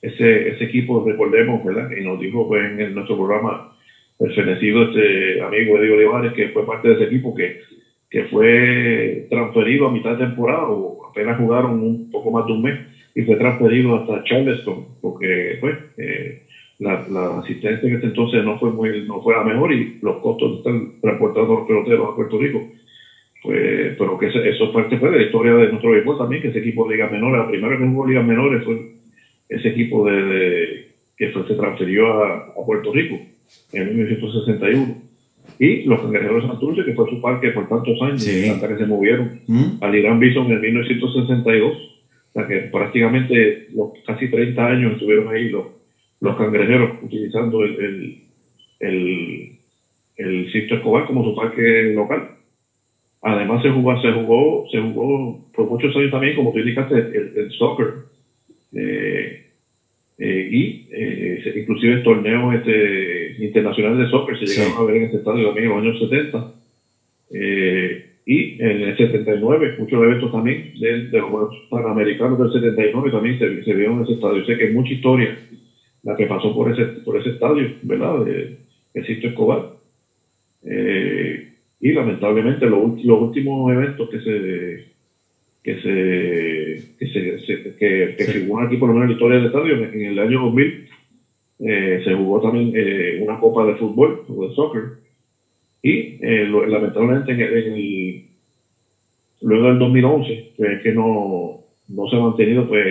Ese, 0.06 0.48
ese 0.48 0.64
equipo, 0.64 1.00
recordemos, 1.00 1.62
¿verdad? 1.62 1.88
Y 1.96 2.00
nos 2.00 2.18
dijo 2.18 2.46
pues, 2.46 2.64
en, 2.64 2.94
nuestro 2.94 3.16
programa 3.16 3.60
el 4.18 4.32
fenecido 4.32 4.82
este 4.82 5.40
amigo 5.40 5.76
Eddie 5.76 5.90
Olivares, 5.90 6.32
que 6.32 6.48
fue 6.48 6.64
parte 6.64 6.88
de 6.88 6.94
ese 6.94 7.04
equipo, 7.04 7.34
que, 7.34 7.54
que 8.08 8.22
fue 8.24 9.26
transferido 9.28 9.86
a 9.86 9.90
mitad 9.90 10.10
de 10.10 10.24
temporada, 10.24 10.66
o 10.68 11.06
apenas 11.06 11.36
jugaron 11.36 11.82
un 11.82 12.08
poco 12.10 12.30
más 12.30 12.46
de 12.46 12.52
un 12.52 12.62
mes, 12.62 12.78
y 13.14 13.22
fue 13.22 13.36
transferido 13.36 13.94
hasta 13.94 14.22
Charleston, 14.22 14.84
porque 15.00 15.56
pues, 15.60 15.76
eh, 15.96 16.36
la, 16.78 17.02
la, 17.08 17.38
asistencia 17.38 17.88
en 17.88 17.96
ese 17.96 18.06
entonces 18.06 18.44
no 18.44 18.58
fue 18.58 18.70
muy 18.70 19.02
no 19.06 19.20
fue 19.20 19.34
la 19.34 19.42
mejor 19.42 19.72
y 19.72 19.96
los 20.02 20.18
costos 20.18 20.50
de 20.50 20.56
estar 20.56 20.72
transportando 21.00 21.52
a 21.52 21.56
los 21.56 21.66
peloteros 21.66 22.08
a 22.08 22.14
Puerto 22.14 22.38
Rico 22.38 22.66
pues, 23.42 23.94
pero 23.96 24.18
que 24.18 24.26
eso, 24.26 24.40
eso 24.40 24.72
parte 24.72 24.98
fue 24.98 25.10
de 25.10 25.18
la 25.18 25.22
historia 25.22 25.54
de 25.54 25.68
nuestro 25.68 25.94
equipo 25.94 26.16
también, 26.16 26.42
que 26.42 26.48
ese 26.48 26.58
equipo 26.58 26.84
de 26.84 26.94
ligas 26.94 27.10
menores, 27.10 27.38
la 27.38 27.46
primera 27.46 27.76
que 27.76 27.86
jugó 27.86 28.04
ligas 28.04 28.24
menores 28.24 28.64
fue 28.64 28.76
ese 29.48 29.68
equipo 29.68 30.04
de, 30.06 30.22
de 30.22 30.88
que 31.16 31.28
fue, 31.30 31.46
se 31.46 31.54
transfirió 31.54 32.22
a, 32.22 32.36
a, 32.48 32.66
Puerto 32.66 32.92
Rico 32.92 33.18
en 33.72 33.88
1961. 33.88 35.02
Y 35.58 35.84
los 35.84 36.00
cangrejeros 36.00 36.42
de 36.42 36.48
Santurce, 36.48 36.84
que 36.84 36.94
fue 36.94 37.08
su 37.08 37.20
parque 37.20 37.50
por 37.50 37.68
tantos 37.68 38.00
años, 38.02 38.22
sí. 38.22 38.48
hasta 38.48 38.68
que 38.68 38.76
se 38.76 38.86
movieron 38.86 39.40
¿Mm? 39.46 39.64
al 39.80 39.94
Irán 39.94 40.18
Bison 40.18 40.50
en 40.50 40.60
1962. 40.60 41.72
O 41.72 42.32
sea 42.32 42.46
que 42.46 42.58
prácticamente 42.68 43.68
los 43.74 43.92
casi 44.06 44.28
30 44.28 44.66
años 44.66 44.92
estuvieron 44.94 45.28
ahí 45.28 45.48
los, 45.48 45.66
los 46.20 46.36
cangrejeros 46.36 46.98
utilizando 47.02 47.64
el, 47.64 47.80
el, 47.80 48.22
el, 48.80 49.52
el 50.16 50.52
sitio 50.52 50.76
Escobar 50.76 51.06
como 51.06 51.24
su 51.24 51.34
parque 51.34 51.92
local. 51.94 52.30
Además 53.22 53.62
se 53.62 53.70
jugó, 53.70 54.00
se 54.02 54.12
jugó, 54.12 54.68
se 54.70 54.80
jugó 54.80 55.48
por 55.54 55.70
muchos 55.70 55.96
años 55.96 56.10
también, 56.10 56.36
como 56.36 56.52
tú 56.52 56.58
indicaste, 56.58 56.94
el, 56.94 57.32
el 57.36 57.50
soccer. 57.52 57.94
Eh, 58.72 59.25
eh, 60.18 60.48
y 60.50 60.88
eh, 60.90 61.54
inclusive 61.56 61.98
torneos 61.98 62.54
este, 62.54 63.44
internacionales 63.44 63.98
de 63.98 64.10
soccer 64.10 64.38
se 64.38 64.46
llegaron 64.46 64.72
sí. 64.72 64.78
a 64.80 64.84
ver 64.84 64.96
en 64.96 65.02
este 65.04 65.16
estadio 65.18 65.46
también 65.46 65.66
en 65.66 65.70
los 65.70 65.82
años 65.82 65.98
70. 65.98 66.52
Eh, 67.32 68.06
y 68.24 68.60
en 68.60 68.82
el 68.82 68.96
79, 68.96 69.76
muchos 69.78 70.02
eventos 70.02 70.32
también 70.32 70.72
de, 70.80 71.08
de 71.08 71.18
los 71.18 71.54
Panamericanos 71.70 72.38
del 72.38 72.52
79 72.52 73.10
también 73.10 73.38
se, 73.38 73.62
se 73.62 73.74
vieron 73.74 73.98
en 73.98 74.04
ese 74.04 74.14
estadio. 74.14 74.44
Sé 74.44 74.56
que 74.56 74.64
es 74.64 74.74
mucha 74.74 74.92
historia 74.92 75.36
la 76.02 76.16
que 76.16 76.26
pasó 76.26 76.54
por 76.54 76.72
ese, 76.72 76.84
por 77.02 77.20
ese 77.20 77.30
estadio, 77.30 77.74
¿verdad? 77.82 78.24
De, 78.24 78.58
de 78.94 79.28
Escobar. 79.28 79.72
Eh, 80.64 81.52
y 81.80 81.92
lamentablemente 81.92 82.66
los, 82.66 83.04
los, 83.04 83.20
últimos 83.20 83.70
eventos 83.72 84.08
que 84.10 84.20
se 84.20 84.96
que 85.62 85.80
se 85.82 86.55
que 86.98 87.06
se, 87.06 87.38
se 87.40 87.76
que, 87.76 88.14
que 88.16 88.24
sí. 88.24 88.32
figuran 88.32 88.66
aquí 88.66 88.76
por 88.76 88.88
lo 88.88 88.94
menos 88.94 89.04
en 89.04 89.10
la 89.10 89.14
historia 89.14 89.36
del 89.38 89.46
estadio 89.46 89.74
en, 89.74 90.00
en 90.00 90.06
el 90.06 90.18
año 90.18 90.40
2000 90.40 90.88
eh, 91.58 92.02
se 92.04 92.14
jugó 92.14 92.40
también 92.40 92.72
eh, 92.74 93.18
una 93.22 93.40
copa 93.40 93.64
de 93.66 93.76
fútbol 93.76 94.24
o 94.28 94.48
de 94.48 94.54
soccer 94.54 94.82
y 95.82 96.18
eh, 96.20 96.46
lo, 96.48 96.66
lamentablemente 96.66 97.32
en 97.32 97.40
el, 97.40 97.54
en 97.56 97.72
el, 97.74 98.24
luego 99.42 99.68
del 99.68 99.78
2011 99.78 100.52
pues, 100.56 100.82
que 100.82 100.92
no 100.92 101.60
no 101.88 102.08
se 102.08 102.16
ha 102.16 102.20
mantenido 102.20 102.68
pues 102.68 102.86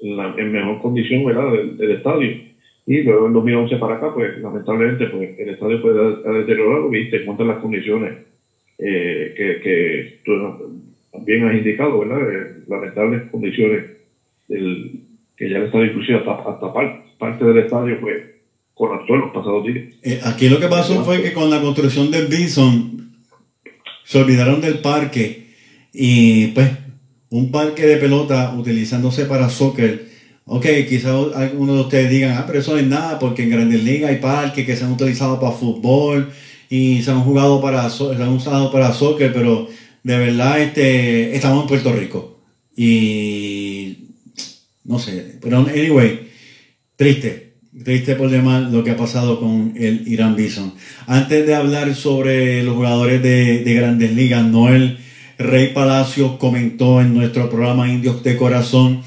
en, 0.00 0.16
la, 0.16 0.34
en 0.36 0.52
mejor 0.52 0.80
condición 0.80 1.24
¿verdad? 1.24 1.52
Del, 1.52 1.76
del 1.76 1.90
estadio 1.92 2.50
y 2.90 3.02
luego 3.02 3.28
en 3.28 3.34
2011 3.34 3.76
para 3.76 3.96
acá, 3.96 4.12
pues 4.12 4.38
lamentablemente 4.40 5.06
pues, 5.06 5.38
el 5.38 5.50
estadio 5.50 5.80
puede 5.80 6.00
ha 6.26 6.32
deteriorado 6.32 6.92
y 6.92 7.08
te 7.08 7.18
encuentran 7.18 7.46
las 7.46 7.58
condiciones 7.58 8.18
eh, 8.78 9.34
que, 9.36 9.60
que 9.60 10.18
también 11.12 11.46
has 11.46 11.54
indicado, 11.54 11.98
¿verdad? 12.00 12.20
Eh, 12.20 12.64
lamentables 12.68 13.30
condiciones 13.30 13.84
del, 14.48 15.00
que 15.36 15.50
ya 15.50 15.58
el 15.58 15.64
estadio 15.64 15.86
inclusive 15.86 16.18
hasta, 16.18 16.32
hasta 16.32 16.72
parte, 16.72 17.10
parte 17.18 17.44
del 17.44 17.58
estadio 17.58 18.00
pues 18.00 18.16
colapsó 18.74 19.14
en 19.14 19.20
los 19.20 19.30
pasados 19.30 19.66
días. 19.66 19.94
Eh, 20.02 20.20
aquí 20.24 20.48
lo 20.48 20.60
que 20.60 20.68
pasó 20.68 21.04
fue 21.04 21.22
que 21.22 21.32
con 21.32 21.50
la 21.50 21.60
construcción 21.60 22.10
del 22.10 22.26
Bison 22.26 23.10
se 24.04 24.20
olvidaron 24.20 24.60
del 24.60 24.78
parque 24.78 25.46
y 25.92 26.48
pues 26.48 26.70
un 27.30 27.50
parque 27.50 27.86
de 27.86 27.96
pelota 27.96 28.54
utilizándose 28.56 29.26
para 29.26 29.48
soccer 29.48 30.10
Ok, 30.52 30.66
quizás 30.88 31.14
algunos 31.36 31.76
de 31.76 31.82
ustedes 31.82 32.10
digan, 32.10 32.36
ah, 32.36 32.44
pero 32.44 32.58
eso 32.58 32.72
no 32.72 32.78
es 32.78 32.86
nada, 32.88 33.20
porque 33.20 33.44
en 33.44 33.50
Grandes 33.50 33.84
Ligas 33.84 34.10
hay 34.10 34.16
parques 34.16 34.66
que 34.66 34.74
se 34.74 34.84
han 34.84 34.90
utilizado 34.90 35.38
para 35.38 35.52
fútbol 35.52 36.32
y 36.68 37.02
se 37.02 37.12
han 37.12 37.20
jugado 37.20 37.60
para, 37.60 37.88
se 37.88 38.04
han 38.14 38.30
usado 38.30 38.72
para 38.72 38.92
soccer, 38.92 39.32
pero 39.32 39.68
de 40.02 40.18
verdad 40.18 40.60
este, 40.60 41.34
estamos 41.36 41.62
en 41.62 41.68
Puerto 41.68 41.92
Rico. 41.92 42.40
Y 42.76 44.14
no 44.84 44.98
sé, 44.98 45.38
pero 45.40 45.58
anyway, 45.58 46.28
triste, 46.96 47.54
triste 47.84 48.14
por 48.14 48.30
demás 48.30 48.72
lo 48.72 48.82
que 48.82 48.92
ha 48.92 48.96
pasado 48.96 49.38
con 49.38 49.74
el 49.76 50.06
Irán 50.06 50.36
Bison. 50.36 50.74
Antes 51.06 51.46
de 51.46 51.54
hablar 51.54 51.94
sobre 51.94 52.62
los 52.62 52.74
jugadores 52.74 53.22
de, 53.22 53.62
de 53.64 53.74
Grandes 53.74 54.12
Ligas, 54.12 54.44
Noel 54.44 54.98
Rey 55.38 55.68
Palacio 55.72 56.38
comentó 56.38 57.00
en 57.00 57.14
nuestro 57.14 57.48
programa 57.48 57.88
Indios 57.88 58.22
de 58.22 58.36
Corazón 58.36 59.02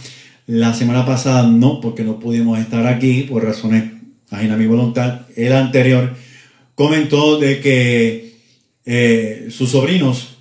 la 0.48 0.74
semana 0.74 1.06
pasada 1.06 1.48
no, 1.48 1.80
porque 1.80 2.04
no 2.04 2.20
pudimos 2.20 2.60
estar 2.60 2.86
aquí 2.88 3.22
por 3.24 3.44
razones 3.44 3.86
ajenas 4.30 4.56
a 4.56 4.60
mi 4.60 4.66
voluntad. 4.66 5.22
El 5.36 5.54
anterior 5.54 6.16
comentó 6.76 7.40
de 7.40 7.60
que 7.60 8.36
eh, 8.86 9.48
sus 9.52 9.70
sobrinos 9.72 10.33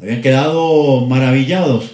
habían 0.00 0.22
quedado 0.22 1.06
maravillados 1.06 1.92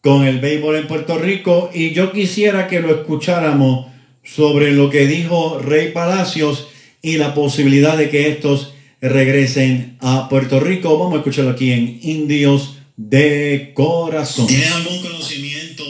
con 0.00 0.24
el 0.24 0.40
béisbol 0.40 0.76
en 0.76 0.86
Puerto 0.86 1.18
Rico 1.18 1.70
y 1.74 1.92
yo 1.92 2.12
quisiera 2.12 2.68
que 2.68 2.80
lo 2.80 2.90
escucháramos 2.90 3.86
sobre 4.24 4.72
lo 4.72 4.90
que 4.90 5.06
dijo 5.06 5.58
Rey 5.58 5.92
Palacios 5.92 6.68
y 7.02 7.16
la 7.16 7.34
posibilidad 7.34 7.96
de 7.96 8.10
que 8.10 8.28
estos 8.28 8.74
regresen 9.00 9.96
a 10.00 10.28
Puerto 10.28 10.60
Rico. 10.60 10.98
Vamos 10.98 11.14
a 11.14 11.18
escucharlo 11.18 11.52
aquí 11.52 11.72
en 11.72 11.98
Indios 12.02 12.78
de 12.96 13.72
Corazón. 13.74 14.46
¿Tiene 14.46 14.66
algún 14.66 15.00
conocimiento? 15.00 15.84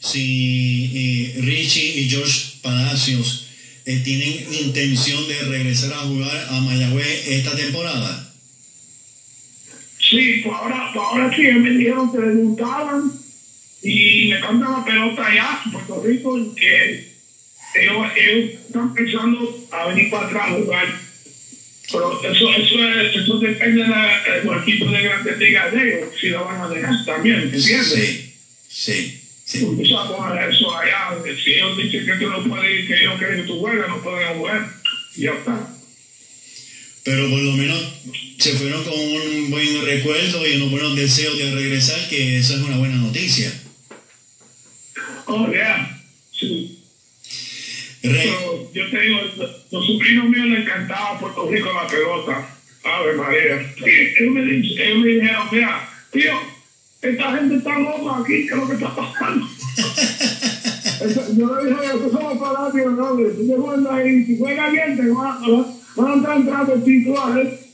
si 0.00 0.90
eh, 0.94 1.40
Richie 1.42 2.00
y 2.00 2.08
George 2.08 2.58
Palacios 2.62 3.46
eh, 3.84 4.00
tienen 4.02 4.46
intención 4.64 5.26
de 5.28 5.38
regresar 5.42 5.92
a 5.92 5.98
jugar 5.98 6.46
a 6.50 6.60
Mayagüez 6.60 7.28
esta 7.28 7.54
temporada. 7.54 8.29
Sí, 10.10 10.40
pues 10.42 10.56
ahora, 10.56 10.90
pues 10.92 11.06
ahora 11.06 11.32
sí, 11.36 11.42
me 11.42 11.70
dijeron 11.70 12.10
que 12.10 12.18
le 12.18 12.32
gustaban 12.32 13.12
y 13.80 14.26
me 14.28 14.40
cantan 14.40 14.72
la 14.72 14.84
pelota 14.84 15.24
allá 15.24 15.60
en 15.64 15.70
Puerto 15.70 16.02
Rico 16.04 16.36
y 16.36 16.54
que 16.56 17.10
ellos, 17.76 18.06
ellos 18.16 18.50
están 18.66 18.92
pensando 18.92 19.66
a 19.70 19.86
venir 19.86 20.10
para 20.10 20.26
atrás 20.26 20.46
a 20.46 20.54
jugar. 20.54 20.86
Pero 21.92 22.20
eso, 22.22 22.50
eso, 22.50 22.88
es, 22.88 23.16
eso 23.16 23.38
depende 23.38 23.82
del 23.82 23.90
de 23.90 24.56
equipo 24.62 24.90
de 24.90 25.02
grandes 25.02 25.38
ligas 25.38 25.72
de 25.72 25.88
ellos, 25.88 26.08
si 26.20 26.28
lo 26.28 26.44
van 26.44 26.60
a 26.60 26.68
dejar 26.68 27.04
también, 27.04 27.40
¿entiendes? 27.42 27.86
Sí, 27.88 28.36
sí. 28.68 29.20
Sí. 29.44 29.64
Usamos 29.64 30.20
eso 30.48 30.76
allá, 30.76 31.10
si 31.42 31.52
ellos 31.52 31.76
dicen 31.76 32.04
que 32.04 32.12
tú 32.14 32.28
no 32.28 32.42
puedes 32.44 32.70
ir, 32.70 32.86
que 32.86 32.94
ellos 32.94 33.18
quieren 33.18 33.40
que 33.40 33.46
tú 33.46 33.58
juegues, 33.58 33.88
no 33.88 34.00
pueden 34.00 34.38
jugar, 34.38 34.72
y 35.16 35.22
ya 35.22 35.32
está. 35.32 35.68
Pero 37.02 37.30
por 37.30 37.40
lo 37.40 37.52
menos 37.52 38.00
se 38.40 38.54
fueron 38.54 38.82
con 38.84 38.98
un 38.98 39.50
buen 39.50 39.84
recuerdo 39.84 40.46
y 40.46 40.56
unos 40.56 40.70
buenos 40.70 40.96
deseos 40.96 41.36
de 41.36 41.54
regresar, 41.54 42.08
que 42.08 42.38
eso 42.38 42.56
es 42.56 42.62
una 42.62 42.78
buena 42.78 42.96
noticia. 42.96 43.52
Oh, 45.26 45.46
yeah, 45.52 46.02
sí. 46.32 46.78
Pero 48.00 48.72
yo 48.72 48.90
te 48.90 49.00
digo, 49.00 49.18
los 49.70 49.86
sobrinos 49.86 50.28
míos 50.30 50.46
les 50.46 50.60
encantaba 50.60 51.20
Puerto 51.20 51.50
Rico 51.50 51.70
la 51.70 51.86
pelota. 51.86 52.56
Ave 52.82 53.12
María. 53.12 53.74
Ellos 53.76 54.32
me, 54.32 54.42
ellos 54.42 54.98
me 54.98 55.08
dijeron, 55.08 55.48
mira, 55.52 55.88
tío, 56.10 56.32
esta 57.02 57.36
gente 57.36 57.56
está 57.56 57.78
loca 57.78 58.22
aquí, 58.22 58.46
¿qué 58.46 58.54
es 58.54 58.56
lo 58.56 58.66
que 58.66 58.74
está 58.74 58.96
pasando? 58.96 59.46
yo 61.36 61.62
le 61.62 61.70
dije, 61.70 61.84
eso 61.84 62.10
somos 62.10 62.38
fanáticos, 62.38 62.92
¿no? 62.94 63.16
Si 63.18 63.48
te 63.48 63.54
juegas 63.54 63.92
ahí, 63.92 64.24
si 64.24 64.38
juega 64.38 64.70
bien, 64.70 64.96
te 64.96 65.08
van 65.10 65.26
a, 65.26 66.10
a 66.10 66.14
entrar 66.14 66.36
entrando 66.38 66.82
titulares, 66.82 67.69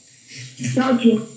chacho. 0.74 1.28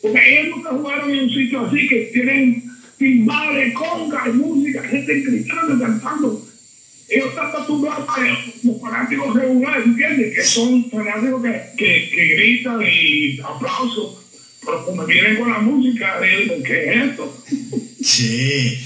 Porque 0.00 0.40
ellos 0.40 0.56
nunca 0.56 0.70
jugaron 0.70 1.10
en 1.10 1.24
un 1.24 1.30
sitio 1.30 1.60
así 1.60 1.88
que 1.88 2.10
tienen 2.12 2.64
timbales, 2.98 3.74
congas, 3.74 4.34
música, 4.34 4.82
gente 4.82 5.20
gritando, 5.20 5.78
cantando. 5.78 6.48
Ellos 7.08 7.28
están 7.28 7.46
acostumbrados 7.48 8.08
a 8.08 8.20
los 8.62 8.80
fanáticos 8.80 9.34
regulares, 9.34 9.86
¿entiendes? 9.86 10.34
Que 10.34 10.42
son 10.42 10.90
fanáticos 10.90 11.42
que, 11.42 11.62
que, 11.76 12.10
que 12.10 12.24
gritan 12.34 12.80
y 12.82 13.38
aplausos. 13.40 14.18
Pero 14.64 14.84
cuando 14.84 15.06
vienen 15.06 15.36
con 15.36 15.50
la 15.50 15.58
música, 15.58 16.20
¿qué 16.20 16.90
es 16.90 17.10
esto? 17.10 17.44
Sí, 18.02 18.78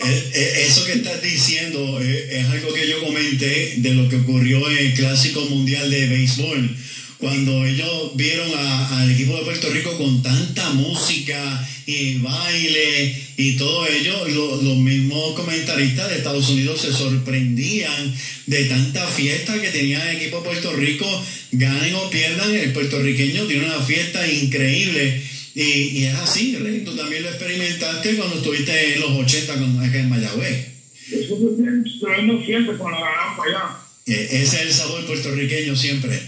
Eh, 0.00 0.30
eh, 0.32 0.64
eso 0.64 0.86
que 0.86 0.92
estás 0.92 1.20
diciendo 1.20 2.00
eh, 2.00 2.28
es 2.30 2.46
algo 2.46 2.72
que 2.72 2.88
yo 2.88 3.00
comenté 3.04 3.74
de 3.78 3.94
lo 3.94 4.08
que 4.08 4.16
ocurrió 4.16 4.70
en 4.70 4.78
el 4.78 4.94
Clásico 4.94 5.40
Mundial 5.46 5.90
de 5.90 6.06
Béisbol. 6.06 6.76
Cuando 7.18 7.64
ellos 7.66 8.12
vieron 8.14 8.48
al 8.54 9.10
equipo 9.10 9.36
de 9.36 9.42
Puerto 9.44 9.70
Rico 9.70 9.96
con 9.98 10.22
tanta 10.22 10.70
música 10.70 11.68
y 11.84 12.14
baile 12.18 13.12
y 13.36 13.52
todo 13.56 13.86
ello, 13.88 14.28
lo- 14.28 14.62
los 14.62 14.76
mismos 14.76 15.34
comentaristas 15.34 16.08
de 16.10 16.16
Estados 16.18 16.48
Unidos 16.50 16.80
se 16.80 16.92
sorprendían 16.92 18.14
de 18.46 18.64
tanta 18.66 19.06
fiesta 19.08 19.60
que 19.60 19.68
tenía 19.70 20.10
el 20.10 20.18
equipo 20.18 20.38
de 20.38 20.44
Puerto 20.44 20.72
Rico, 20.76 21.24
ganen 21.52 21.94
o 21.94 22.08
pierdan, 22.10 22.54
el 22.54 22.72
puertorriqueño 22.72 23.46
tiene 23.46 23.64
una 23.66 23.80
fiesta 23.80 24.26
increíble. 24.30 25.20
Y, 25.56 25.62
y 25.62 26.04
es 26.04 26.14
así, 26.14 26.56
Rey, 26.56 26.82
tú 26.84 26.94
también 26.94 27.24
lo 27.24 27.30
experimentaste 27.30 28.14
cuando 28.14 28.36
estuviste 28.36 28.94
en 28.94 29.00
los 29.00 29.10
80 29.10 29.54
con, 29.54 29.82
acá 29.84 29.98
en 29.98 30.08
Mayagüez. 30.08 30.66
Eso 31.10 31.34
es 31.34 31.58
bien 31.58 31.84
tremendo 32.00 32.40
fiesta 32.44 32.72
cuando 32.78 32.98
para 33.36 33.48
allá. 33.50 33.76
Eh, 34.06 34.28
ese 34.30 34.56
es 34.56 34.62
el 34.62 34.72
sabor 34.72 35.04
puertorriqueño 35.06 35.74
siempre. 35.74 36.20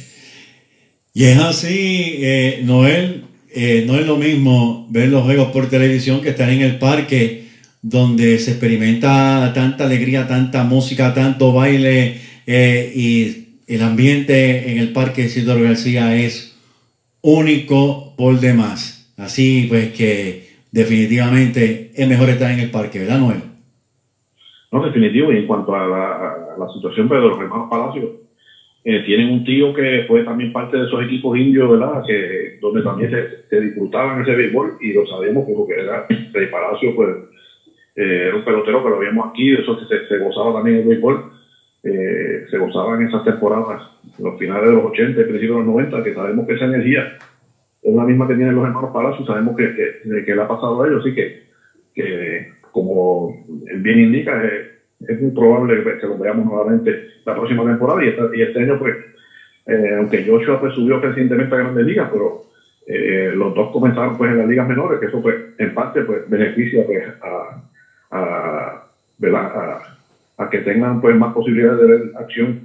Y 1.12 1.24
es 1.24 1.38
así, 1.38 2.18
eh, 2.20 2.62
Noel, 2.64 3.24
eh, 3.52 3.84
no 3.86 3.96
es 3.96 4.06
lo 4.06 4.16
mismo 4.16 4.86
ver 4.90 5.08
los 5.08 5.24
juegos 5.24 5.48
por 5.48 5.68
televisión 5.68 6.20
que 6.20 6.30
estar 6.30 6.48
en 6.48 6.60
el 6.60 6.78
parque 6.78 7.48
donde 7.82 8.38
se 8.38 8.52
experimenta 8.52 9.50
tanta 9.52 9.84
alegría, 9.84 10.28
tanta 10.28 10.62
música, 10.62 11.12
tanto 11.12 11.52
baile 11.52 12.20
eh, 12.46 12.92
y 12.94 13.58
el 13.66 13.82
ambiente 13.82 14.70
en 14.70 14.78
el 14.78 14.92
parque 14.92 15.22
Isidoro 15.22 15.64
García 15.64 16.16
es 16.16 16.56
único 17.22 18.14
por 18.16 18.38
demás. 18.38 19.12
Así 19.16 19.66
pues 19.68 19.92
que 19.92 20.48
definitivamente 20.70 21.90
es 21.94 22.08
mejor 22.08 22.30
estar 22.30 22.52
en 22.52 22.60
el 22.60 22.70
parque, 22.70 23.00
¿verdad 23.00 23.18
Noel? 23.18 23.42
No, 24.70 24.84
definitivo. 24.84 25.32
Y 25.32 25.38
en 25.38 25.46
cuanto 25.48 25.74
a 25.74 25.86
la, 25.86 26.06
a 26.54 26.58
la 26.58 26.72
situación 26.72 27.08
de 27.08 27.16
los 27.16 27.38
hermanos 27.40 27.68
Palacios, 27.68 28.10
eh, 28.82 29.02
tienen 29.04 29.30
un 29.30 29.44
tío 29.44 29.74
que 29.74 30.04
fue 30.06 30.22
también 30.22 30.52
parte 30.52 30.78
de 30.78 30.84
esos 30.84 31.02
equipos 31.02 31.36
indios, 31.36 31.68
¿verdad? 31.68 32.02
Que, 32.06 32.58
donde 32.60 32.82
también 32.82 33.10
se, 33.10 33.46
se 33.48 33.60
disfrutaban 33.60 34.22
ese 34.22 34.34
béisbol 34.34 34.78
y 34.80 34.92
lo 34.92 35.04
sabemos 35.06 35.44
porque 35.54 35.74
era 35.74 36.06
Rey 36.32 36.46
Palacio, 36.46 36.94
pues 36.94 37.16
eh, 37.96 38.24
era 38.28 38.36
un 38.36 38.44
pelotero 38.44 38.82
que 38.82 38.88
lo 38.88 38.98
vimos 38.98 39.28
aquí, 39.28 39.52
eso 39.52 39.76
se, 39.86 40.06
se 40.06 40.16
gozaba 40.16 40.54
también 40.54 40.78
el 40.78 40.84
béisbol, 40.84 41.30
eh, 41.82 42.44
se 42.50 42.56
gozaba 42.56 42.94
en 42.94 43.06
esas 43.06 43.22
temporadas, 43.24 43.82
los 44.18 44.38
finales 44.38 44.70
de 44.70 44.74
los 44.74 44.84
80 44.84 45.20
y 45.20 45.24
principios 45.24 45.58
de 45.58 45.64
los 45.64 45.74
90, 45.74 46.02
que 46.02 46.14
sabemos 46.14 46.46
que 46.46 46.54
esa 46.54 46.64
energía 46.64 47.16
es 47.82 47.94
la 47.94 48.04
misma 48.04 48.26
que 48.26 48.34
tienen 48.34 48.54
los 48.54 48.64
hermanos 48.64 48.90
Palacios, 48.92 49.26
sabemos 49.26 49.56
que, 49.56 49.74
que, 49.74 50.24
que 50.24 50.34
le 50.34 50.40
ha 50.40 50.48
pasado 50.48 50.80
a 50.80 50.86
ellos, 50.86 51.00
así 51.04 51.14
que, 51.14 51.42
que 51.94 52.48
como 52.72 53.44
bien 53.76 54.00
indica, 54.00 54.42
es, 54.42 54.79
es 55.06 55.18
muy 55.18 55.30
probable 55.30 55.82
que, 55.82 55.96
que 55.96 56.06
lo 56.06 56.16
veamos 56.16 56.44
nuevamente 56.44 56.98
la 57.24 57.34
próxima 57.34 57.64
temporada 57.64 58.02
y, 58.02 58.08
esta- 58.08 58.28
y 58.32 58.42
este 58.42 58.60
año, 58.60 58.76
pues, 58.76 58.94
eh, 59.66 59.94
aunque 59.96 60.22
Joshua 60.22 60.58
pues, 60.58 60.72
subió 60.72 60.98
recientemente 60.98 61.54
a 61.54 61.58
Grandes 61.58 61.84
Ligas, 61.84 62.08
pero 62.10 62.36
eh, 62.86 63.30
los 63.34 63.52
dos 63.54 63.68
comenzaron 63.70 64.14
pues 64.16 64.30
en 64.30 64.36
las 64.38 64.46
ligas 64.46 64.66
menores, 64.66 64.98
que 64.98 65.06
eso 65.06 65.20
pues 65.20 65.36
en 65.58 65.70
parte 65.70 66.02
pues 66.02 66.22
beneficia 66.26 66.82
pues 66.84 67.02
a, 67.20 67.48
a 70.38 70.46
que 70.48 70.60
tengan 70.60 70.98
pues 70.98 71.14
más 71.14 71.30
posibilidades 71.30 71.78
de 71.78 71.86
ver 71.86 72.00
acción 72.14 72.58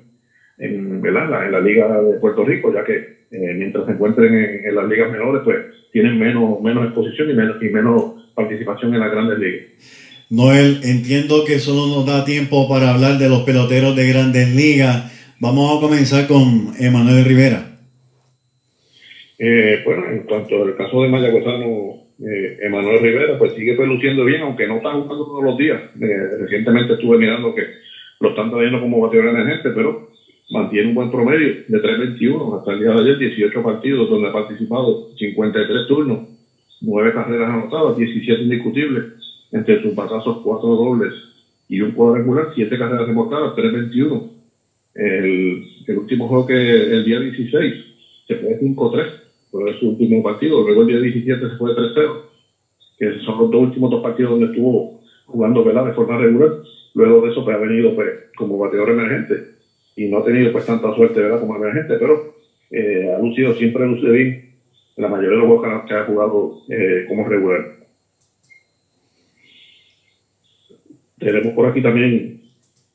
en, 0.58 1.02
¿verdad? 1.02 1.24
En, 1.24 1.30
la, 1.30 1.46
en 1.46 1.52
la 1.52 1.60
liga 1.60 2.00
de 2.02 2.16
Puerto 2.18 2.44
Rico, 2.44 2.72
ya 2.72 2.82
que 2.84 3.04
eh, 3.32 3.54
mientras 3.54 3.86
se 3.86 3.92
encuentren 3.92 4.34
en, 4.34 4.62
en 4.64 4.76
las 4.76 4.86
ligas 4.86 5.10
menores 5.10 5.42
pues 5.44 5.62
tienen 5.92 6.18
menos, 6.18 6.60
menos 6.60 6.84
exposición 6.86 7.30
y 7.30 7.34
menos, 7.34 7.58
y 7.62 7.70
menos 7.70 8.04
participación 8.34 8.94
en 8.94 9.00
las 9.02 9.12
grandes 9.12 9.38
ligas. 9.38 9.62
Noel, 10.30 10.80
entiendo 10.84 11.46
que 11.46 11.60
solo 11.60 11.86
nos 11.86 12.06
da 12.06 12.26
tiempo 12.26 12.68
para 12.68 12.94
hablar 12.94 13.20
de 13.20 13.30
los 13.30 13.44
peloteros 13.44 13.96
de 13.96 14.10
grandes 14.10 14.56
ligas. 14.56 15.12
Vamos 15.40 15.78
a 15.78 15.82
comenzar 15.82 16.28
con 16.28 16.74
Emanuel 16.80 17.26
Rivera. 17.26 17.78
Eh, 19.38 19.82
bueno, 19.86 20.10
en 20.10 20.24
cuanto 20.24 20.64
al 20.64 20.76
caso 20.76 21.04
de 21.04 21.10
Mayagüezano, 21.10 22.06
eh, 22.26 22.58
Emanuel 22.64 23.02
Rivera, 23.02 23.38
pues 23.38 23.54
sigue 23.54 23.76
luciendo 23.76 24.26
bien, 24.26 24.42
aunque 24.42 24.66
no 24.66 24.78
está 24.78 24.94
jugando 24.94 25.26
todos 25.26 25.44
los 25.44 25.58
días. 25.60 25.80
Eh, 26.02 26.38
recientemente 26.40 26.94
estuve 26.94 27.20
mirando 27.20 27.54
que 27.54 27.62
lo 28.20 28.30
están 28.30 28.50
trayendo 28.50 28.82
como 28.82 29.02
bateador 29.02 29.30
emergente, 29.30 29.70
pero 29.76 30.10
mantiene 30.50 30.90
un 30.90 30.96
buen 30.96 31.12
promedio 31.12 31.66
de 31.68 31.82
3.21 31.82 32.58
hasta 32.58 32.72
el 32.72 32.80
día 32.80 32.92
de 32.92 33.02
ayer, 33.02 33.18
18 33.20 33.62
partidos 33.62 34.10
donde 34.10 34.30
ha 34.30 34.34
participado, 34.34 35.12
53 35.18 35.88
turnos, 35.88 36.30
9 36.82 37.14
carreras 37.14 37.50
anotadas, 37.50 37.98
17 37.98 38.42
indiscutibles, 38.42 39.25
entre 39.52 39.82
sus 39.82 39.96
batazos 39.96 40.38
4 40.44 40.70
dobles 40.76 41.14
y 41.68 41.82
un 41.82 41.92
cuadrangular, 41.92 42.48
7 42.54 42.78
carreras 42.78 43.08
remolcadas, 43.08 43.54
3.21. 43.56 44.24
El, 44.94 45.62
el 45.88 45.98
último 45.98 46.28
juego 46.28 46.46
que 46.46 46.54
el 46.56 47.04
día 47.04 47.20
16 47.20 47.76
se 48.28 48.36
fue 48.36 48.58
5-3, 48.60 49.08
fue 49.52 49.74
su 49.80 49.90
último 49.90 50.22
partido, 50.24 50.62
luego 50.64 50.82
el 50.82 50.88
día 50.88 51.00
17 51.00 51.50
se 51.50 51.56
fue 51.58 51.74
3-0, 51.74 52.20
que 52.98 53.12
son 53.26 53.38
los 53.40 53.50
dos 53.50 53.62
últimos 53.62 53.90
dos 53.90 54.02
partidos 54.02 54.32
donde 54.32 54.46
estuvo 54.48 54.90
jugando 55.26 55.64
¿verdad? 55.64 55.86
de 55.86 55.92
forma 55.92 56.18
regular, 56.18 56.52
luego 56.94 57.22
de 57.22 57.30
eso 57.30 57.44
pues, 57.44 57.56
ha 57.56 57.60
venido 57.60 57.94
pues, 57.94 58.16
como 58.38 58.58
bateador 58.58 58.90
emergente 58.90 59.44
y 59.96 60.08
no 60.08 60.18
ha 60.20 60.24
tenido 60.24 60.52
pues 60.52 60.66
tanta 60.66 60.92
suerte 60.94 61.22
¿verdad? 61.22 61.40
como 61.40 61.56
emergente, 61.56 61.98
pero 61.98 62.22
eh, 62.72 63.10
ha 63.14 63.20
lucido, 63.20 63.54
siempre 63.54 63.86
luce 63.86 64.10
bien 64.10 64.38
en 64.98 65.02
la 65.02 65.08
mayoría 65.10 65.32
de 65.32 65.38
los 65.38 65.46
juegos 65.46 65.64
ha- 65.66 65.84
que 65.86 65.94
ha 65.94 66.04
jugado 66.04 66.52
eh, 66.70 67.04
como 67.06 67.24
regular. 67.24 67.66
Tenemos 71.20 71.54
por 71.54 71.68
aquí 71.68 71.82
también, 71.82 72.42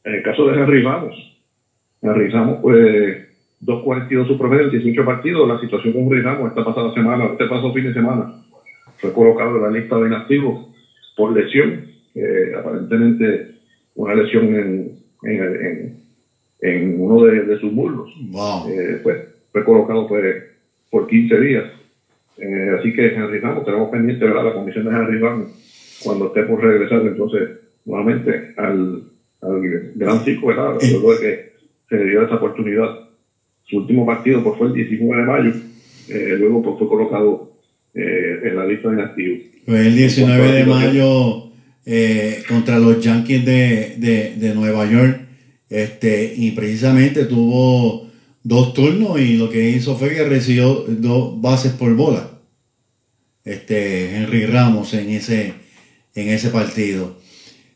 en 0.05 0.15
el 0.15 0.23
caso 0.23 0.47
de 0.47 0.61
Henry 0.61 0.83
Ramos, 0.83 1.15
Henry 2.03 2.29
Ramos, 2.29 2.59
pues 2.63 3.27
2.42 3.63 4.27
su 4.27 4.39
promedio 4.39 4.65
en 4.65 4.71
18 4.71 5.05
partidos. 5.05 5.49
La 5.49 5.61
situación 5.61 5.93
con 5.93 6.03
Henry 6.05 6.23
Ramos 6.23 6.49
esta 6.51 6.65
pasada 6.65 6.93
semana, 6.95 7.27
este 7.27 7.47
pasado 7.47 7.73
fin 7.73 7.85
de 7.85 7.95
semana, 7.95 8.35
fue 8.99 9.13
colocado 9.13 9.57
en 9.57 9.63
la 9.63 9.79
lista 9.79 9.99
de 9.99 10.07
inactivos 10.09 10.67
por 11.17 11.33
lesión, 11.33 11.85
eh, 12.15 12.53
aparentemente 12.59 13.53
una 13.95 14.15
lesión 14.15 14.47
en, 14.55 14.93
en, 15.23 15.43
en- 15.43 16.01
en 16.63 17.01
uno 17.01 17.25
de, 17.25 17.41
de 17.45 17.59
sus 17.59 17.73
muslos. 17.73 18.15
Wow. 18.31 18.69
Eh, 18.69 19.01
pues, 19.03 19.17
fue 19.51 19.65
colocado 19.65 20.07
pues, 20.07 20.45
por 20.91 21.07
15 21.07 21.41
días. 21.41 21.65
Eh, 22.37 22.77
así 22.79 22.93
que 22.93 23.15
Henry 23.15 23.39
Ramos, 23.41 23.65
tenemos 23.65 23.89
pendiente 23.91 24.27
¿verdad? 24.27 24.45
la 24.45 24.53
comisión 24.53 24.85
de 24.85 24.91
Henry 24.91 25.19
Ramos 25.21 26.01
cuando 26.05 26.27
esté 26.27 26.43
por 26.43 26.63
regresar 26.63 27.01
entonces 27.01 27.49
nuevamente 27.85 28.55
al, 28.57 29.05
al 29.41 29.61
gran 29.95 30.25
¿verdad? 30.25 30.79
Luego 30.91 31.15
de 31.15 31.21
que 31.21 31.53
se 31.89 31.97
le 31.97 32.11
dio 32.11 32.25
esa 32.25 32.37
oportunidad. 32.37 33.09
Su 33.65 33.79
último 33.79 34.05
partido 34.07 34.43
pues, 34.43 34.59
fue 34.59 34.67
el 34.69 34.75
19 34.75 35.21
de 35.23 35.27
mayo, 35.27 35.53
eh, 36.09 36.37
luego 36.39 36.63
pues, 36.63 36.79
fue 36.79 36.89
colocado 36.89 37.53
eh, 37.95 38.41
en 38.45 38.57
la 38.57 38.67
lista 38.67 38.89
de 38.89 38.95
inactivos. 38.95 39.39
Fue 39.67 39.87
el 39.87 39.97
19 39.97 40.53
de 40.53 40.65
mayo 40.65 41.51
eh, 41.87 42.43
contra 42.49 42.79
los 42.79 43.01
Yankees 43.03 43.45
de, 43.45 43.95
de- 43.99 44.35
de 44.37 44.55
Nueva 44.55 44.91
York. 44.91 45.21
Este, 45.69 46.33
y 46.37 46.51
precisamente 46.51 47.27
tuvo 47.27 48.09
dos 48.43 48.75
turnos 48.75 49.21
y 49.21 49.37
lo 49.37 49.49
que 49.51 49.71
hizo 49.71 49.97
fue 49.97 50.11
que 50.15 50.25
recibió 50.25 50.85
dos 50.89 51.41
bases 51.41 51.73
por 51.73 51.95
bola. 51.95 52.29
Este, 53.45 54.17
Henry 54.17 54.47
Ramos 54.47 54.93
en 54.95 55.11
ese, 55.11 55.55
en 56.15 56.29
ese 56.29 56.51
partido. 56.51 57.17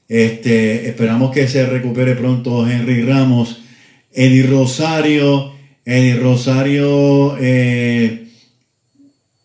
Este, 0.09 0.89
esperamos 0.89 1.33
que 1.33 1.49
se 1.49 1.67
recupere 1.67 2.15
pronto 2.15 2.69
Henry 2.69 3.03
Ramos. 3.03 3.65
Eddie 4.13 4.47
Rosario, 4.47 5.53
Eddie 5.85 6.17
Rosario 6.17 7.37
eh, 7.41 8.29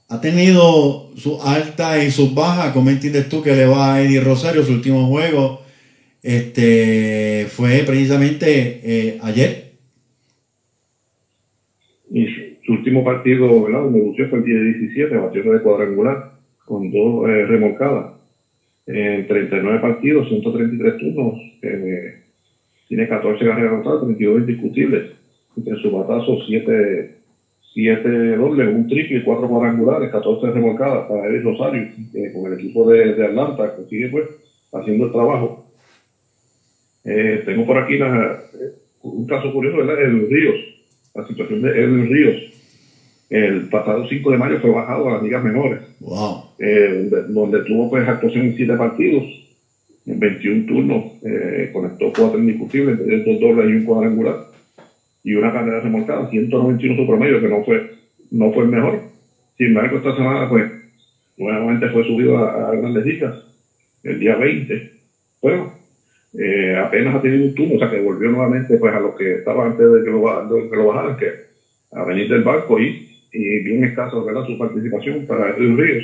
ha 0.10 0.22
tenido 0.22 1.12
sus 1.16 1.44
altas 1.46 2.04
y 2.04 2.12
sus 2.12 2.34
bajas. 2.34 2.72
¿Cómo 2.74 2.90
entiendes 2.90 3.30
tú 3.30 3.42
que 3.42 3.56
le 3.56 3.66
va 3.66 3.96
a 3.96 4.02
Eddie 4.02 4.22
Rosario 4.22 4.64
su 4.64 4.74
último 4.74 5.08
juego? 5.08 5.62
Este 6.22 7.48
fue 7.50 7.84
precisamente 7.86 8.82
eh, 8.84 9.20
ayer. 9.24 9.74
Y 12.12 12.28
su, 12.66 12.74
último 12.74 13.04
partido, 13.04 13.64
¿verdad? 13.64 13.84
Donde 13.84 14.00
lució 14.00 14.30
fue 14.30 14.40
el 14.40 14.46
día 14.46 14.60
17, 14.60 15.16
batió 15.18 15.44
de 15.52 15.62
cuadrangular, 15.62 16.34
con 16.66 16.92
dos 16.92 17.28
eh, 17.30 17.46
remolcadas. 17.46 18.19
En 18.92 19.28
39 19.28 19.80
partidos, 19.80 20.28
133 20.28 20.98
turnos, 20.98 21.36
eh, 21.62 22.24
tiene 22.88 23.08
14 23.08 23.46
carreras 23.46 23.74
anotadas, 23.74 24.02
32 24.02 24.40
indiscutibles. 24.42 25.12
Entre 25.56 25.76
sus 25.76 25.92
batazos, 25.92 26.44
7 26.48 27.20
siete 27.74 28.36
dobles, 28.36 28.68
un 28.68 28.88
triple 28.88 29.20
y 29.20 29.24
cuatro 29.24 29.48
cuadrangulares, 29.48 30.12
14 30.12 30.52
remolcadas 30.52 31.08
para 31.08 31.28
Eddie 31.28 31.42
Rosario, 31.42 31.88
eh, 32.14 32.32
con 32.34 32.52
el 32.52 32.60
equipo 32.60 32.90
de, 32.90 33.14
de, 33.14 33.26
Atlanta, 33.26 33.76
que 33.76 33.84
sigue 33.86 34.10
pues 34.10 34.28
haciendo 34.74 35.06
el 35.06 35.12
trabajo. 35.12 35.72
Eh, 37.06 37.44
tengo 37.46 37.66
por 37.66 37.78
aquí 37.78 37.98
la, 37.98 38.40
un 39.04 39.26
caso 39.28 39.54
curioso, 39.54 39.78
¿verdad? 39.78 40.02
El 40.02 40.30
Ríos, 40.30 40.56
la 41.16 41.28
situación 41.28 41.62
de 41.62 41.70
Edwin 41.70 42.10
Ríos. 42.10 42.59
El 43.30 43.70
pasado 43.70 44.08
5 44.08 44.32
de 44.32 44.38
mayo 44.38 44.60
fue 44.60 44.72
bajado 44.72 45.08
a 45.10 45.14
las 45.14 45.24
ligas 45.24 45.44
menores, 45.44 45.80
Wow. 46.00 46.46
eh, 46.60 47.08
donde, 47.10 47.34
donde 47.34 47.64
tuvo 47.64 47.90
pues 47.90 48.08
actuación 48.08 48.46
en 48.48 48.56
7 48.56 48.74
partidos, 48.76 49.24
en 50.08 50.20
21 50.20 50.66
turnos, 50.66 51.04
eh, 51.24 51.70
conectó 51.72 52.12
4 52.18 52.40
indiscutibles, 52.40 52.98
dos 53.26 53.40
dobles 53.40 53.70
y 53.70 53.74
un 53.74 53.84
cuadrangular, 53.84 54.38
y 55.24 55.36
una 55.36 55.54
carrera 55.54 55.82
remolcada, 55.82 56.30
191 56.30 56.96
su 56.96 57.06
promedio, 57.08 57.40
que 57.42 57.50
no 57.50 57.64
fue, 57.64 57.92
no 58.32 58.52
fue 58.52 58.64
el 58.64 58.70
mejor. 58.70 59.02
Sin 59.58 59.68
embargo, 59.68 59.98
esta 59.98 60.16
semana 60.16 60.50
pues 60.50 60.72
nuevamente 61.38 61.90
fue 61.90 62.04
subido 62.06 62.38
a, 62.38 62.70
a 62.70 62.76
grandes 62.76 63.06
ligas, 63.06 63.36
el 64.04 64.20
día 64.20 64.36
20. 64.38 64.92
Bueno, 65.42 65.74
eh, 66.38 66.76
apenas 66.84 67.16
ha 67.16 67.22
tenido 67.22 67.46
un 67.46 67.54
turno, 67.56 67.76
o 67.76 67.80
sea 67.80 67.92
que 67.92 68.00
volvió 68.02 68.30
nuevamente 68.32 68.78
pues 68.78 68.94
a 68.94 69.00
lo 69.00 69.16
que 69.16 69.36
estaba 69.36 69.66
antes 69.68 69.86
de 69.92 70.04
que 70.04 70.10
lo, 70.10 70.48
de 70.48 70.70
que 70.70 70.76
lo 70.76 70.86
bajaran, 70.88 71.18
que 71.18 71.32
a 71.92 72.04
venir 72.06 72.30
del 72.30 72.44
barco 72.44 72.80
y, 72.80 73.09
y 73.32 73.60
bien 73.60 73.84
escaso 73.84 74.24
¿verdad? 74.24 74.44
su 74.46 74.58
participación 74.58 75.26
para 75.26 75.50
Edwin 75.52 75.78
Ríos. 75.78 76.04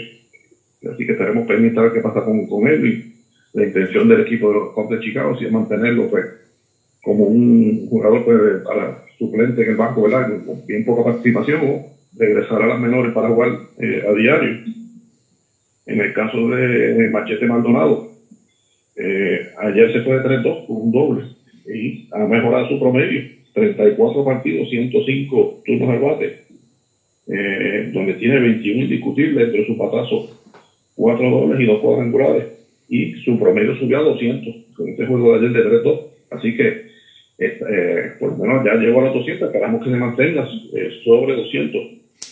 Así 0.91 1.05
que 1.05 1.13
estaremos 1.13 1.45
pendientes 1.45 1.78
a 1.78 1.84
ver 1.84 1.91
qué 1.91 2.01
pasa 2.01 2.21
con, 2.21 2.45
con 2.45 2.67
él 2.67 2.86
y 2.86 3.57
la 3.57 3.65
intención 3.65 4.07
del 4.07 4.19
equipo 4.19 4.49
de 4.49 4.55
los 4.55 4.71
Cubs 4.71 4.89
de 4.89 4.99
Chicago 4.99 5.36
si 5.36 5.45
es 5.45 5.51
mantenerlo 5.51 6.07
pues 6.07 6.26
como 7.01 7.26
un 7.26 7.88
jugador 7.88 8.23
pues, 8.23 8.61
para 8.63 8.97
suplente 9.17 9.61
en 9.61 9.69
el 9.69 9.76
banco, 9.76 10.01
¿verdad? 10.01 10.28
Con 10.45 10.65
bien 10.65 10.84
poca 10.84 11.03
participación 11.03 11.61
o 11.63 11.86
regresar 12.17 12.61
a 12.61 12.67
las 12.67 12.80
menores 12.80 13.13
para 13.13 13.30
jugar 13.30 13.49
eh, 13.78 14.03
a 14.07 14.11
diario. 14.13 14.57
En 15.86 15.99
el 16.01 16.13
caso 16.13 16.49
de 16.49 17.07
Machete 17.11 17.45
Maldonado, 17.45 18.07
eh, 18.95 19.39
ayer 19.57 19.91
se 19.91 20.01
fue 20.01 20.19
de 20.19 20.23
3-2 20.23 20.65
con 20.65 20.78
un 20.78 20.91
doble 20.91 21.26
y 21.67 22.07
ha 22.11 22.26
mejorado 22.26 22.67
su 22.67 22.80
promedio. 22.80 23.21
34 23.53 24.23
partidos, 24.26 24.67
105 24.69 25.61
turnos 25.63 25.89
al 25.89 25.99
bate, 25.99 26.36
eh, 27.28 27.89
donde 27.93 28.13
tiene 28.13 28.39
21 28.39 28.84
indiscutibles 28.84 29.47
entre 29.47 29.65
su 29.65 29.78
patazo, 29.78 30.30
4 30.95 31.30
dobles 31.30 31.59
y 31.59 31.65
2 31.65 31.80
cuadrangulares. 31.82 32.45
Y 32.88 33.13
su 33.23 33.39
promedio 33.39 33.76
subió 33.78 33.99
a 33.99 34.03
200 34.03 34.55
con 34.76 34.89
este 34.89 35.05
juego 35.05 35.38
de 35.38 35.47
ayer 35.47 35.63
de 35.63 35.82
3-2. 35.82 36.01
Así 36.32 36.55
que 36.55 36.86
eh, 37.38 38.13
por 38.19 38.32
lo 38.32 38.38
menos 38.38 38.63
ya 38.63 38.76
llegó 38.76 39.01
a 39.01 39.05
los 39.05 39.15
200, 39.15 39.47
esperamos 39.47 39.84
que 39.84 39.89
se 39.89 39.97
mantenga 39.97 40.47
eh, 40.73 40.89
sobre 41.03 41.36
200. 41.36 41.82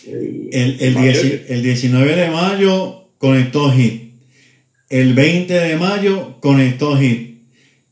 El, 0.06 0.76
el, 0.80 0.94
dieci, 0.94 1.40
el 1.48 1.62
19 1.62 2.16
de 2.16 2.30
mayo 2.30 3.08
conectó 3.18 3.70
hit. 3.70 4.12
El 4.88 5.14
20 5.14 5.52
de 5.52 5.76
mayo 5.76 6.36
conectó 6.40 6.96
hit. 6.96 7.38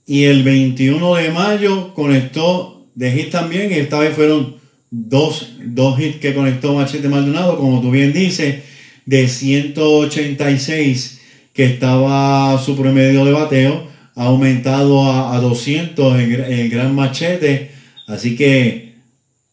Y 0.07 0.25
el 0.25 0.43
21 0.43 1.15
de 1.17 1.31
mayo 1.31 1.95
conectó 1.95 2.87
de 2.95 3.11
hit 3.11 3.31
también. 3.31 3.71
Y 3.71 3.75
esta 3.75 3.99
vez 3.99 4.11
fueron 4.15 4.62
dos, 4.93 5.55
dos 5.65 5.99
hits 5.99 6.19
que 6.19 6.35
conectó 6.35 6.75
Machete 6.75 7.09
Maldonado, 7.09 7.59
como 7.59 7.81
tú 7.81 7.91
bien 7.91 8.13
dices, 8.13 8.63
de 9.07 9.27
186 9.27 11.21
que 11.53 11.65
estaba 11.65 12.57
su 12.63 12.77
promedio 12.77 13.25
de 13.25 13.33
bateo, 13.33 13.89
ha 14.15 14.27
aumentado 14.27 15.03
a, 15.05 15.35
a 15.35 15.41
200 15.41 16.21
en 16.21 16.33
el 16.33 16.69
gran 16.69 16.95
Machete. 16.95 17.73
Así 18.07 18.37
que 18.37 18.93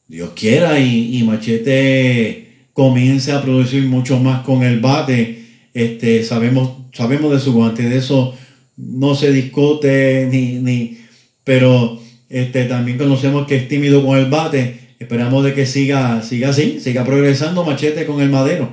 Dios 0.08 0.32
quiera 0.36 0.80
y, 0.80 1.18
y 1.18 1.24
Machete 1.24 2.68
comience 2.74 3.32
a 3.32 3.42
producir 3.42 3.84
mucho 3.86 4.20
más 4.20 4.44
con 4.44 4.64
el 4.64 4.80
bate. 4.80 5.44
Este, 5.74 6.24
sabemos, 6.24 6.72
sabemos 6.94 7.32
de 7.32 7.40
su 7.40 7.54
guante, 7.54 7.88
de 7.90 7.98
eso 7.98 8.36
no 8.76 9.16
se 9.16 9.32
discute 9.32 10.28
ni, 10.32 10.54
ni 10.54 10.98
pero 11.44 12.00
este, 12.30 12.66
también 12.66 12.98
conocemos 12.98 13.48
que 13.48 13.56
es 13.56 13.68
tímido 13.68 14.06
con 14.06 14.18
el 14.18 14.26
bate. 14.26 14.79
Esperamos 15.00 15.46
de 15.46 15.54
que 15.54 15.66
siga, 15.66 16.22
siga 16.22 16.50
así, 16.50 16.82
siga 16.82 17.06
progresando 17.06 17.64
Machete 17.64 18.06
con 18.06 18.20
el 18.20 18.30
madero. 18.30 18.68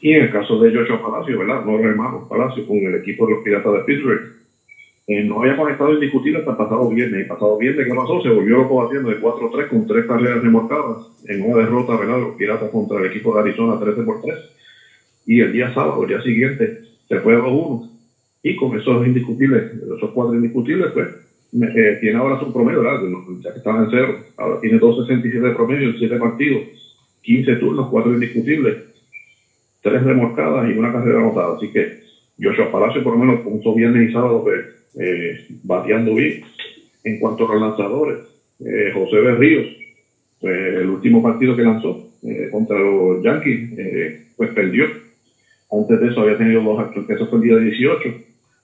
Y 0.00 0.12
en 0.12 0.24
el 0.24 0.32
caso 0.32 0.58
de 0.58 0.74
Joshua 0.74 1.00
Palacio, 1.00 1.38
¿verdad? 1.38 1.64
No 1.64 1.78
hermano 1.78 2.26
Palacio 2.28 2.66
con 2.66 2.78
el 2.78 2.96
equipo 2.96 3.24
de 3.26 3.34
los 3.34 3.44
Piratas 3.44 3.72
de 3.72 3.78
Pittsburgh. 3.84 4.42
Eh, 5.06 5.22
no 5.22 5.40
había 5.40 5.56
conectado 5.56 5.94
indiscutible 5.94 6.40
hasta 6.40 6.50
el 6.50 6.56
pasado 6.56 6.88
viernes. 6.88 7.24
Y 7.24 7.28
pasado 7.28 7.56
viernes, 7.58 7.86
¿qué 7.86 7.94
pasó? 7.94 8.20
Se 8.22 8.28
volvió 8.28 8.56
loco 8.56 8.82
batiendo 8.82 9.10
de 9.10 9.20
4-3 9.20 9.68
con 9.68 9.86
tres 9.86 10.06
carreras 10.06 10.42
remolcadas 10.42 11.06
en 11.28 11.42
una 11.42 11.62
derrota, 11.62 11.96
¿verdad? 11.96 12.18
Los 12.18 12.34
Piratas 12.34 12.70
contra 12.70 12.98
el 12.98 13.06
equipo 13.06 13.34
de 13.34 13.40
Arizona 13.40 13.78
13 13.78 14.02
por 14.02 14.20
3. 14.20 14.34
Y 15.26 15.40
el 15.40 15.52
día 15.52 15.72
sábado, 15.72 16.02
el 16.02 16.08
día 16.08 16.22
siguiente, 16.22 16.80
se 17.08 17.20
fue 17.20 17.36
a 17.36 17.38
2-1. 17.38 17.88
Y 18.42 18.56
con 18.56 18.76
esos 18.76 19.06
indiscutibles, 19.06 19.74
esos 19.96 20.10
cuatro 20.10 20.34
indiscutibles, 20.34 20.90
pues, 20.90 21.08
eh, 21.52 21.98
tiene 22.00 22.16
ahora 22.16 22.40
su 22.40 22.50
promedio, 22.50 22.82
¿verdad? 22.82 23.00
Ya 23.42 23.52
que 23.52 23.58
estaba 23.58 23.82
en 23.84 23.90
cero. 23.90 24.16
Ahora 24.36 24.60
tiene 24.60 24.80
2.67 24.80 25.40
de 25.40 25.50
promedio 25.50 25.90
en 25.90 25.98
7 25.98 26.16
partidos, 26.16 26.62
15 27.22 27.56
turnos, 27.56 27.88
4 27.90 28.14
indiscutibles, 28.14 28.76
3 29.82 30.02
remolcadas 30.02 30.70
y 30.70 30.72
una 30.72 30.92
carrera 30.92 31.18
anotada. 31.18 31.56
Así 31.56 31.70
que 31.70 32.00
Joshua 32.40 32.70
Palacio, 32.72 33.02
por 33.02 33.12
lo 33.12 33.18
menos, 33.18 33.40
punto 33.40 33.74
viernes 33.74 34.08
y 34.08 34.12
sábado, 34.12 34.42
pues, 34.42 34.64
eh, 34.98 35.46
bateando 35.62 36.14
bien. 36.14 36.40
En 37.04 37.18
cuanto 37.18 37.46
a 37.46 37.54
los 37.54 37.60
lanzadores, 37.60 38.18
eh, 38.64 38.90
José 38.94 39.16
Berríos, 39.16 39.66
pues, 40.40 40.74
el 40.76 40.88
último 40.88 41.22
partido 41.22 41.54
que 41.54 41.62
lanzó 41.62 42.08
eh, 42.22 42.48
contra 42.50 42.78
los 42.78 43.22
Yankees, 43.22 44.22
pues 44.36 44.50
perdió. 44.50 44.86
Antes 45.70 46.00
de 46.00 46.08
eso 46.08 46.20
había 46.20 46.38
tenido 46.38 46.62
dos 46.62 46.78
actos, 46.78 47.06
que 47.06 47.12
eso 47.14 47.26
fue 47.26 47.38
el 47.38 47.44
día 47.44 47.56
18. 47.56 48.14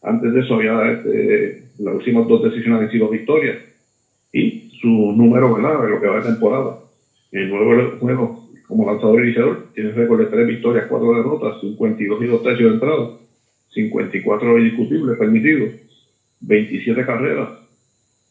Antes 0.02 0.32
de 0.32 0.40
eso 0.40 0.54
había, 0.54 1.02
las 1.78 1.94
últimas 1.94 2.26
dos 2.26 2.42
decisiones 2.42 2.82
han 2.82 2.90
sido 2.90 3.08
victorias. 3.08 3.58
Y 4.32 4.70
su 4.80 4.88
número, 4.88 5.54
¿verdad? 5.54 5.82
De 5.82 5.90
lo 5.90 6.00
que 6.00 6.06
va 6.06 6.20
de 6.20 6.30
temporada. 6.30 6.78
El 7.32 7.48
nuevo 7.48 7.98
juego 7.98 8.48
como 8.66 8.86
lanzador 8.86 9.24
iniciador 9.24 9.68
tiene 9.74 9.92
récord 9.92 10.20
de 10.20 10.26
tres 10.26 10.46
victorias, 10.46 10.86
cuatro 10.88 11.14
derrotas, 11.14 11.60
52 11.60 12.22
y 12.22 12.26
dos 12.26 12.42
tercios 12.42 12.68
de 12.68 12.74
entrada, 12.74 13.10
54 13.72 14.58
indiscutibles 14.58 15.18
permitidos 15.18 15.70
27 16.40 17.04
carreras 17.04 17.48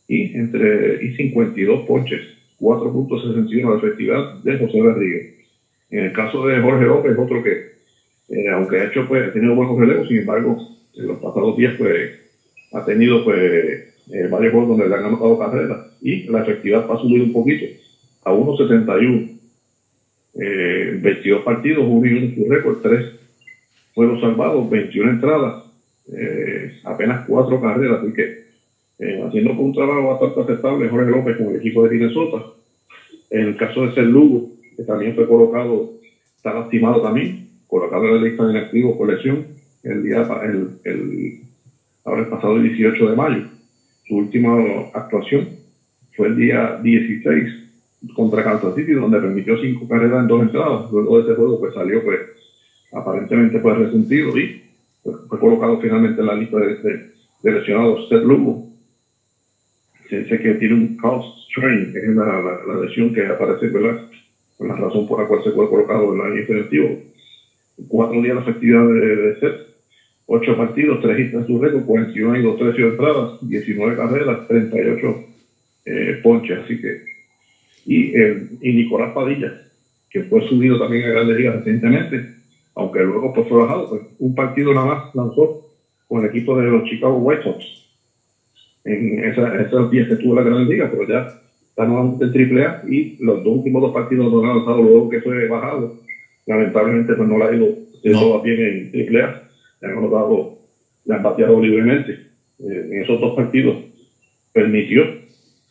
y, 0.07 0.35
entre, 0.35 1.03
y 1.03 1.15
52 1.15 1.85
ponches, 1.87 2.21
4.61 2.59 3.71
de 3.71 3.77
efectividad 3.77 4.33
de 4.43 4.57
José 4.57 4.81
Berrío. 4.81 5.17
En 5.89 6.05
el 6.05 6.13
caso 6.13 6.45
de 6.47 6.61
Jorge 6.61 6.85
López, 6.85 7.17
otro 7.17 7.43
que, 7.43 7.77
eh, 8.29 8.49
aunque 8.49 8.79
ha 8.79 8.85
hecho, 8.85 9.07
pues, 9.07 9.27
ha 9.27 9.33
tenido 9.33 9.55
buenos 9.55 9.77
relevos, 9.77 10.07
sin 10.07 10.19
embargo, 10.19 10.57
en 10.95 11.07
los 11.07 11.17
pasados 11.17 11.57
días, 11.57 11.75
pues, 11.77 12.26
ha 12.73 12.85
tenido, 12.85 13.23
pues, 13.23 13.37
eh, 14.11 14.27
varios 14.29 14.53
juegos 14.53 14.77
donde 14.77 14.89
le 14.89 14.95
han 14.95 15.05
anotado 15.05 15.37
carreras 15.37 15.87
y 16.01 16.23
la 16.23 16.41
efectividad 16.41 16.89
ha 16.89 16.97
subido 16.97 17.25
un 17.25 17.33
poquito 17.33 17.65
a 18.23 18.31
1.71. 18.33 19.37
Eh, 20.39 20.99
22 21.01 21.43
partidos, 21.43 21.85
1 21.87 22.05
y 22.05 22.13
1 22.13 22.35
su 22.35 22.51
récord, 22.51 22.81
3 22.81 23.05
juegos 23.95 24.21
salvados, 24.21 24.69
21 24.69 25.09
entradas, 25.09 25.63
eh, 26.15 26.71
apenas 26.83 27.25
cuatro 27.25 27.59
carreras, 27.59 28.01
así 28.01 28.13
que 28.13 28.47
eh, 28.99 29.23
haciendo 29.25 29.53
un 29.53 29.73
trabajo 29.73 30.07
bastante 30.07 30.41
aceptable 30.41 30.89
Jorge 30.89 31.11
López 31.11 31.37
con 31.37 31.47
el 31.47 31.57
equipo 31.57 31.83
de 31.83 31.89
Minnesota. 31.89 32.45
En 33.29 33.47
el 33.47 33.57
caso 33.57 33.85
de 33.85 33.93
Ser 33.93 34.05
Lugo, 34.05 34.51
que 34.75 34.83
también 34.83 35.15
fue 35.15 35.27
colocado, 35.27 35.93
está 36.35 36.53
lastimado 36.53 37.01
también, 37.01 37.49
colocado 37.67 38.05
en 38.05 38.15
la 38.15 38.21
lista 38.21 38.45
de 38.45 38.51
inactivos 38.51 38.97
por 38.97 39.11
lesión 39.11 39.47
el 39.83 40.03
día, 40.03 40.27
el, 40.43 40.69
el, 40.83 41.39
ahora 42.07 42.21
el 42.21 42.29
pasado 42.29 42.57
18 42.57 43.09
de 43.09 43.15
mayo. 43.15 43.43
Su 44.07 44.15
última 44.15 44.55
actuación 44.93 45.49
fue 46.15 46.27
el 46.27 46.37
día 46.37 46.79
16 46.81 47.49
contra 48.15 48.43
Kansas 48.43 48.75
City, 48.75 48.93
donde 48.93 49.19
permitió 49.19 49.59
cinco 49.59 49.87
carreras 49.87 50.21
en 50.21 50.27
dos 50.27 50.41
entradas. 50.41 50.89
Luego 50.89 51.17
de 51.17 51.23
ese 51.23 51.35
juego, 51.35 51.59
pues 51.59 51.73
salió 51.73 52.01
pues 52.03 52.19
aparentemente 52.93 53.59
pues 53.59 53.77
resentido 53.77 54.37
y 54.37 54.63
fue 55.03 55.39
colocado 55.39 55.81
finalmente 55.81 56.21
en 56.21 56.27
la 56.27 56.35
lista 56.35 56.57
de, 56.57 56.75
de, 56.75 57.11
de 57.43 57.51
lesionados 57.51 58.07
Seth 58.07 58.23
Lugo. 58.23 58.69
Se 60.09 60.19
dice 60.19 60.39
que 60.39 60.53
tiene 60.53 60.75
un 60.75 60.95
calf 60.95 61.25
strain, 61.49 61.91
que 61.91 61.99
es 61.99 62.15
la, 62.15 62.39
la, 62.65 62.81
lesión 62.81 63.13
que 63.13 63.25
aparece, 63.25 63.67
¿verdad? 63.67 63.99
La 64.59 64.75
razón 64.77 65.05
por 65.05 65.19
la 65.19 65.27
cual 65.27 65.43
se 65.43 65.51
fue 65.51 65.69
colocado 65.69 66.13
en 66.13 66.19
la 66.19 66.29
lista 66.29 66.53
definitivo. 66.53 67.01
Cuatro 67.89 68.21
días 68.21 68.35
la 68.35 68.41
efectividad 68.41 68.87
de, 68.87 69.15
de 69.15 69.39
Seth, 69.41 69.66
ocho 70.27 70.55
partidos, 70.55 71.01
tres 71.01 71.19
hits 71.19 71.33
en 71.33 71.47
su 71.47 71.59
récord, 71.59 71.85
41 71.85 72.37
y 72.37 72.43
dos 72.43 72.57
tercios 72.57 72.89
de 72.89 72.97
entradas, 72.97 73.39
19 73.41 73.95
carreras, 73.95 74.47
38 74.47 75.25
eh, 75.85 76.19
ponches, 76.21 76.59
así 76.59 76.79
que. 76.79 77.01
Y, 77.85 78.13
el, 78.15 78.49
y 78.61 78.73
Nicolás 78.73 79.13
Padilla, 79.13 79.61
que 80.09 80.23
fue 80.23 80.47
subido 80.47 80.77
también 80.77 81.05
a 81.05 81.11
Grandes 81.11 81.37
Ligas 81.37 81.55
recientemente, 81.55 82.25
aunque 82.75 82.99
luego 82.99 83.33
pues, 83.33 83.47
fue 83.47 83.59
bajado, 83.59 83.89
pues 83.89 84.01
un 84.19 84.35
partido 84.35 84.73
nada 84.73 84.85
más 84.85 85.15
lanzó 85.15 85.65
con 86.07 86.23
el 86.23 86.29
equipo 86.29 86.57
de 86.57 86.67
los 86.67 86.83
Chicago 86.83 87.17
White 87.17 87.43
Sox 87.43 87.87
en 88.87 89.23
esa, 89.23 89.61
esos 89.61 89.91
días 89.91 90.07
que 90.07 90.15
tuvo 90.15 90.35
la 90.35 90.43
Gran 90.43 90.67
Liga, 90.67 90.89
pero 90.89 91.07
ya 91.07 91.27
está 91.69 91.85
nuevamente 91.85 92.25
en 92.25 92.31
triple 92.31 92.63
A 92.63 92.81
y 92.87 93.17
los 93.19 93.43
dos 93.43 93.57
últimos 93.57 93.81
dos 93.81 93.93
partidos 93.93 94.31
no 94.31 94.39
han 94.39 94.49
avanzado 94.49 94.81
luego 94.81 95.09
que 95.09 95.21
fue 95.21 95.47
bajado. 95.47 95.95
Lamentablemente 96.45 97.13
pues 97.13 97.27
no 97.27 97.37
la 97.37 97.47
ha 97.47 97.55
ido 97.55 97.67
No. 98.03 98.41
bien 98.41 98.59
en 98.61 98.91
triple 98.91 99.21
A. 99.21 99.46
Le 99.81 99.87
han 99.87 99.97
anotado, 99.97 100.57
le 101.05 101.15
han 101.15 101.23
bateado 101.23 101.61
libremente. 101.61 102.11
Eh, 102.59 102.87
en 102.91 103.01
esos 103.03 103.19
dos 103.21 103.35
partidos 103.35 103.77
permitió 104.51 105.03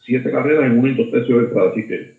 siete 0.04 0.30
carreras 0.30 0.66
en 0.66 0.78
uno 0.78 0.88
y 0.88 0.94
dos 0.94 1.11
tercios 1.11 1.38
de 1.40 1.44
entrada, 1.48 1.70
así 1.72 1.86
que 1.88 2.14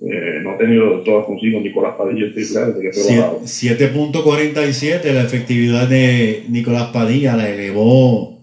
eh, 0.00 0.38
no 0.42 0.52
ha 0.52 0.58
tenido 0.58 1.00
todas 1.00 1.26
consigo 1.26 1.60
Nicolás 1.60 1.94
Padilla 1.98 2.26
en 2.26 2.32
triple 2.34 2.58
A 2.60 2.66
desde 2.66 2.80
que 2.82 2.92
fue 2.92 3.02
Sie- 3.02 3.18
bajado. 3.18 3.40
7.47, 3.40 5.12
la 5.12 5.22
efectividad 5.22 5.88
de 5.88 6.44
Nicolás 6.48 6.90
Padilla 6.92 7.36
la 7.36 7.48
elevó 7.50 8.38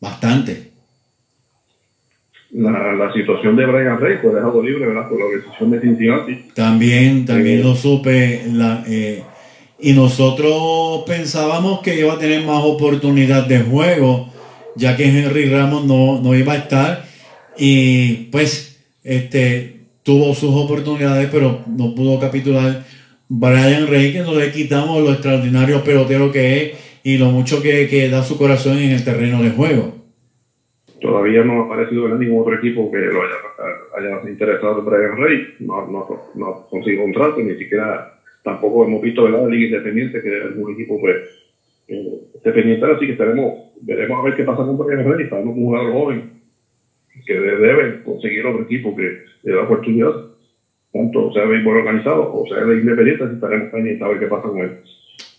bastante. 0.00 0.72
La, 2.50 2.92
la 2.92 3.12
situación 3.14 3.56
de 3.56 3.64
Brian 3.64 3.98
Rey 3.98 4.18
fue 4.20 4.34
dejado 4.34 4.62
libre 4.62 4.86
¿verdad? 4.86 5.08
por 5.08 5.18
la 5.18 5.24
organización 5.26 5.70
de 5.70 5.80
Cincinnati. 5.80 6.34
También, 6.54 7.24
también 7.24 7.60
Eh. 7.60 7.62
lo 7.62 7.74
supe. 7.74 8.42
La, 8.52 8.84
eh, 8.86 9.22
y 9.84 9.94
nosotros 9.94 11.02
pensábamos 11.08 11.80
que 11.80 11.98
iba 11.98 12.12
a 12.12 12.18
tener 12.18 12.46
más 12.46 12.62
oportunidad 12.64 13.48
de 13.48 13.58
juego, 13.58 14.28
ya 14.76 14.96
que 14.96 15.06
Henry 15.06 15.46
Ramos 15.46 15.84
no, 15.84 16.22
no 16.22 16.36
iba 16.36 16.52
a 16.52 16.58
estar. 16.58 17.04
Y 17.58 18.28
pues 18.30 18.80
este 19.02 19.80
tuvo 20.04 20.34
sus 20.34 20.54
oportunidades, 20.54 21.28
pero 21.32 21.62
no 21.66 21.96
pudo 21.96 22.20
capitular. 22.20 22.84
Brian 23.28 23.88
Rey, 23.88 24.12
que 24.12 24.20
no 24.20 24.36
le 24.36 24.52
quitamos 24.52 25.02
lo 25.02 25.10
extraordinario 25.10 25.82
pelotero 25.82 26.30
que 26.30 26.62
es 26.62 27.00
y 27.02 27.18
lo 27.18 27.26
mucho 27.26 27.60
que, 27.60 27.88
que 27.88 28.08
da 28.08 28.22
su 28.22 28.38
corazón 28.38 28.78
en 28.78 28.92
el 28.92 29.04
terreno 29.04 29.42
de 29.42 29.50
juego. 29.50 29.94
Todavía 31.00 31.42
no 31.42 31.60
ha 31.60 31.66
aparecido 31.66 32.04
¿verdad? 32.04 32.18
ningún 32.18 32.42
otro 32.42 32.54
equipo 32.54 32.88
que 32.88 32.98
lo 32.98 33.20
haya, 33.20 34.14
haya 34.20 34.30
interesado 34.30 34.78
en 34.78 34.84
Brian 34.84 35.16
Rey. 35.16 35.54
No, 35.58 35.88
no, 35.88 36.06
no 36.36 36.46
ha 36.46 36.70
conseguido 36.70 37.02
contrato, 37.02 37.40
ni 37.40 37.56
siquiera 37.56 38.21
tampoco 38.42 38.84
hemos 38.84 39.02
visto 39.02 39.24
¿verdad? 39.24 39.44
la 39.44 39.48
Liga 39.48 39.66
Independiente 39.66 40.22
que 40.22 40.42
algún 40.42 40.72
equipo 40.72 41.00
pues, 41.00 41.16
eh. 41.88 42.20
Así 42.44 43.06
que 43.06 43.12
estaremos, 43.12 43.72
veremos 43.80 44.18
a 44.18 44.22
ver 44.22 44.34
qué 44.34 44.44
pasa 44.44 44.64
con 44.64 44.78
Brian 44.78 45.04
Rey. 45.04 45.28
Sabemos 45.28 45.56
un 45.56 45.64
jugador 45.64 45.92
joven 45.92 46.30
que 47.24 47.34
debe 47.34 48.02
conseguir 48.02 48.46
otro 48.46 48.62
equipo 48.62 48.96
que 48.96 49.22
le 49.42 49.52
da 49.52 49.62
oportunidad, 49.62 50.12
tanto 50.92 51.32
sea 51.32 51.42
de 51.42 51.48
béisbol 51.48 51.76
organizado 51.78 52.34
o 52.34 52.46
sea 52.46 52.64
de 52.64 52.78
independiente, 52.78 53.24
así 53.24 53.34
estaremos 53.34 53.70
pendientes 53.70 54.02
a 54.02 54.08
ver 54.08 54.18
qué 54.18 54.26
pasa 54.26 54.48
con 54.48 54.58
él. 54.58 54.78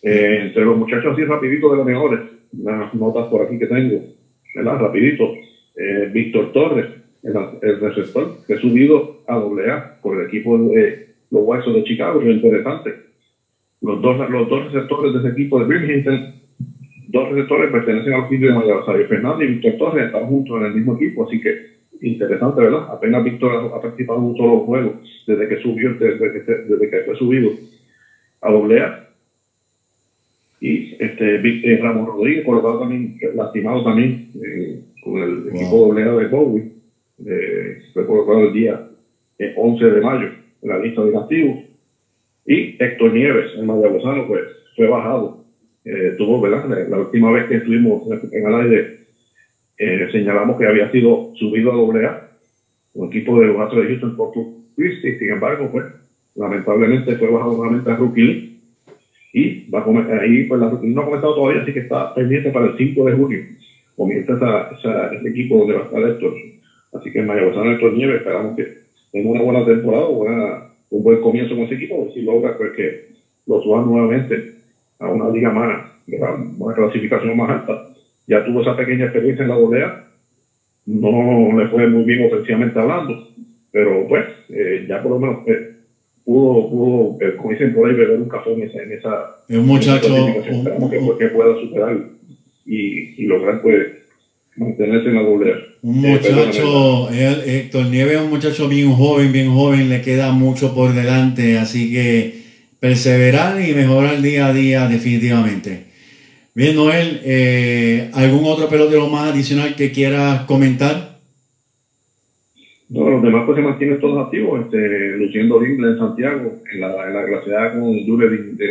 Eh, 0.01 0.39
entre 0.43 0.65
los 0.65 0.77
muchachos 0.77 1.13
así 1.13 1.23
rapidito 1.23 1.71
de 1.71 1.77
los 1.77 1.85
mejores, 1.85 2.19
unas 2.53 2.93
notas 2.93 3.27
por 3.27 3.41
aquí 3.41 3.59
que 3.59 3.67
tengo, 3.67 4.01
¿verdad? 4.55 4.79
Rapidito. 4.79 5.33
Eh, 5.75 6.09
Víctor 6.13 6.51
Torres, 6.53 6.85
el, 7.23 7.35
el 7.61 7.79
receptor, 7.79 8.37
que 8.45 8.53
ha 8.53 8.59
subido 8.59 9.23
a 9.27 9.35
AA 9.35 9.99
por 10.01 10.19
el 10.19 10.27
equipo 10.27 10.57
de 10.57 11.12
los 11.33 11.41
White 11.43 11.63
Sox 11.63 11.75
de 11.75 11.83
Chicago, 11.83 12.21
es 12.21 12.27
interesante. 12.27 12.93
Los 13.81 14.01
dos, 14.01 14.29
los 14.29 14.47
dos 14.47 14.71
receptores 14.71 15.13
de 15.13 15.19
ese 15.19 15.29
equipo 15.29 15.59
de 15.59 15.65
Birmingham, 15.65 16.33
dos 17.07 17.29
receptores 17.29 17.71
pertenecen 17.71 18.13
al 18.13 18.25
equipo 18.25 18.45
de 18.45 18.53
Mayor 18.53 18.85
Sabio 18.85 19.07
Fernández 19.07 19.49
y 19.49 19.53
Víctor 19.53 19.77
Torres 19.77 20.05
están 20.05 20.27
juntos 20.27 20.55
en 20.57 20.67
el 20.67 20.73
mismo 20.75 20.93
equipo, 20.93 21.25
así 21.25 21.41
que 21.41 21.57
interesante, 22.01 22.61
¿verdad? 22.61 22.85
Apenas 22.91 23.23
Víctor 23.23 23.71
ha, 23.73 23.81
participado 23.81 24.19
en 24.19 24.25
un 24.25 24.37
solo 24.37 24.59
juego 24.59 24.99
desde 25.25 25.47
que 25.47 25.57
subió, 25.57 25.93
desde 25.95 26.31
que, 26.31 26.39
desde 26.39 26.89
que 26.89 26.99
fue 26.99 27.15
subido 27.15 27.51
a 28.41 28.49
AA 28.49 28.99
y 30.61 30.95
este 30.99 31.35
eh, 31.35 31.79
Ramón 31.81 32.05
Rodríguez 32.05 32.45
colocado 32.45 32.79
también 32.79 33.17
lastimado 33.33 33.83
también 33.83 34.29
eh, 34.35 34.79
con 35.01 35.17
el 35.17 35.47
equipo 35.49 35.77
doble 35.77 36.03
A 36.03 36.13
de 36.13 36.27
Bowie 36.27 36.71
eh, 37.25 37.77
fue 37.93 38.05
colocado 38.05 38.45
el 38.45 38.53
día 38.53 38.81
eh, 39.39 39.53
11 39.55 39.85
de 39.85 40.01
mayo 40.01 40.42
en 40.63 40.69
la 40.69 40.79
lista 40.79 41.03
de 41.03 41.11
castigos 41.11 41.59
y 42.45 42.75
Héctor 42.83 43.13
Nieves 43.13 43.51
el 43.57 43.65
mayagüezano 43.65 44.27
pues 44.27 44.43
fue 44.75 44.87
bajado 44.87 45.43
eh, 45.85 46.15
tuvo 46.17 46.41
verdad 46.41 46.65
la, 46.89 46.99
última 46.99 47.31
vez 47.31 47.47
que 47.47 47.55
estuvimos 47.57 48.03
en 48.31 48.47
el 48.47 48.55
aire 48.55 48.99
eh, 49.77 50.09
señalamos 50.11 50.57
que 50.57 50.67
había 50.67 50.91
sido 50.91 51.33
subido 51.35 51.71
a 51.71 51.75
doble 51.75 52.05
A 52.05 52.29
un 52.93 53.07
equipo 53.07 53.39
de 53.39 53.47
los 53.47 53.59
Astros 53.59 53.83
de 53.83 53.89
Houston 53.89 54.15
por 54.15 54.31
Christie 54.75 55.19
sin 55.19 55.31
embargo 55.31 55.69
pues 55.71 55.85
lamentablemente 56.35 57.15
fue 57.15 57.29
bajado 57.29 57.57
nuevamente 57.57 57.91
a 57.91 57.95
Rookie 57.95 58.53
y 59.33 59.67
va 59.69 59.79
a 59.79 60.21
ahí 60.21 60.43
pues 60.43 60.61
la 60.61 60.69
no 60.69 61.01
ha 61.01 61.05
comenzado 61.05 61.33
todavía, 61.33 61.63
así 61.63 61.73
que 61.73 61.79
está 61.79 62.13
pendiente 62.13 62.51
para 62.51 62.67
el 62.67 62.77
5 62.77 63.05
de 63.05 63.13
junio. 63.13 63.39
Comienza 63.95 64.69
ese 64.71 65.27
equipo 65.27 65.57
donde 65.57 65.73
va 65.73 65.81
a 65.81 65.83
estar 65.85 66.03
Héctor. 66.03 66.33
Así 66.93 67.11
que 67.11 67.19
en 67.19 67.27
Mayagüezano 67.27 67.71
Héctor 67.71 67.93
Nieves 67.93 68.17
esperamos 68.17 68.55
que 68.55 68.82
tenga 69.13 69.29
una 69.29 69.41
buena 69.41 69.63
temporada, 69.63 70.05
buena, 70.07 70.63
un 70.89 71.03
buen 71.03 71.21
comienzo 71.21 71.55
con 71.55 71.65
ese 71.65 71.75
equipo, 71.75 72.01
a 72.01 72.03
ver 72.05 72.13
si 72.13 72.21
logra 72.23 72.57
pues, 72.57 72.71
que 72.75 72.99
lo 73.45 73.61
suban 73.61 73.85
nuevamente 73.85 74.43
a 74.99 75.09
una 75.09 75.29
liga 75.29 75.51
más, 75.51 75.85
una 76.57 76.73
clasificación 76.73 77.37
más 77.37 77.49
alta. 77.51 77.85
Ya 78.27 78.43
tuvo 78.43 78.61
esa 78.61 78.75
pequeña 78.75 79.05
experiencia 79.05 79.43
en 79.43 79.49
la 79.49 79.55
bolea, 79.55 80.03
no 80.85 81.57
le 81.57 81.67
fue 81.67 81.87
muy 81.87 82.03
bien 82.03 82.25
ofensivamente 82.25 82.79
hablando, 82.79 83.13
pero 83.71 84.05
pues 84.07 84.25
eh, 84.49 84.85
ya 84.87 85.01
por 85.01 85.11
lo 85.13 85.19
menos 85.19 85.47
eh, 85.47 85.69
pudo, 86.25 86.69
pudo 86.69 87.17
eh, 87.21 87.35
como 87.35 87.51
dicen 87.51 87.73
por 87.73 87.87
ahí, 87.89 87.95
beber 87.95 88.19
un 88.19 88.29
café 88.29 88.51
en 88.53 88.63
esa, 88.63 88.81
en 88.81 88.91
esa, 88.93 89.35
Es 89.47 89.57
un 89.57 89.67
muchacho, 89.67 90.07
en 90.07 90.13
esa 90.13 90.23
clasificación. 90.33 90.55
un- 90.55 90.59
Esperamos 90.89 91.17
que, 91.17 91.27
pueda 91.27 91.55
superar 91.59 91.97
y, 92.65 93.21
y 93.21 93.25
lograr 93.27 93.61
pues 93.61 93.87
mantenerse 94.55 95.09
en 95.09 95.15
la 95.15 95.21
bolea. 95.21 95.55
Un 95.81 96.05
Eh, 96.05 96.09
muchacho, 96.09 97.09
él, 97.09 97.43
Héctor 97.45 97.85
Nieves 97.87 98.15
es 98.15 98.21
un 98.21 98.29
muchacho 98.29 98.67
bien 98.67 98.91
joven, 98.93 99.31
bien 99.31 99.51
joven, 99.51 99.89
le 99.89 100.01
queda 100.01 100.31
mucho 100.31 100.73
por 100.73 100.93
delante, 100.93 101.57
así 101.57 101.91
que 101.91 102.41
perseverar 102.79 103.61
y 103.61 103.73
mejorar 103.73 104.21
día 104.21 104.47
a 104.47 104.53
día 104.53 104.87
definitivamente. 104.87 105.85
Bien, 106.55 106.75
Noel, 106.75 107.21
eh, 107.23 108.11
¿algún 108.13 108.45
otro 108.45 108.69
pelotero 108.69 109.07
más 109.07 109.31
adicional 109.31 109.75
que 109.75 109.91
quieras 109.91 110.41
comentar? 110.41 111.17
No, 112.89 113.09
los 113.09 113.23
demás 113.23 113.43
pues 113.47 113.55
se 113.55 113.63
mantienen 113.63 113.99
todos 113.99 114.23
activos, 114.23 114.61
este, 114.65 115.17
luciendo 115.17 115.59
Limble 115.59 115.91
en 115.93 115.97
Santiago, 115.97 116.59
en 116.71 116.79
la, 116.79 117.07
en 117.07 117.13
la 117.13 117.25
clase 117.25 117.55
A 117.55 117.73
con 117.73 118.05
Dulery 118.05 118.55
de, 118.55 118.67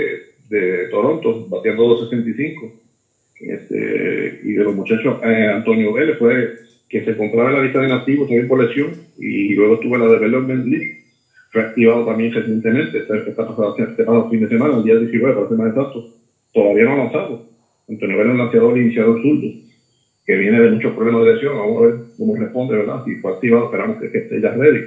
de 0.48 0.88
Toronto, 0.90 1.48
bateando 1.50 1.88
265. 1.88 2.72
Este, 3.42 4.40
y 4.44 4.52
de 4.52 4.64
los 4.64 4.74
muchachos, 4.74 5.18
eh, 5.24 5.50
Antonio 5.52 5.92
Vélez 5.92 6.18
fue 6.18 6.54
que 6.88 7.04
se 7.04 7.10
encontraba 7.10 7.50
en 7.50 7.56
la 7.56 7.62
lista 7.62 7.80
de 7.80 7.86
inactivos 7.86 8.28
también 8.28 8.48
por 8.48 8.62
lesión, 8.62 8.90
y 9.18 9.54
luego 9.54 9.74
estuvo 9.74 9.96
en 9.96 10.02
la 10.02 10.08
Development 10.12 10.66
League, 10.66 10.98
fue 11.50 11.62
activado 11.62 12.04
también 12.06 12.32
recientemente, 12.32 12.98
este, 12.98 13.18
este 13.18 13.32
pasado, 13.32 13.74
este 13.78 14.04
pasado 14.04 14.30
fin 14.30 14.40
de 14.40 14.48
semana, 14.48 14.76
el 14.76 14.84
día 14.84 14.96
19, 14.96 15.34
para 15.34 15.48
ser 15.48 15.58
más 15.58 15.68
exacto, 15.68 16.08
todavía 16.52 16.84
no 16.84 16.92
ha 16.92 16.96
lanzado. 16.98 17.46
Antonio 17.88 18.16
Vélez 18.16 18.28
es 18.28 18.32
un 18.32 18.38
lanzador 18.44 18.78
iniciador 18.78 19.22
zurdo, 19.22 19.48
que 20.24 20.36
viene 20.36 20.60
de 20.60 20.70
muchos 20.70 20.94
problemas 20.94 21.24
de 21.26 21.32
lesión. 21.34 21.56
Vamos 21.56 21.82
a 21.82 21.86
ver 21.86 21.94
cómo 22.16 22.36
responde, 22.36 22.76
¿verdad? 22.76 23.04
Si 23.04 23.16
fue 23.16 23.32
activado, 23.32 23.64
esperamos 23.64 24.00
que, 24.00 24.10
que 24.10 24.18
esté 24.18 24.40
ya 24.40 24.54
ready 24.54 24.80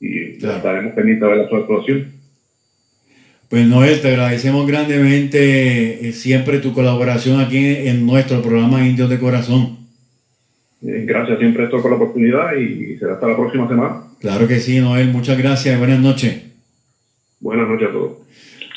y 0.00 0.38
Claro. 0.38 0.56
estaremos 0.56 0.92
pendientes 0.94 1.28
de 1.28 1.36
ver 1.36 1.48
su 1.48 1.56
actuación. 1.56 2.06
Pues 3.52 3.66
Noel, 3.66 4.00
te 4.00 4.08
agradecemos 4.08 4.66
grandemente 4.66 6.08
eh, 6.08 6.12
siempre 6.14 6.58
tu 6.60 6.72
colaboración 6.72 7.38
aquí 7.38 7.58
en, 7.58 7.86
en 7.86 8.06
nuestro 8.06 8.40
programa 8.40 8.82
Indios 8.82 9.10
de 9.10 9.18
Corazón. 9.18 9.76
Eh, 10.80 11.04
gracias 11.06 11.38
siempre 11.38 11.64
esto 11.64 11.82
por 11.82 11.90
la 11.90 11.98
oportunidad 11.98 12.56
y 12.56 12.96
será 12.96 13.12
hasta 13.12 13.28
la 13.28 13.36
próxima 13.36 13.68
semana. 13.68 14.04
Claro 14.20 14.48
que 14.48 14.58
sí, 14.58 14.80
Noel, 14.80 15.08
muchas 15.08 15.36
gracias 15.36 15.76
y 15.76 15.78
buenas 15.78 16.00
noches. 16.00 16.44
Buenas 17.40 17.68
noches 17.68 17.90
a 17.90 17.92
todos. 17.92 18.12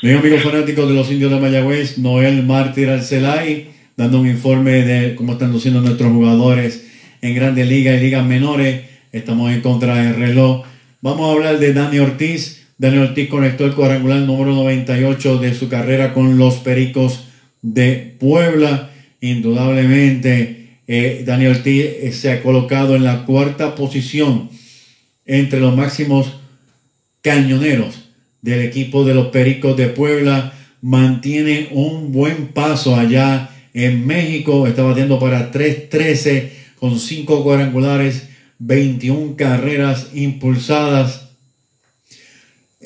Mis 0.02 0.14
amigos 0.14 0.42
fanáticos 0.42 0.86
de 0.86 0.94
los 0.94 1.10
indios 1.10 1.30
de 1.30 1.40
Mayagüez, 1.40 1.96
Noel 1.96 2.42
Mártir 2.42 2.90
Arcelay, 2.90 3.70
dando 3.96 4.20
un 4.20 4.26
informe 4.26 4.82
de 4.84 5.14
cómo 5.14 5.32
están 5.32 5.52
luciendo 5.52 5.80
nuestros 5.80 6.12
jugadores 6.12 6.86
en 7.22 7.34
grandes 7.34 7.66
ligas 7.66 7.96
y 7.96 8.04
ligas 8.04 8.26
menores. 8.26 8.84
Estamos 9.10 9.50
en 9.52 9.62
contra 9.62 9.94
del 9.94 10.16
reloj. 10.16 10.66
Vamos 11.00 11.30
a 11.30 11.32
hablar 11.32 11.58
de 11.60 11.72
Dani 11.72 11.98
Ortiz. 11.98 12.65
Dani 12.78 12.98
Ortiz 12.98 13.30
conectó 13.30 13.64
el 13.64 13.74
cuadrangular 13.74 14.20
número 14.20 14.52
98 14.52 15.38
de 15.38 15.54
su 15.54 15.68
carrera 15.68 16.12
con 16.12 16.36
los 16.36 16.56
Pericos 16.56 17.28
de 17.62 18.14
Puebla. 18.18 18.90
Indudablemente, 19.22 20.80
eh, 20.86 21.22
Dani 21.26 21.46
Ortiz 21.46 21.84
eh, 21.84 22.12
se 22.12 22.30
ha 22.30 22.42
colocado 22.42 22.94
en 22.94 23.04
la 23.04 23.24
cuarta 23.24 23.74
posición 23.74 24.50
entre 25.24 25.58
los 25.58 25.74
máximos 25.74 26.34
cañoneros 27.22 28.10
del 28.42 28.60
equipo 28.60 29.04
de 29.04 29.14
los 29.14 29.28
Pericos 29.28 29.74
de 29.78 29.86
Puebla. 29.86 30.52
Mantiene 30.82 31.68
un 31.70 32.12
buen 32.12 32.48
paso 32.48 32.94
allá 32.94 33.48
en 33.72 34.06
México. 34.06 34.66
Está 34.66 34.82
batiendo 34.82 35.18
para 35.18 35.50
3-13 35.50 36.50
con 36.78 37.00
5 37.00 37.42
cuadrangulares, 37.42 38.28
21 38.58 39.34
carreras 39.34 40.10
impulsadas 40.12 41.25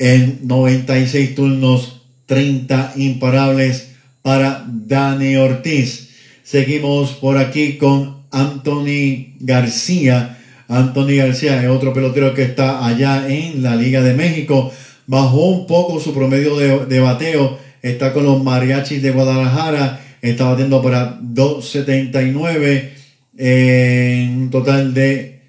en 0.00 0.40
96 0.44 1.34
turnos, 1.34 2.00
30 2.24 2.94
imparables 2.96 3.90
para 4.22 4.64
Dani 4.66 5.36
Ortiz. 5.36 6.08
Seguimos 6.42 7.12
por 7.12 7.36
aquí 7.36 7.76
con 7.76 8.22
Anthony 8.30 9.34
García. 9.40 10.38
Anthony 10.68 11.16
García 11.16 11.62
es 11.62 11.68
otro 11.68 11.92
pelotero 11.92 12.32
que 12.32 12.44
está 12.44 12.86
allá 12.86 13.28
en 13.28 13.62
la 13.62 13.76
Liga 13.76 14.00
de 14.00 14.14
México. 14.14 14.72
Bajó 15.06 15.50
un 15.50 15.66
poco 15.66 16.00
su 16.00 16.14
promedio 16.14 16.56
de, 16.56 16.86
de 16.86 17.00
bateo. 17.00 17.58
Está 17.82 18.14
con 18.14 18.24
los 18.24 18.42
mariachis 18.42 19.02
de 19.02 19.10
Guadalajara. 19.10 20.00
Está 20.22 20.46
batiendo 20.46 20.80
para 20.80 21.20
2.79 21.20 22.88
en 23.36 24.30
un 24.38 24.50
total 24.50 24.94
de 24.94 25.42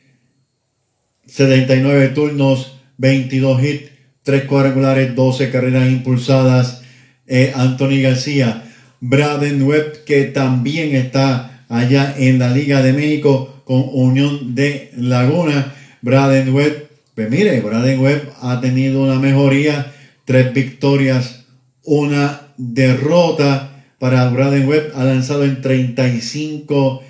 79 1.25 2.09
turnos, 2.09 2.79
22 2.97 3.63
hits, 3.63 3.90
3 4.23 4.45
cuadrangulares, 4.45 5.15
12 5.15 5.51
carreras 5.51 5.89
impulsadas. 5.89 6.81
Eh, 7.27 7.53
Anthony 7.55 8.01
García, 8.01 8.63
Braden 8.99 9.63
Webb, 9.63 10.03
que 10.03 10.25
también 10.25 10.95
está 10.95 11.63
allá 11.69 12.13
en 12.17 12.39
la 12.39 12.49
Liga 12.49 12.81
de 12.81 12.93
México 12.93 13.61
con 13.63 13.85
Unión 13.93 14.53
de 14.53 14.91
Laguna. 14.97 15.73
Braden 16.01 16.53
Webb, 16.53 16.89
pues 17.15 17.29
mire, 17.29 17.61
Braden 17.61 17.99
Webb 17.99 18.33
ha 18.41 18.59
tenido 18.59 19.01
una 19.01 19.19
mejoría, 19.19 19.93
tres 20.25 20.53
victorias, 20.53 21.45
una 21.83 22.41
derrota 22.57 23.85
para 23.97 24.27
Braden 24.29 24.67
Webb, 24.67 24.91
ha 24.95 25.05
lanzado 25.05 25.45
en 25.45 25.61
35 25.61 27.03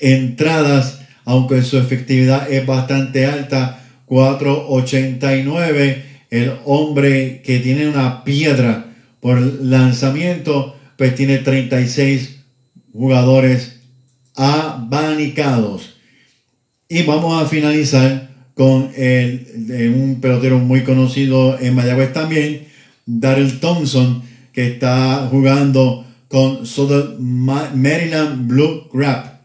entradas, 0.00 1.02
aunque 1.24 1.62
su 1.62 1.78
efectividad 1.78 2.50
es 2.50 2.66
bastante 2.66 3.26
alta, 3.26 3.84
4.89. 4.08 6.09
El 6.30 6.52
hombre 6.64 7.42
que 7.44 7.58
tiene 7.58 7.88
una 7.88 8.24
piedra 8.24 8.94
por 9.20 9.40
lanzamiento, 9.40 10.76
pues 10.96 11.14
tiene 11.14 11.38
36 11.38 12.40
jugadores 12.92 13.80
abanicados. 14.34 15.96
Y 16.88 17.02
vamos 17.02 17.42
a 17.42 17.46
finalizar 17.46 18.30
con 18.54 18.90
el, 18.96 19.92
un 19.94 20.20
pelotero 20.20 20.58
muy 20.58 20.82
conocido 20.82 21.58
en 21.58 21.74
Mayagüez 21.74 22.12
también, 22.12 22.66
Daryl 23.06 23.60
Thompson, 23.60 24.22
que 24.52 24.66
está 24.66 25.28
jugando 25.30 26.04
con 26.28 26.60
Maryland 27.18 28.46
Blue 28.46 28.88
Crab. 28.90 29.40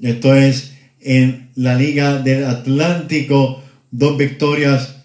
Esto 0.00 0.34
es 0.34 0.74
en 1.00 1.50
la 1.54 1.76
Liga 1.76 2.18
del 2.18 2.44
Atlántico, 2.44 3.62
dos 3.90 4.18
victorias, 4.18 4.95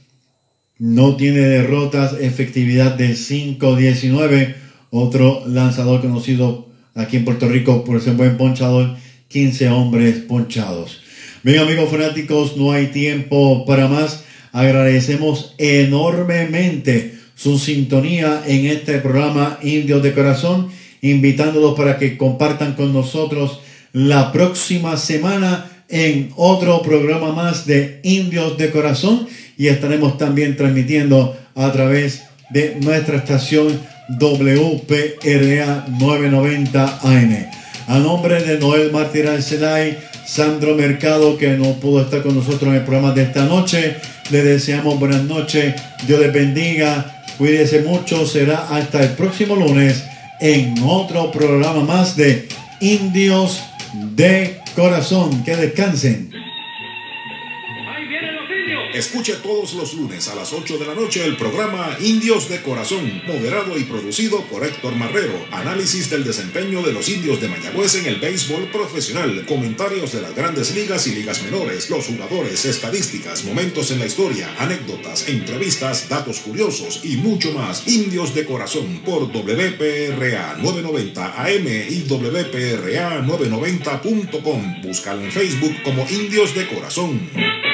no 0.82 1.16
tiene 1.16 1.42
derrotas, 1.42 2.16
efectividad 2.20 2.96
de 2.96 3.12
5-19. 3.12 4.56
Otro 4.90 5.44
lanzador 5.46 6.02
conocido 6.02 6.70
aquí 6.96 7.18
en 7.18 7.24
Puerto 7.24 7.48
Rico 7.48 7.84
por 7.84 8.02
ser 8.02 8.16
buen 8.16 8.36
ponchador, 8.36 8.96
15 9.28 9.70
hombres 9.70 10.16
ponchados. 10.28 11.04
Bien 11.44 11.60
amigos 11.60 11.92
fanáticos, 11.92 12.58
no 12.58 12.72
hay 12.72 12.88
tiempo 12.88 13.64
para 13.68 13.88
más. 13.88 14.24
Agradecemos 14.54 15.54
enormemente 15.60 17.14
su 17.36 17.60
sintonía 17.60 18.42
en 18.48 18.66
este 18.66 18.98
programa 18.98 19.60
Indios 19.62 20.02
de 20.02 20.14
Corazón, 20.14 20.70
invitándolos 21.04 21.78
para 21.78 22.00
que 22.00 22.18
compartan 22.18 22.74
con 22.74 22.92
nosotros 22.92 23.60
la 23.94 24.32
próxima 24.32 24.98
semana 24.98 25.84
en 25.90 26.32
otro 26.38 26.82
programa 26.82 27.34
más 27.34 27.68
de 27.68 28.00
Indios 28.04 28.58
de 28.58 28.72
Corazón 28.72 29.28
y 29.58 29.68
estaremos 29.68 30.18
también 30.18 30.56
transmitiendo 30.56 31.38
a 31.56 31.72
través 31.72 32.24
de 32.50 32.78
nuestra 32.82 33.18
estación 33.18 33.80
WPRA 34.20 35.86
990 35.88 37.00
AM. 37.04 37.46
A 37.88 38.00
nombre 38.00 38.42
de 38.44 38.60
Noel 38.60 38.92
Martín 38.92 39.26
Celay, 39.42 39.98
Sandro 40.26 40.76
Mercado, 40.76 41.38
que 41.38 41.50
no 41.58 41.74
pudo 41.80 42.02
estar 42.02 42.22
con 42.22 42.36
nosotros 42.36 42.70
en 42.70 42.76
el 42.76 42.84
programa 42.84 43.14
de 43.14 43.24
esta 43.24 43.46
noche, 43.46 43.96
le 44.30 44.44
deseamos 44.44 45.00
buenas 45.00 45.24
noches, 45.24 45.76
Dios 46.08 46.20
les 46.20 46.32
bendiga, 46.32 47.24
cuídese 47.38 47.82
mucho, 47.82 48.26
será 48.26 48.68
hasta 48.70 49.02
el 49.02 49.10
próximo 49.10 49.56
lunes 49.56 50.04
en 50.40 50.76
otro 50.84 51.32
programa 51.32 51.84
más 51.84 52.16
de 52.16 52.48
Indios 52.80 53.62
de 54.16 54.60
corazón. 54.76 55.44
Que 55.44 55.56
descansen. 55.56 56.31
Escuche 58.94 59.36
todos 59.36 59.74
los 59.74 59.94
lunes 59.94 60.28
a 60.28 60.36
las 60.36 60.52
8 60.52 60.78
de 60.78 60.86
la 60.86 60.94
noche 60.94 61.24
el 61.24 61.38
programa 61.38 61.96
Indios 62.02 62.50
de 62.50 62.62
Corazón, 62.62 63.22
moderado 63.26 63.78
y 63.78 63.86
producido 63.86 64.44
por 64.48 64.66
Héctor 64.66 64.96
Marrero. 64.96 65.46
Análisis 65.52 66.10
del 66.10 66.26
desempeño 66.26 66.82
de 66.82 66.92
los 66.92 67.08
indios 67.08 67.40
de 67.40 67.48
Mayagüez 67.48 67.96
en 67.96 68.08
el 68.08 68.20
béisbol 68.20 68.70
profesional, 68.70 69.46
comentarios 69.46 70.12
de 70.12 70.22
las 70.22 70.36
grandes 70.36 70.76
ligas 70.76 71.08
y 71.08 71.16
ligas 71.16 71.42
menores, 71.44 71.90
los 71.90 72.06
jugadores, 72.06 72.66
estadísticas, 72.66 73.46
momentos 73.46 73.92
en 73.92 74.00
la 74.00 74.08
historia, 74.08 74.54
anécdotas, 74.60 75.30
entrevistas, 75.30 76.10
datos 76.10 76.40
curiosos 76.40 77.00
y 77.06 77.16
mucho 77.16 77.54
más. 77.54 77.88
Indios 77.88 78.36
de 78.36 78.46
Corazón 78.46 79.04
por 79.06 79.32
WPRA 79.32 80.58
990 80.58 81.42
AM 81.42 81.68
y 81.68 82.04
WPRA 82.10 83.22
990.com. 83.22 84.82
Búscalo 84.82 85.22
en 85.22 85.32
Facebook 85.32 85.82
como 85.84 86.06
Indios 86.10 86.54
de 86.54 86.68
Corazón. 86.68 87.71